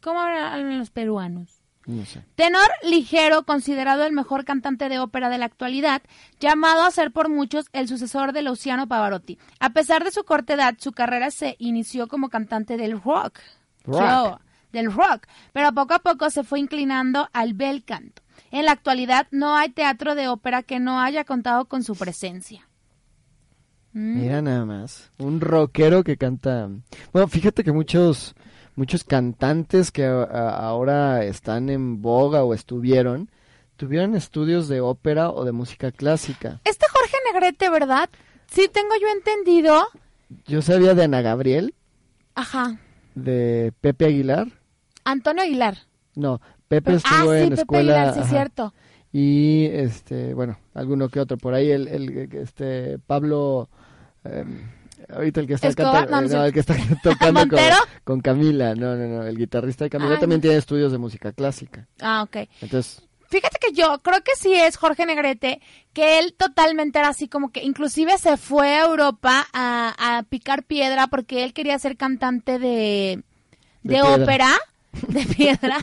¿Cómo 0.02 0.20
hablan 0.20 0.80
los 0.80 0.90
peruanos? 0.90 1.62
no 1.86 2.06
sé. 2.06 2.24
Tenor 2.36 2.70
ligero, 2.84 3.44
considerado 3.44 4.06
el 4.06 4.14
mejor 4.14 4.46
cantante 4.46 4.88
de 4.88 5.00
ópera 5.00 5.30
de 5.30 5.38
la 5.38 5.46
actualidad, 5.46 6.02
llamado 6.40 6.84
a 6.84 6.92
ser 6.92 7.12
por 7.12 7.30
muchos 7.30 7.66
el 7.74 7.88
sucesor 7.88 8.34
de 8.34 8.44
Luciano 8.44 8.88
Pavarotti. 8.88 9.40
A 9.60 9.72
pesar 9.72 10.04
de 10.04 10.12
su 10.12 10.24
corta 10.24 10.54
edad, 10.54 10.76
su 10.78 10.92
carrera 10.92 11.32
se 11.32 11.56
inició 11.60 12.08
como 12.08 12.30
cantante 12.30 12.78
del 12.78 13.02
rock. 13.02 13.40
Rock. 13.84 14.00
Yo, 14.00 14.40
del 14.72 14.92
rock, 14.92 15.28
pero 15.54 15.74
poco 15.74 15.96
a 15.96 16.00
poco 16.00 16.30
se 16.30 16.44
fue 16.44 16.60
inclinando 16.60 17.30
al 17.34 17.54
bel 17.54 17.84
canto. 17.84 18.22
En 18.52 18.66
la 18.66 18.72
actualidad 18.72 19.28
no 19.32 19.56
hay 19.56 19.70
teatro 19.70 20.16
de 20.16 20.28
ópera 20.28 20.64
que 20.64 20.80
no 20.80 21.00
haya 21.00 21.24
contado 21.24 21.66
con 21.66 21.84
su 21.84 21.96
presencia. 21.96 22.68
Mm. 23.94 24.20
Mira 24.20 24.42
nada 24.42 24.66
más, 24.66 25.12
un 25.18 25.42
rockero 25.42 26.04
que 26.04 26.18
canta. 26.18 26.70
Bueno, 27.12 27.28
fíjate 27.28 27.64
que 27.64 27.72
muchos 27.72 28.36
muchos 28.76 29.04
cantantes 29.04 29.92
que 29.92 30.06
a- 30.06 30.24
a- 30.24 30.68
ahora 30.68 31.24
están 31.26 31.70
en 31.70 32.02
boga 32.02 32.44
o 32.44 32.54
estuvieron 32.54 33.30
tuvieron 33.78 34.16
estudios 34.16 34.68
de 34.68 34.80
ópera 34.80 35.32
o 35.32 35.44
de 35.44 35.52
música 35.52 35.92
clásica. 35.92 36.62
Este 36.66 36.86
Jorge 36.94 37.18
Negrete, 37.34 37.68
¿verdad? 37.72 38.10
Sí, 38.46 38.70
tengo 38.72 38.90
yo 39.02 39.08
entendido. 39.08 39.82
Yo 40.46 40.62
sabía 40.62 40.94
de 40.94 41.04
Ana 41.06 41.22
Gabriel, 41.24 41.74
Ajá. 42.36 42.78
de 43.16 43.74
Pepe 43.82 44.06
Aguilar. 44.06 44.48
Antonio 45.04 45.42
Aguilar. 45.44 45.78
No, 46.16 46.40
Pepe 46.68 46.92
ah, 46.92 46.96
estuvo 46.96 47.34
sí, 47.34 47.40
en 47.40 47.50
Pepe 47.50 47.62
escuela. 47.62 47.94
Aguilar, 47.96 48.14
sí, 48.14 48.20
ajá, 48.20 48.30
cierto. 48.30 48.74
Y 49.12 49.66
este, 49.66 50.34
bueno, 50.36 50.60
alguno 50.76 51.10
que 51.10 51.20
otro 51.20 51.38
por 51.38 51.54
ahí 51.56 51.72
el, 51.72 51.88
el 51.88 52.30
este 52.34 53.00
Pablo 53.00 53.68
em, 54.24 54.70
ahorita 55.14 55.40
el 55.42 55.48
que 55.48 55.54
está 55.56 55.68
Escobar, 55.70 56.08
cantando, 56.08 56.38
no, 56.38 56.46
el 56.46 56.54
que 56.54 56.60
está 56.62 56.76
tocando 57.04 57.48
con, 57.48 57.60
con 58.04 58.22
Camila, 58.22 58.76
no, 58.76 58.96
no, 58.96 59.08
no, 59.08 59.24
el 59.24 59.38
guitarrista 59.38 59.84
de 59.86 59.90
Camila 59.90 60.14
Ay, 60.16 60.20
también 60.20 60.40
no. 60.40 60.42
tiene 60.44 60.58
estudios 60.58 60.92
de 60.92 60.98
música 60.98 61.32
clásica. 61.32 61.88
Ah, 62.02 62.24
ok. 62.24 62.48
Entonces, 62.62 63.02
Fíjate 63.30 63.60
que 63.62 63.72
yo 63.72 64.00
creo 64.00 64.22
que 64.26 64.34
sí 64.36 64.54
es 64.54 64.76
Jorge 64.76 65.06
Negrete, 65.06 65.62
que 65.94 66.20
él 66.20 66.36
totalmente 66.38 67.00
era 67.00 67.08
así 67.08 67.30
como 67.30 67.50
que 67.50 67.64
inclusive 67.64 68.18
se 68.18 68.36
fue 68.36 68.76
a 68.76 68.84
Europa 68.84 69.48
a, 69.54 70.18
a 70.18 70.24
picar 70.24 70.64
piedra 70.64 71.08
porque 71.08 71.46
él 71.46 71.54
quería 71.54 71.80
ser 71.80 71.96
cantante 71.96 72.60
de, 72.60 73.24
de, 73.84 74.02
ópera, 74.02 74.50
de 75.08 75.24
piedra. 75.28 75.78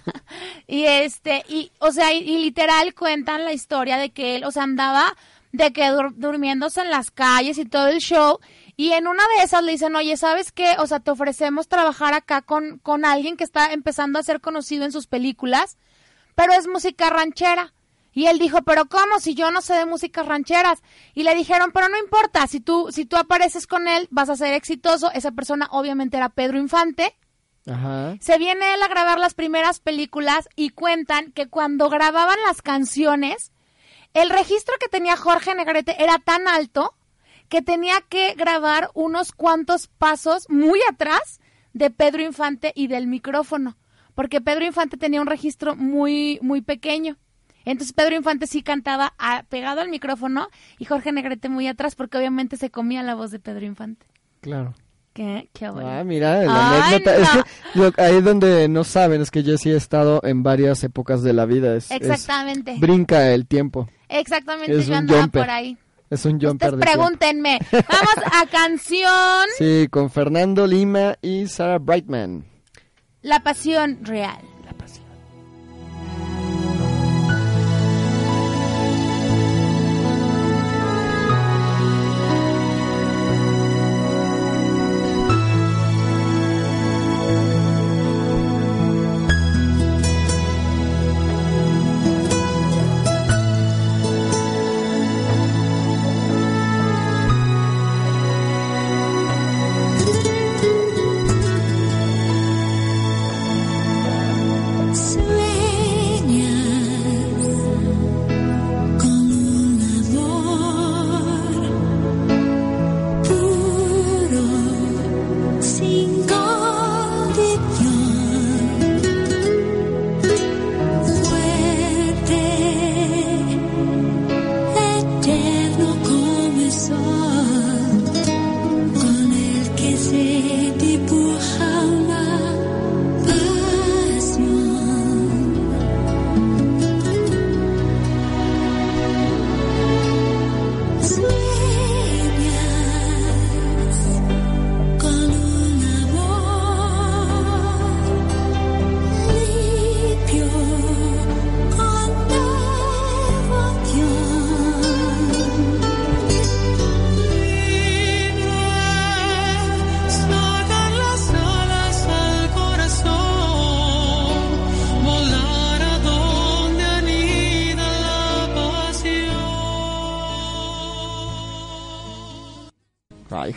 y 0.67 0.85
este, 0.85 1.43
y, 1.49 1.73
o 1.79 1.91
sea, 1.91 2.13
y, 2.13 2.19
y 2.19 2.37
literal 2.37 2.93
cuentan 2.95 3.45
la 3.45 3.55
historia 3.55 3.97
de 3.97 4.11
que 4.11 4.37
él, 4.37 4.45
o 4.45 4.51
sea, 4.51 4.65
andaba 4.65 5.17
de 5.53 5.73
que 5.73 5.85
dur- 5.85 6.13
durmiéndose 6.17 6.83
en 6.83 6.91
las 6.91 7.11
calles 7.11 7.57
y 7.57 7.65
todo 7.65 7.89
el 7.89 8.01
show. 8.01 8.41
Y 8.81 8.93
en 8.93 9.09
una 9.09 9.25
de 9.37 9.43
esas 9.43 9.65
le 9.65 9.73
dicen, 9.73 9.97
oye, 9.97 10.17
¿sabes 10.17 10.53
qué? 10.53 10.77
O 10.79 10.87
sea, 10.87 11.01
te 11.01 11.11
ofrecemos 11.11 11.67
trabajar 11.67 12.15
acá 12.15 12.43
con, 12.43 12.79
con 12.79 13.05
alguien 13.05 13.37
que 13.37 13.43
está 13.43 13.73
empezando 13.73 14.21
a 14.21 14.23
ser 14.23 14.41
conocido 14.41 14.85
en 14.85 14.93
sus 14.93 15.09
películas, 15.09 15.79
pero 16.37 16.53
es 16.53 16.69
música 16.69 17.11
ranchera. 17.11 17.75
Y 18.13 18.27
él 18.27 18.39
dijo, 18.39 18.63
pero 18.63 18.87
¿cómo? 18.87 19.19
Si 19.19 19.35
yo 19.35 19.51
no 19.51 19.63
sé 19.63 19.75
de 19.75 19.85
músicas 19.85 20.27
rancheras. 20.27 20.81
Y 21.13 21.25
le 21.25 21.35
dijeron, 21.35 21.73
pero 21.75 21.89
no 21.89 21.99
importa, 21.99 22.47
si 22.47 22.61
tú, 22.61 22.93
si 22.93 23.05
tú 23.05 23.17
apareces 23.17 23.67
con 23.67 23.89
él, 23.89 24.07
vas 24.13 24.29
a 24.29 24.37
ser 24.37 24.55
exitoso. 24.55 25.11
Esa 25.11 25.33
persona 25.33 25.67
obviamente 25.73 26.17
era 26.17 26.29
Pedro 26.29 26.57
Infante. 26.61 27.17
Ajá. 27.67 28.15
Se 28.21 28.39
viene 28.39 28.75
él 28.75 28.83
a 28.85 28.87
grabar 28.87 29.19
las 29.19 29.35
primeras 29.35 29.81
películas 29.81 30.49
y 30.55 30.69
cuentan 30.69 31.33
que 31.33 31.49
cuando 31.49 31.91
grababan 31.91 32.39
las 32.47 32.63
canciones, 32.63 33.51
el 34.15 34.31
registro 34.31 34.77
que 34.79 34.87
tenía 34.89 35.17
Jorge 35.17 35.57
Negrete 35.57 36.01
era 36.01 36.21
tan 36.21 36.47
alto 36.47 36.95
que 37.49 37.63
tenía 37.63 37.95
que 38.09 38.35
grabar 38.35 38.91
unos 38.95 39.33
cuantos 39.33 39.87
pasos 39.89 40.47
muy 40.49 40.81
atrás 40.91 41.41
de 41.73 41.91
Pedro 41.91 42.23
Infante 42.23 42.73
y 42.75 42.87
del 42.89 43.07
micrófono, 43.07 43.77
porque 44.15 44.41
Pedro 44.41 44.65
Infante 44.65 44.97
tenía 44.97 45.21
un 45.21 45.27
registro 45.27 45.77
muy 45.77 46.39
muy 46.43 46.61
pequeño. 46.61 47.17
Entonces 47.65 47.93
Pedro 47.93 48.17
Infante 48.17 48.47
sí 48.47 48.63
cantaba 48.63 49.13
a- 49.19 49.43
pegado 49.45 49.81
al 49.83 49.91
micrófono 49.91 50.49
y 50.79 50.87
Jorge 50.87 51.13
Negrete 51.13 51.49
muy 51.49 51.67
atrás, 51.69 51.95
porque 51.95 52.17
obviamente 52.19 52.57
se 52.57 52.71
comía 52.71 53.03
la 53.03 53.15
voz 53.15 53.31
de 53.31 53.39
Pedro 53.39 53.67
Infante. 53.67 54.07
Claro. 54.41 54.75
Qué, 55.13 55.49
qué 55.53 55.69
bueno. 55.69 55.91
Ah, 55.91 56.05
mira, 56.05 56.45
la 56.45 56.71
Ay, 56.87 56.95
anécdota. 56.95 57.17
Es 57.17 57.29
que 57.31 57.79
lo- 57.79 57.93
ahí 57.97 58.21
donde 58.23 58.69
no 58.69 58.85
saben 58.85 59.21
es 59.21 59.31
que 59.33 59.43
yo 59.43 59.59
sí 59.59 59.69
he 59.71 59.77
estado 59.77 60.21
en 60.23 60.43
varias 60.45 60.85
épocas 60.85 61.23
de 61.23 61.33
la 61.33 61.45
vida. 61.45 61.75
Es, 61.75 61.91
es- 61.91 62.01
Exactamente. 62.03 62.77
brinca 62.79 63.33
el 63.33 63.47
tiempo. 63.47 63.89
Exactamente, 64.09 64.77
Es 64.79 64.87
yo 64.87 64.93
un 64.93 64.99
andaba 64.99 65.23
jumper. 65.23 65.43
por 65.43 65.51
ahí. 65.51 65.77
Es 66.11 66.25
un 66.25 66.41
jumper 66.41 66.75
Ustedes 66.75 66.79
de 66.79 66.85
tiempo. 66.87 66.93
pregúntenme. 66.93 67.59
Vamos 67.73 68.33
a 68.33 68.47
canción 68.51 69.47
Sí, 69.59 69.89
con 69.91 70.11
Fernando 70.11 70.67
Lima 70.67 71.17
y 71.21 71.47
Sarah 71.47 71.79
Brightman. 71.79 72.45
La 73.23 73.41
Pasión 73.43 73.99
Real. 74.05 74.39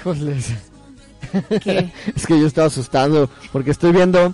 Es 2.16 2.28
que 2.28 2.40
yo 2.40 2.48
estaba 2.48 2.68
asustando 2.68 3.30
porque 3.52 3.72
estoy 3.72 3.92
viendo 3.92 4.34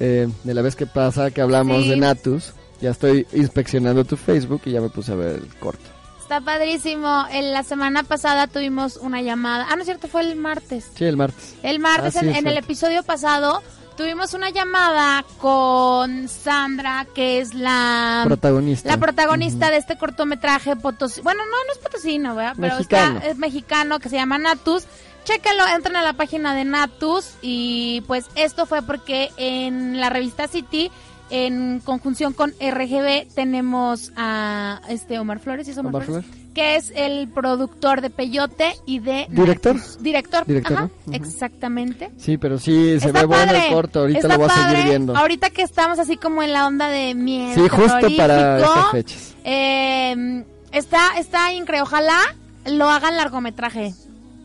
eh, 0.00 0.28
de 0.44 0.54
la 0.54 0.62
vez 0.62 0.76
que 0.76 0.86
pasa 0.86 1.30
que 1.30 1.40
hablamos 1.40 1.82
Sí. 1.84 1.90
de 1.90 1.96
Natus. 1.96 2.52
Ya 2.80 2.90
estoy 2.90 3.26
inspeccionando 3.32 4.04
tu 4.04 4.16
Facebook 4.16 4.62
y 4.66 4.72
ya 4.72 4.80
me 4.80 4.88
puse 4.88 5.12
a 5.12 5.16
ver 5.16 5.36
el 5.42 5.48
corto. 5.56 5.82
Está 6.20 6.40
padrísimo. 6.40 7.24
En 7.32 7.52
la 7.52 7.64
semana 7.64 8.04
pasada 8.04 8.46
tuvimos 8.46 8.96
una 8.98 9.20
llamada. 9.22 9.66
Ah, 9.68 9.74
no 9.74 9.80
es 9.82 9.86
cierto, 9.86 10.06
fue 10.06 10.20
el 10.20 10.36
martes. 10.36 10.88
Sí, 10.94 11.04
el 11.04 11.16
martes. 11.16 11.54
El 11.64 11.80
martes, 11.80 12.16
Ah, 12.16 12.20
sí, 12.20 12.28
en, 12.28 12.46
el 12.46 12.56
episodio 12.56 13.02
pasado, 13.02 13.62
tuvimos 13.98 14.32
una 14.32 14.50
llamada 14.50 15.24
con 15.38 16.28
Sandra, 16.28 17.04
que 17.14 17.40
es 17.40 17.52
la 17.52 18.22
Protagonista. 18.24 18.88
La 18.88 18.96
protagonista 18.96 19.70
de 19.72 19.76
este 19.76 19.98
cortometraje 19.98 20.76
potosí. 20.76 21.20
Bueno, 21.20 21.40
no, 21.44 21.50
no 21.50 21.72
es 21.72 21.78
potosino, 21.78 22.36
¿verdad? 22.36 22.54
Pero 22.58 22.76
Mexicano. 22.76 23.16
está, 23.16 23.28
es 23.28 23.36
mexicano 23.38 23.98
que 23.98 24.08
se 24.08 24.14
llama 24.14 24.38
Natus. 24.38 24.84
Chéquenlo, 25.24 25.66
entren 25.66 25.96
a 25.96 26.02
la 26.02 26.12
página 26.12 26.54
de 26.54 26.64
Natus 26.64 27.34
y 27.42 28.02
pues 28.06 28.26
esto 28.36 28.66
fue 28.66 28.82
porque 28.82 29.30
en 29.36 30.00
la 30.00 30.10
revista 30.10 30.46
City 30.46 30.92
en 31.28 31.80
conjunción 31.80 32.32
con 32.32 32.50
RGB 32.52 33.26
tenemos 33.34 34.12
a 34.16 34.80
este 34.88 35.18
Omar 35.18 35.40
Flores, 35.40 35.66
¿sí 35.66 35.72
es 35.72 35.78
Omar, 35.78 35.92
Omar 35.92 36.06
Flores? 36.06 36.24
Flores. 36.24 36.47
Que 36.58 36.74
es 36.74 36.92
el 36.96 37.28
productor 37.28 38.00
de 38.00 38.10
Peyote 38.10 38.74
y 38.84 38.98
de 38.98 39.26
¿Director? 39.30 39.76
Director, 40.00 40.44
Director, 40.44 40.72
ajá, 40.76 40.82
¿no? 40.86 40.90
Ujú. 41.06 41.14
exactamente. 41.14 42.10
Sí, 42.16 42.36
pero 42.36 42.58
sí, 42.58 42.98
se 42.98 43.06
Está 43.06 43.20
ve 43.20 43.26
bueno 43.26 43.52
el 43.52 43.72
corto. 43.72 44.00
Ahorita 44.00 44.18
está 44.18 44.32
lo 44.32 44.38
voy 44.38 44.44
a 44.46 44.48
padre. 44.54 44.70
seguir 44.76 44.88
viendo. 44.90 45.16
Ahorita 45.16 45.50
que 45.50 45.62
estamos 45.62 46.00
así 46.00 46.16
como 46.16 46.42
en 46.42 46.52
la 46.52 46.66
onda 46.66 46.88
de 46.88 47.14
miedo. 47.14 47.54
Sí, 47.54 47.68
justo 47.68 48.08
para 48.16 48.58
estas 48.58 48.90
fechas. 48.90 49.34
eh, 49.44 50.44
está, 50.72 51.16
está 51.18 51.52
increíble. 51.52 51.82
Ojalá 51.82 52.18
lo 52.66 52.88
hagan 52.88 53.16
largometraje. 53.16 53.94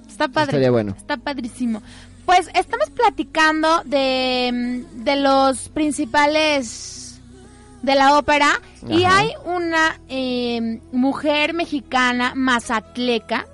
Está 0.07 0.28
padre. 0.28 0.51
Estaría 0.51 0.70
bueno. 0.70 0.93
Está 0.95 1.18
padrísimo. 1.18 1.82
Pues 2.28 2.47
estamos 2.53 2.91
platicando 2.91 3.82
de, 3.86 4.86
de 4.97 5.16
los 5.16 5.70
principales 5.70 7.03
de 7.84 7.94
la 7.96 8.18
ópera 8.18 8.60
y 8.90 9.04
hay 9.04 9.30
una 9.46 10.00
eh, 10.10 10.82
mujer 10.92 11.54
mexicana 11.54 12.34
mazatleca, 12.36 13.46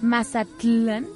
Mazatlán. 0.00 1.06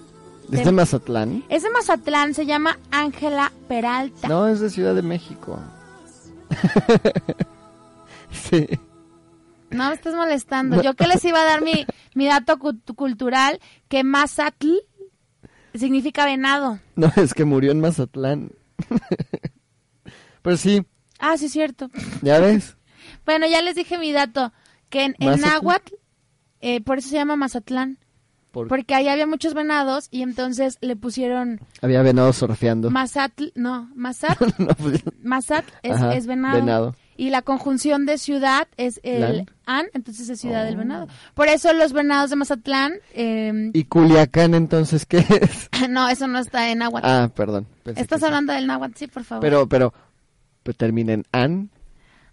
¿Es 0.50 0.64
de 0.64 0.72
Mazatlán? 0.72 1.44
Es 1.48 1.62
de 1.62 1.70
Mazatlán, 1.70 2.34
se 2.34 2.44
llama 2.46 2.78
Ángela 2.90 3.52
Peralta. 3.68 4.28
No, 4.28 4.46
es 4.48 4.60
de 4.60 4.68
Ciudad 4.70 4.94
de 4.94 5.02
México. 5.02 5.58
sí. 8.30 8.66
No 9.70 9.88
me 9.88 9.94
estás 9.94 10.14
molestando. 10.14 10.82
Yo 10.82 10.94
que 10.96 11.06
les 11.06 11.24
iba 11.24 11.40
a 11.40 11.44
dar 11.44 11.62
mi, 11.62 11.86
mi 12.14 12.26
dato 12.26 12.58
cu- 12.58 12.78
cultural, 12.94 13.60
que 13.88 14.04
Mazatl 14.04 14.72
significa 15.74 16.24
venado. 16.24 16.78
No, 16.94 17.10
es 17.16 17.34
que 17.34 17.44
murió 17.44 17.72
en 17.72 17.80
Mazatlán. 17.80 18.50
pues 20.42 20.60
sí, 20.60 20.84
Ah, 21.18 21.36
sí 21.36 21.46
es 21.46 21.52
cierto. 21.52 21.90
ya 22.22 22.38
ves. 22.40 22.76
Bueno, 23.26 23.46
ya 23.46 23.60
les 23.62 23.74
dije 23.74 23.98
mi 23.98 24.12
dato, 24.12 24.52
que 24.88 25.04
en, 25.04 25.14
en 25.18 25.40
náhuatl, 25.40 25.92
eh, 26.60 26.80
por 26.82 26.98
eso 26.98 27.08
se 27.10 27.16
llama 27.16 27.36
Mazatlán. 27.36 27.98
Por- 28.50 28.68
Porque 28.68 28.94
ahí 28.94 29.08
había 29.08 29.26
muchos 29.26 29.52
venados 29.52 30.08
y 30.10 30.22
entonces 30.22 30.78
le 30.80 30.94
pusieron 30.94 31.60
Había 31.82 32.02
venado 32.02 32.32
surfeando. 32.32 32.88
Mazatl, 32.90 33.46
no, 33.56 33.90
Mazatl, 33.94 34.44
No, 34.58 34.68
pues, 34.74 35.02
Mazatl 35.22 35.72
es, 35.82 35.92
Ajá, 35.96 36.14
es 36.14 36.26
venado. 36.26 36.54
venado. 36.56 36.96
Y 37.16 37.30
la 37.30 37.42
conjunción 37.42 38.06
de 38.06 38.16
ciudad 38.18 38.68
es 38.76 39.00
el 39.02 39.20
Lan. 39.20 39.46
an, 39.66 39.86
entonces 39.92 40.28
es 40.28 40.40
ciudad 40.40 40.62
Oh. 40.62 40.66
del 40.66 40.76
venado. 40.76 41.08
Por 41.34 41.48
eso 41.48 41.72
los 41.72 41.92
venados 41.92 42.30
de 42.30 42.36
Mazatlán, 42.36 42.94
eh, 43.14 43.70
¿Y 43.72 43.84
Culiacán 43.84 44.54
entonces 44.54 45.04
qué 45.06 45.18
es? 45.18 45.68
no, 45.90 46.08
eso 46.08 46.26
no 46.28 46.38
está 46.38 46.70
en 46.70 46.78
náhuatl. 46.78 47.06
Ah, 47.06 47.30
perdón. 47.34 47.66
¿Estás 47.84 48.20
sí. 48.20 48.26
hablando 48.26 48.52
del 48.52 48.66
náhuatl? 48.66 48.94
Sí, 48.96 49.06
por 49.08 49.24
favor. 49.24 49.40
Pero, 49.42 49.68
pero, 49.68 49.92
pues 50.64 50.76
termina 50.76 51.12
en 51.12 51.24
an. 51.30 51.70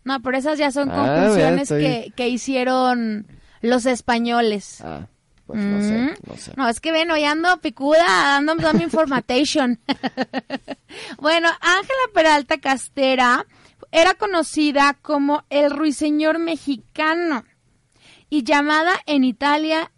No, 0.04 0.20
pero 0.24 0.36
esas 0.38 0.58
ya 0.58 0.72
son 0.72 0.90
Ah, 0.90 1.28
estoy- 1.62 1.84
que, 1.84 2.14
que 2.16 2.28
hicieron 2.30 3.28
los 3.62 3.86
españoles. 3.86 4.82
Ah, 4.82 5.06
pues 5.46 5.60
no 5.64 5.80
sé, 5.82 5.94
Mm. 5.94 6.10
no 6.28 6.38
sé. 6.38 6.52
No, 6.58 6.68
es 6.68 6.80
que 6.80 6.92
ven, 6.92 7.12
hoy 7.12 7.24
ando 7.26 7.60
picuda, 7.62 8.04
dando 8.08 8.56
dando 8.56 8.84
information. 8.84 9.80
bueno, 11.20 11.50
Ángela 11.62 12.08
Peralta 12.14 12.58
Castera 12.60 13.46
era 13.92 14.14
conocida 14.16 14.98
como 15.02 15.44
el 15.50 15.70
ruiseñor 15.72 16.40
mexicano 16.40 17.44
y 18.30 18.44
llamada 18.44 18.94
en 19.06 19.24
Italia 19.24 19.92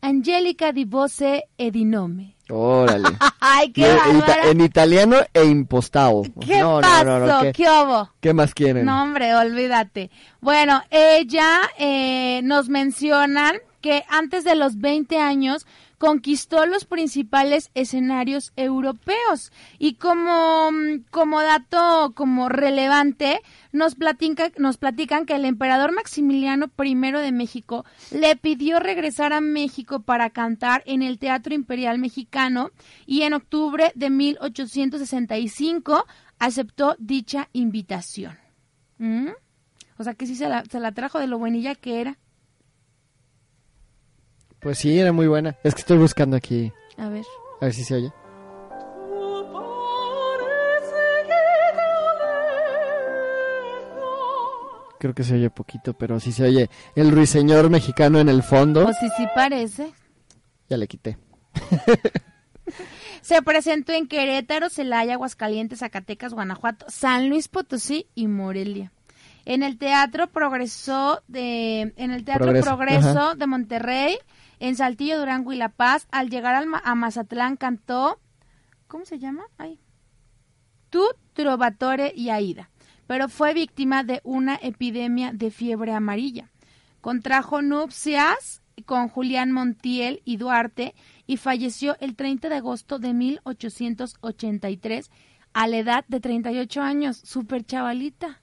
Angelica 0.00 0.72
di 0.72 0.84
Voce 0.84 1.48
e 1.56 1.70
di 1.70 1.84
Nome. 1.84 2.36
Órale. 2.50 3.08
Ay, 3.40 3.68
Y 3.68 3.72
qué 3.72 3.94
bárbara. 3.94 4.48
en 4.50 4.60
italiano 4.60 5.16
e 5.34 5.44
impostado. 5.44 6.22
¿Qué 6.44 6.58
no, 6.60 6.80
pasó? 6.80 7.04
no, 7.04 7.18
no, 7.20 7.26
no, 7.26 7.40
¿qué, 7.42 7.52
¿Qué 7.52 7.64
hubo? 7.68 8.10
qué 8.20 8.32
más 8.34 8.54
quieren? 8.54 8.84
No, 8.86 9.02
hombre, 9.02 9.34
olvídate. 9.34 10.10
Bueno, 10.40 10.82
ella 10.90 11.60
eh, 11.78 12.40
nos 12.44 12.68
mencionan 12.68 13.56
que 13.80 14.04
antes 14.08 14.44
de 14.44 14.54
los 14.56 14.78
20 14.78 15.18
años 15.20 15.66
conquistó 15.98 16.64
los 16.66 16.84
principales 16.84 17.70
escenarios 17.74 18.52
europeos 18.56 19.52
y 19.78 19.94
como, 19.94 20.70
mm, 20.70 21.04
como 21.10 21.42
dato 21.42 22.12
como 22.14 22.48
relevante 22.48 23.40
nos 23.72 23.96
nos 24.58 24.76
platican 24.78 25.26
que 25.26 25.34
el 25.34 25.44
emperador 25.44 25.92
Maximiliano 25.92 26.70
I 26.78 26.94
de 26.94 27.32
México 27.32 27.84
le 28.10 28.36
pidió 28.36 28.80
regresar 28.80 29.32
a 29.32 29.40
México 29.40 30.00
para 30.00 30.30
cantar 30.30 30.82
en 30.86 31.02
el 31.02 31.18
Teatro 31.18 31.54
Imperial 31.54 31.98
Mexicano 31.98 32.70
y 33.06 33.22
en 33.22 33.34
octubre 33.34 33.92
de 33.94 34.10
1865 34.10 36.06
aceptó 36.38 36.96
dicha 36.98 37.48
invitación. 37.52 38.38
¿Mm? 38.98 39.28
O 39.98 40.04
sea 40.04 40.14
que 40.14 40.26
sí 40.26 40.36
se 40.36 40.48
la, 40.48 40.64
se 40.64 40.80
la 40.80 40.92
trajo 40.92 41.18
de 41.18 41.26
lo 41.26 41.38
buenilla 41.38 41.74
que 41.74 42.00
era. 42.00 42.18
Pues 44.60 44.78
sí, 44.78 44.98
era 44.98 45.12
muy 45.12 45.26
buena. 45.26 45.56
Es 45.62 45.74
que 45.74 45.80
estoy 45.80 45.98
buscando 45.98 46.36
aquí. 46.36 46.72
A 46.96 47.08
ver. 47.08 47.24
A 47.60 47.66
ver 47.66 47.74
si 47.74 47.84
se 47.84 47.94
oye. 47.94 48.12
Creo 54.98 55.14
que 55.14 55.22
se 55.22 55.34
oye 55.34 55.48
poquito, 55.48 55.94
pero 55.94 56.18
sí 56.18 56.32
se 56.32 56.42
oye 56.42 56.70
el 56.96 57.12
ruiseñor 57.12 57.70
mexicano 57.70 58.18
en 58.18 58.28
el 58.28 58.42
fondo. 58.42 58.82
Pues 58.82 58.96
sí, 58.98 59.08
sí 59.16 59.26
parece. 59.32 59.92
Ya 60.68 60.76
le 60.76 60.88
quité. 60.88 61.18
Se 63.22 63.42
presentó 63.42 63.92
en 63.92 64.06
Querétaro, 64.06 64.70
Celaya, 64.70 65.14
Aguascalientes, 65.14 65.80
Zacatecas, 65.80 66.32
Guanajuato, 66.32 66.86
San 66.88 67.28
Luis 67.28 67.48
Potosí 67.48 68.06
y 68.14 68.26
Morelia. 68.26 68.92
En 69.48 69.62
el 69.62 69.78
Teatro 69.78 70.26
Progreso 70.26 71.22
de 71.26 71.94
en 71.96 72.10
el 72.10 72.22
Teatro 72.22 72.52
Progreso, 72.60 73.34
de 73.34 73.46
Monterrey, 73.46 74.18
en 74.60 74.76
Saltillo, 74.76 75.18
Durango 75.18 75.54
y 75.54 75.56
La 75.56 75.70
Paz, 75.70 76.06
al 76.10 76.28
llegar 76.28 76.54
al 76.54 76.66
a 76.84 76.94
Mazatlán 76.94 77.56
cantó 77.56 78.20
¿Cómo 78.88 79.06
se 79.06 79.18
llama? 79.18 79.44
Ay. 79.56 79.80
Tu 80.90 81.02
Trovatore 81.32 82.12
y 82.14 82.28
Aida, 82.28 82.68
pero 83.06 83.30
fue 83.30 83.54
víctima 83.54 84.04
de 84.04 84.20
una 84.22 84.56
epidemia 84.56 85.32
de 85.32 85.50
fiebre 85.50 85.94
amarilla. 85.94 86.50
Contrajo 87.00 87.62
nupcias 87.62 88.60
con 88.84 89.08
Julián 89.08 89.50
Montiel 89.50 90.20
y 90.26 90.36
Duarte 90.36 90.94
y 91.26 91.38
falleció 91.38 91.96
el 92.00 92.16
30 92.16 92.50
de 92.50 92.56
agosto 92.56 92.98
de 92.98 93.14
1883 93.14 95.10
a 95.54 95.66
la 95.68 95.78
edad 95.78 96.04
de 96.06 96.20
38 96.20 96.82
años. 96.82 97.16
Súper 97.16 97.64
chavalita. 97.64 98.42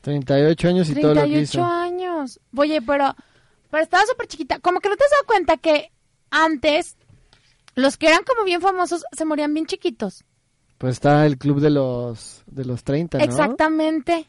38 0.00 0.68
años 0.68 0.88
y 0.90 0.94
todo 0.94 1.14
lo 1.14 1.22
que 1.22 1.28
38 1.28 1.42
hizo. 1.58 1.64
años. 1.64 2.40
Oye, 2.56 2.80
pero, 2.82 3.14
pero 3.70 3.82
estaba 3.82 4.04
súper 4.06 4.26
chiquita. 4.26 4.58
Como 4.60 4.80
que 4.80 4.88
no 4.88 4.96
te 4.96 5.04
has 5.04 5.10
dado 5.10 5.24
cuenta 5.26 5.56
que 5.56 5.90
antes 6.30 6.96
los 7.74 7.96
que 7.96 8.08
eran 8.08 8.22
como 8.24 8.44
bien 8.44 8.60
famosos 8.60 9.04
se 9.12 9.24
morían 9.24 9.54
bien 9.54 9.66
chiquitos. 9.66 10.24
Pues 10.78 10.94
está 10.94 11.26
el 11.26 11.38
club 11.38 11.60
de 11.60 11.70
los 11.70 12.42
de 12.46 12.64
los 12.64 12.84
30, 12.84 13.18
¿no? 13.18 13.24
Exactamente. 13.24 14.26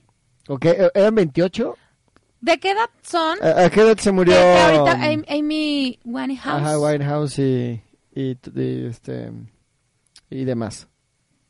¿Ok? 0.48 0.66
¿E- 0.66 0.92
¿Eran 0.96 1.16
28? 1.16 1.76
¿De 2.42 2.58
qué 2.60 2.72
edad 2.72 2.90
son? 3.04 3.38
¿A, 3.44 3.66
a 3.66 3.70
qué 3.70 3.82
edad 3.82 3.98
se 3.98 4.12
murió? 4.12 4.34
Que- 4.34 4.40
que 4.42 4.60
ahorita 4.60 4.92
Am- 4.94 5.26
Amy 5.30 6.00
Winehouse. 6.06 6.62
Ajá, 6.64 6.80
Winehouse 6.80 7.38
y, 7.40 7.82
y, 8.16 8.38
este 8.88 9.32
y 10.30 10.46
demás. 10.46 10.88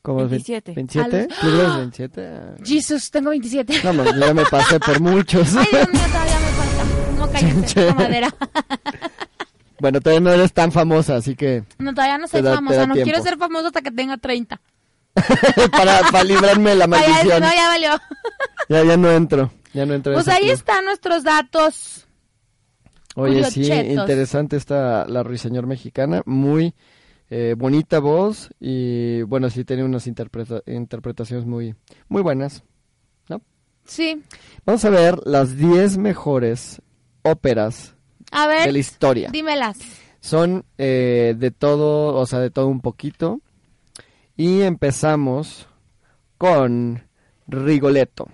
¿Cómo 0.02 0.22
es? 0.24 0.30
27. 0.30 0.74
¿27? 0.76 1.00
Al- 1.04 1.28
¿Club 1.28 1.52
de 1.52 1.64
los 1.64 1.76
27? 1.78 2.28
Ah. 2.28 2.56
Jesus, 2.64 3.12
tengo 3.12 3.30
27. 3.32 3.82
No, 3.84 4.04
pues, 4.04 4.16
ya 4.18 4.34
me 4.34 4.46
pasé 4.46 4.80
por 4.80 5.00
muchos. 5.02 5.56
Ay, 5.56 5.68
Dios 5.72 5.90
mío, 5.92 6.02
todavía 6.12 6.40
me 6.40 6.48
falta. 6.48 7.18
No 7.18 7.32
cállate, 7.32 7.94
madera. 7.94 8.36
bueno, 9.80 10.00
todavía 10.02 10.22
no 10.22 10.32
eres 10.32 10.54
tan 10.54 10.72
famosa, 10.72 11.18
así 11.18 11.36
que 11.36 11.64
No, 11.78 11.94
todavía 11.94 12.18
no 12.18 12.28
soy 12.28 12.42
da- 12.42 12.56
famosa. 12.56 12.88
No 12.88 12.94
tiempo. 12.94 13.12
quiero 13.12 13.24
ser 13.24 13.38
famosa 13.38 13.68
hasta 13.68 13.82
que 13.82 13.92
tenga 13.92 14.18
30. 14.18 14.62
para, 15.72 16.02
para 16.12 16.24
librarme 16.24 16.70
de 16.72 16.76
la 16.78 16.88
maldición. 16.88 17.42
no, 17.42 17.54
ya 17.54 17.68
valió. 17.68 17.90
Ya, 18.70 18.84
ya 18.84 18.98
no 18.98 19.12
entro. 19.12 19.52
Ya 19.74 19.86
no 19.86 19.94
entro. 19.94 20.14
en 20.14 20.16
Pues 20.18 20.28
ahí 20.30 20.44
club. 20.44 20.54
están 20.54 20.86
nuestros 20.86 21.24
datos. 21.24 22.08
Oye, 23.16 23.44
sí, 23.46 23.62
curiochetos. 23.62 23.92
interesante 24.02 24.56
esta 24.56 25.06
la 25.08 25.24
ruiseñor 25.24 25.66
mexicana, 25.68 26.22
muy 26.26 26.74
eh, 27.30 27.56
bonita 27.58 28.00
voz 28.00 28.50
y 28.60 29.22
bueno, 29.24 29.50
sí 29.50 29.64
tiene 29.64 29.84
unas 29.84 30.08
interpreta- 30.08 30.62
interpretaciones 30.66 31.46
muy 31.46 31.76
muy 32.08 32.22
buenas, 32.22 32.64
¿no? 33.28 33.42
Sí. 33.86 34.24
Vamos 34.66 34.84
a 34.86 34.90
ver 34.90 35.20
las 35.26 35.56
10 35.58 35.98
mejores 35.98 36.82
óperas 37.24 37.96
A 38.32 38.48
ver. 38.48 38.66
de 38.66 38.72
la 38.74 38.80
historia. 38.80 39.30
Dímelas. 39.32 39.78
Son 40.22 40.66
eh, 40.78 41.36
de 41.38 41.52
todo, 41.52 42.16
o 42.16 42.26
sea, 42.26 42.40
de 42.40 42.50
todo 42.50 42.68
un 42.68 42.82
poquito. 42.82 43.40
Y 44.36 44.62
empezamos 44.62 45.68
con 46.38 47.04
Rigoletto. 47.48 48.28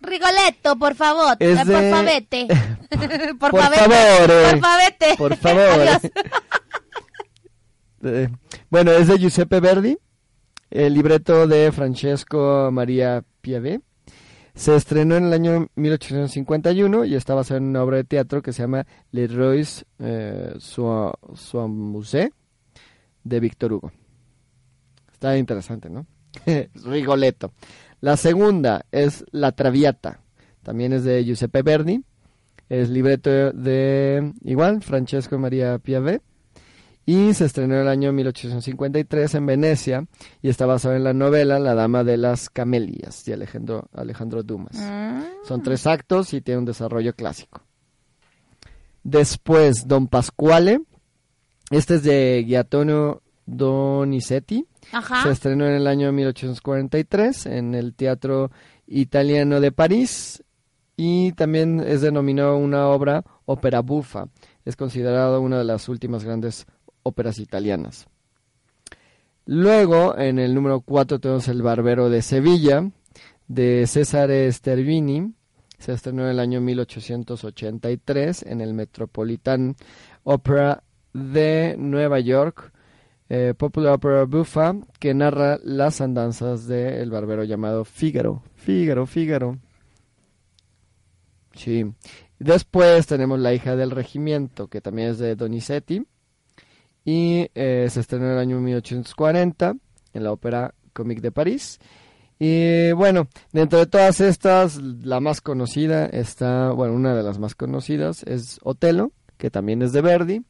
Rigoletto, 0.00 0.76
por 0.76 0.94
favor. 0.94 1.36
Eh, 1.40 1.48
de- 1.48 1.56
Por 1.56 1.90
favete. 1.90 2.46
por, 3.38 3.50
Por 3.50 3.60
favor. 3.60 4.26
Por 4.50 4.60
favete. 4.60 5.14
Por 5.18 5.36
favor. 5.36 6.00
Eh, 8.02 8.28
bueno, 8.70 8.92
es 8.92 9.08
de 9.08 9.18
Giuseppe 9.18 9.60
Verdi, 9.60 9.98
el 10.70 10.94
libreto 10.94 11.46
de 11.46 11.70
Francesco 11.72 12.70
Maria 12.72 13.22
Piave. 13.40 13.80
Se 14.54 14.74
estrenó 14.74 15.16
en 15.16 15.26
el 15.26 15.32
año 15.32 15.68
1851 15.76 17.04
y 17.04 17.14
está 17.14 17.34
basado 17.34 17.58
en 17.58 17.64
una 17.64 17.82
obra 17.82 17.98
de 17.98 18.04
teatro 18.04 18.42
que 18.42 18.52
se 18.52 18.62
llama 18.62 18.86
Le 19.12 19.26
Rois 19.26 19.84
eh, 19.98 20.54
Soimusé 20.58 22.32
de 23.22 23.40
Víctor 23.40 23.74
Hugo. 23.74 23.92
Está 25.12 25.36
interesante, 25.36 25.88
¿no? 25.90 26.06
Rigoletto. 26.84 27.52
La 28.00 28.16
segunda 28.16 28.86
es 28.90 29.24
La 29.30 29.52
Traviata. 29.52 30.20
También 30.62 30.92
es 30.92 31.04
de 31.04 31.24
Giuseppe 31.24 31.62
Verdi. 31.62 32.02
Es 32.68 32.88
libreto 32.88 33.52
de, 33.52 34.32
igual, 34.42 34.82
Francesco 34.82 35.38
Maria 35.38 35.78
Piave. 35.78 36.22
Y 37.10 37.34
se 37.34 37.46
estrenó 37.46 37.74
en 37.74 37.80
el 37.80 37.88
año 37.88 38.12
1853 38.12 39.34
en 39.34 39.44
Venecia 39.44 40.06
y 40.42 40.48
está 40.48 40.64
basado 40.64 40.94
en 40.94 41.02
la 41.02 41.12
novela 41.12 41.58
La 41.58 41.74
Dama 41.74 42.04
de 42.04 42.16
las 42.16 42.48
Camelias 42.48 43.24
de 43.24 43.34
Alejandro, 43.34 43.88
Alejandro 43.92 44.44
Dumas. 44.44 44.76
Ah. 44.76 45.24
Son 45.42 45.60
tres 45.60 45.88
actos 45.88 46.32
y 46.34 46.40
tiene 46.40 46.58
un 46.58 46.66
desarrollo 46.66 47.12
clásico. 47.12 47.62
Después, 49.02 49.88
Don 49.88 50.06
Pasquale. 50.06 50.82
Este 51.72 51.96
es 51.96 52.04
de 52.04 52.44
Giacomo 52.46 53.22
Donizetti. 53.44 54.68
Ajá. 54.92 55.24
Se 55.24 55.32
estrenó 55.32 55.66
en 55.66 55.72
el 55.72 55.88
año 55.88 56.12
1843 56.12 57.46
en 57.46 57.74
el 57.74 57.92
Teatro 57.94 58.52
Italiano 58.86 59.60
de 59.60 59.72
París 59.72 60.44
y 60.96 61.32
también 61.32 61.80
es 61.80 62.02
denominado 62.02 62.56
una 62.56 62.86
obra 62.86 63.24
ópera 63.46 63.80
bufa. 63.80 64.26
Es 64.64 64.76
considerado 64.76 65.40
una 65.40 65.58
de 65.58 65.64
las 65.64 65.88
últimas 65.88 66.24
grandes 66.24 66.66
óperas 67.02 67.38
italianas. 67.38 68.06
Luego, 69.46 70.16
en 70.16 70.38
el 70.38 70.54
número 70.54 70.80
4 70.80 71.18
tenemos 71.18 71.48
El 71.48 71.62
Barbero 71.62 72.08
de 72.10 72.22
Sevilla, 72.22 72.88
de 73.48 73.86
Cesare 73.86 74.50
Stervini. 74.52 75.34
Se 75.78 75.92
estrenó 75.92 76.24
en 76.24 76.30
el 76.30 76.38
año 76.40 76.60
1883 76.60 78.42
en 78.44 78.60
el 78.60 78.74
Metropolitan 78.74 79.76
Opera 80.24 80.82
de 81.12 81.74
Nueva 81.78 82.20
York. 82.20 82.72
eh, 83.28 83.54
Popular 83.56 83.94
Opera 83.94 84.24
Buffa, 84.24 84.74
que 84.98 85.14
narra 85.14 85.58
las 85.62 86.00
andanzas 86.00 86.66
del 86.66 87.10
barbero 87.10 87.44
llamado 87.44 87.84
Fígaro. 87.84 88.42
Fígaro, 88.56 89.06
Fígaro. 89.06 89.58
Sí. 91.54 91.84
Después 92.38 93.06
tenemos 93.06 93.38
La 93.38 93.54
hija 93.54 93.76
del 93.76 93.90
regimiento, 93.90 94.68
que 94.68 94.80
también 94.80 95.10
es 95.10 95.18
de 95.18 95.36
Donizetti. 95.36 96.06
Y 97.04 97.48
eh, 97.54 97.88
se 97.90 98.00
estrenó 98.00 98.26
en 98.26 98.32
el 98.32 98.38
año 98.38 98.60
1840 98.60 99.74
en 100.12 100.24
la 100.24 100.32
Ópera 100.32 100.74
Comique 100.92 101.20
de 101.20 101.32
París. 101.32 101.78
Y 102.38 102.92
bueno, 102.92 103.28
dentro 103.52 103.78
de 103.78 103.86
todas 103.86 104.20
estas, 104.20 104.76
la 104.80 105.20
más 105.20 105.40
conocida 105.40 106.06
está, 106.06 106.70
bueno, 106.72 106.94
una 106.94 107.14
de 107.14 107.22
las 107.22 107.38
más 107.38 107.54
conocidas 107.54 108.22
es 108.24 108.58
Otelo, 108.62 109.12
que 109.36 109.50
también 109.50 109.82
es 109.82 109.92
de 109.92 110.00
Verdi. 110.00 110.42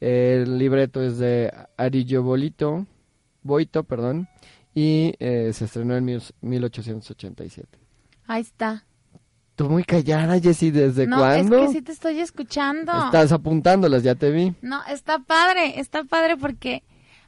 El 0.00 0.58
libreto 0.58 1.02
es 1.02 1.18
de 1.18 1.52
Arillo 1.76 2.22
Bolito, 2.22 2.86
Boito, 3.42 3.84
perdón, 3.84 4.28
y 4.74 5.14
eh, 5.20 5.52
se 5.52 5.64
estrenó 5.66 5.96
en 5.96 6.04
mil- 6.04 6.22
1887. 6.40 7.78
Ahí 8.26 8.40
está. 8.42 8.84
Tú 9.54 9.68
muy 9.68 9.84
callada, 9.84 10.40
Jessy, 10.40 10.70
¿desde 10.70 11.06
no, 11.06 11.18
cuándo? 11.18 11.58
es 11.58 11.66
que 11.66 11.72
sí 11.74 11.82
te 11.82 11.92
estoy 11.92 12.20
escuchando. 12.20 12.92
Estás 13.04 13.32
apuntándolas, 13.32 14.02
ya 14.02 14.14
te 14.14 14.30
vi. 14.30 14.54
No, 14.62 14.82
está 14.86 15.18
padre, 15.18 15.78
está 15.78 16.04
padre 16.04 16.36
porque 16.36 16.82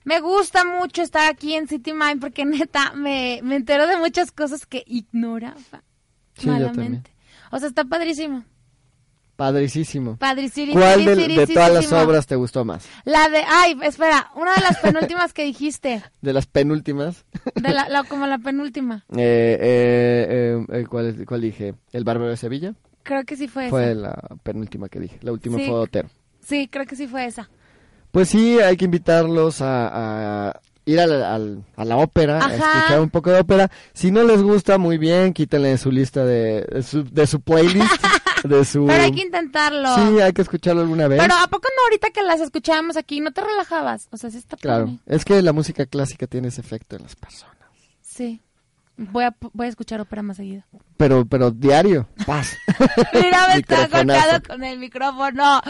me 0.04 0.20
gusta 0.20 0.64
mucho 0.64 1.02
estar 1.02 1.30
aquí 1.30 1.54
en 1.54 1.68
City 1.68 1.92
Mind 1.92 2.20
porque 2.20 2.44
neta 2.46 2.92
me, 2.94 3.40
me 3.42 3.56
entero 3.56 3.86
de 3.86 3.98
muchas 3.98 4.32
cosas 4.32 4.66
que 4.66 4.84
ignoraba 4.86 5.82
Sí, 6.36 6.48
malamente. 6.48 7.14
O 7.50 7.58
sea, 7.58 7.68
está 7.68 7.84
padrísimo. 7.84 8.44
Padricísimo. 9.37 10.16
Padrísimo. 10.16 10.72
¿Cuál 10.74 11.05
de, 11.05 11.16
de 11.16 11.47
todas 11.47 11.72
las 11.72 11.93
obras 11.93 12.26
te 12.26 12.37
gustó 12.37 12.64
más? 12.64 12.87
La 13.05 13.28
de, 13.28 13.39
ay, 13.49 13.76
espera, 13.82 14.30
una 14.37 14.55
de 14.55 14.61
las 14.62 14.78
penúltimas 14.78 15.32
que 15.32 15.45
dijiste, 15.45 16.03
De 16.22 16.32
las 16.32 16.47
penúltimas. 16.47 17.24
de 17.55 17.70
la, 17.72 17.89
la- 17.89 18.05
como 18.09 18.26
la 18.26 18.39
penúltima. 18.39 19.05
Eh, 19.16 19.59
eh, 19.61 20.26
eh, 20.70 20.80
eh, 20.80 20.87
¿cuál, 20.89 21.07
es- 21.09 21.26
¿Cuál 21.26 21.41
dije? 21.41 21.74
¿El 21.93 22.05
Bárbaro 22.05 22.30
de 22.30 22.37
Sevilla? 22.37 22.74
Creo 23.03 23.24
que 23.24 23.37
sí 23.37 23.49
fue, 23.49 23.68
Fue 23.70 23.91
esa. 23.93 23.95
la 24.01 24.14
penúltima 24.43 24.89
que 24.89 25.01
dije. 25.01 25.18
La 25.22 25.32
última 25.32 25.59
Sí. 25.59 25.66
fue 25.66 25.74
Otero. 25.74 26.09
Sí, 26.41 26.68
creo 26.70 26.87
que 26.87 26.97
sí 26.97 27.07
fue 27.07 27.26
esa. 27.26 27.51
Pues 28.12 28.28
sí, 28.28 28.61
hay 28.61 28.76
que 28.76 28.85
invitarlos 28.85 29.61
a, 29.61 30.49
a 30.51 30.61
ir 30.87 31.01
a 31.01 31.07
la, 31.07 31.35
a 31.35 31.85
la 31.85 31.97
ópera, 31.97 32.39
a 32.47 32.55
escuchar 32.55 33.01
un 33.01 33.11
poco 33.11 33.30
de 33.30 33.41
ópera. 33.41 33.70
Si 33.93 34.11
no 34.11 34.22
les 34.22 34.41
gusta, 34.43 34.78
muy 34.78 34.97
bien, 34.99 35.32
quítenle 35.32 35.70
de 35.70 35.78
su 35.78 35.91
lista 35.91 36.24
de, 36.24 36.62
de 36.62 36.82
su, 36.82 37.03
de 37.05 37.26
su 37.26 37.41
playlist, 37.41 37.91
de 38.49 38.64
su... 38.64 38.86
Pero 38.86 39.03
hay 39.03 39.12
que 39.12 39.22
intentarlo. 39.22 39.95
Sí, 39.95 40.20
hay 40.20 40.32
que 40.32 40.42
escucharlo 40.42 40.82
alguna 40.82 41.09
vez. 41.09 41.20
Pero 41.20 41.34
¿a 41.34 41.47
poco 41.49 41.68
no 41.76 41.84
ahorita 41.84 42.11
que 42.11 42.22
las 42.22 42.40
escuchábamos 42.40 42.97
aquí 42.97 43.20
no 43.20 43.32
te 43.32 43.40
relajabas? 43.40 44.09
O 44.11 44.16
sea, 44.16 44.30
sí 44.30 44.38
está 44.38 44.57
Claro, 44.57 44.99
es 45.07 45.24
que 45.24 45.40
la 45.42 45.53
música 45.53 45.86
clásica 45.86 46.26
tiene 46.26 46.49
ese 46.49 46.61
efecto 46.61 46.97
en 46.97 47.03
las 47.03 47.16
personas. 47.16 47.55
Sí. 48.03 48.40
Voy 48.97 49.24
a, 49.24 49.34
voy 49.53 49.66
a 49.66 49.70
escuchar 49.70 50.01
ópera 50.01 50.22
más 50.22 50.36
seguido. 50.36 50.62
Pero, 50.97 51.26
pero 51.26 51.51
diario, 51.51 52.07
paz. 52.26 52.57
Mira, 53.12 53.49
me 53.49 53.57
está 53.57 54.40
con 54.40 54.62
el 54.62 54.78
micrófono. 54.78 55.61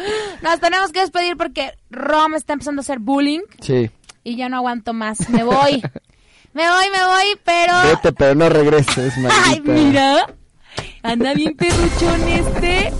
Nos 0.43 0.61
tenemos 0.61 0.93
que 0.93 1.01
despedir 1.01 1.37
porque 1.39 1.72
Rom 1.91 2.35
está 2.35 2.53
empezando 2.53 2.81
a 2.81 2.83
hacer 2.83 2.99
bullying 2.99 3.41
Sí, 3.61 3.91
y 4.25 4.37
ya 4.37 4.49
no 4.51 4.57
aguanto 4.57 4.93
más. 4.93 5.31
Me 5.31 5.43
voy. 5.43 5.83
me 6.53 6.68
voy, 6.68 6.91
me 6.93 7.05
voy, 7.07 7.41
pero... 7.45 7.72
vete, 7.85 8.12
pero 8.12 8.35
no 8.35 8.49
regreses, 8.51 9.14
Ay, 9.47 9.61
mira. 9.62 10.27
Anda 11.05 11.34
bien 11.34 11.55
perruchón 11.55 12.28
este. 12.28 12.92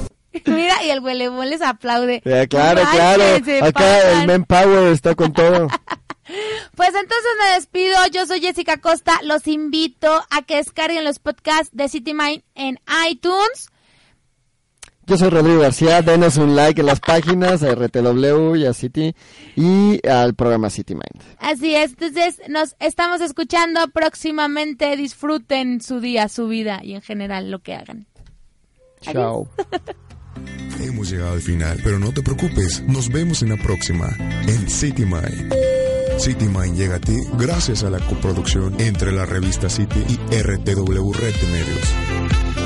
Mira, 0.45 0.85
y 0.85 0.91
el 0.91 1.01
huele 1.01 1.31
les 1.47 1.63
aplaude. 1.63 2.21
Eh, 2.25 2.47
claro, 2.51 2.83
claro. 2.93 3.25
Acá 3.63 3.73
pasan. 3.73 4.21
el 4.21 4.27
Manpower 4.27 4.93
está 4.93 5.15
con 5.15 5.33
todo. 5.33 5.69
Pues 6.75 6.89
entonces 6.89 7.31
me 7.39 7.55
despido. 7.55 7.99
Yo 8.11 8.25
soy 8.27 8.41
Jessica 8.41 8.79
Costa. 8.79 9.21
Los 9.23 9.47
invito 9.47 10.25
a 10.31 10.41
que 10.41 10.57
descarguen 10.57 11.05
los 11.05 11.19
podcasts 11.19 11.69
de 11.73 11.89
City 11.91 12.15
Mind 12.15 12.43
en 12.55 12.81
iTunes. 13.09 13.69
Yo 15.07 15.19
soy 15.19 15.29
Rodrigo 15.29 15.61
García, 15.61 16.01
denos 16.01 16.39
un 16.39 16.57
like 16.57 16.81
en 16.81 16.87
las 16.87 17.01
páginas, 17.01 17.63
a 17.63 17.75
RTW 17.75 18.57
y 18.57 18.65
a 18.65 18.73
City 18.73 19.15
y 19.55 20.01
al 20.09 20.35
programa 20.35 20.71
City 20.71 20.95
Mind. 20.95 21.23
Así 21.39 21.75
es. 21.75 21.91
Entonces 21.91 22.41
nos 22.49 22.75
estamos 22.81 23.21
escuchando 23.21 23.87
próximamente. 23.89 24.97
Disfruten 24.97 25.83
su 25.83 26.01
día, 26.01 26.29
su 26.29 26.49
vida 26.49 26.81
y 26.83 26.95
en 26.95 27.03
general 27.03 27.51
lo 27.51 27.59
que 27.59 27.75
hagan. 27.75 28.07
Chao. 29.03 29.49
Hemos 30.81 31.11
llegado 31.11 31.35
al 31.35 31.43
final, 31.43 31.79
pero 31.85 31.99
no 31.99 32.13
te 32.13 32.23
preocupes, 32.23 32.83
nos 32.89 33.09
vemos 33.09 33.43
en 33.43 33.51
la 33.51 33.57
próxima, 33.57 34.09
en 34.49 34.69
City 34.69 35.05
Mind. 35.05 35.55
City 36.19 36.47
Mind 36.47 36.77
llega 36.77 36.97
a 36.97 37.01
ti 37.01 37.17
gracias 37.39 37.85
a 37.85 37.91
la 37.91 37.99
coproducción 38.01 38.81
entre 38.81 39.13
la 39.13 39.27
revista 39.27 39.69
City 39.69 40.05
y 40.09 40.37
RTW 40.37 41.13
Red 41.13 41.35
de 41.35 41.47
Medios. 41.53 42.64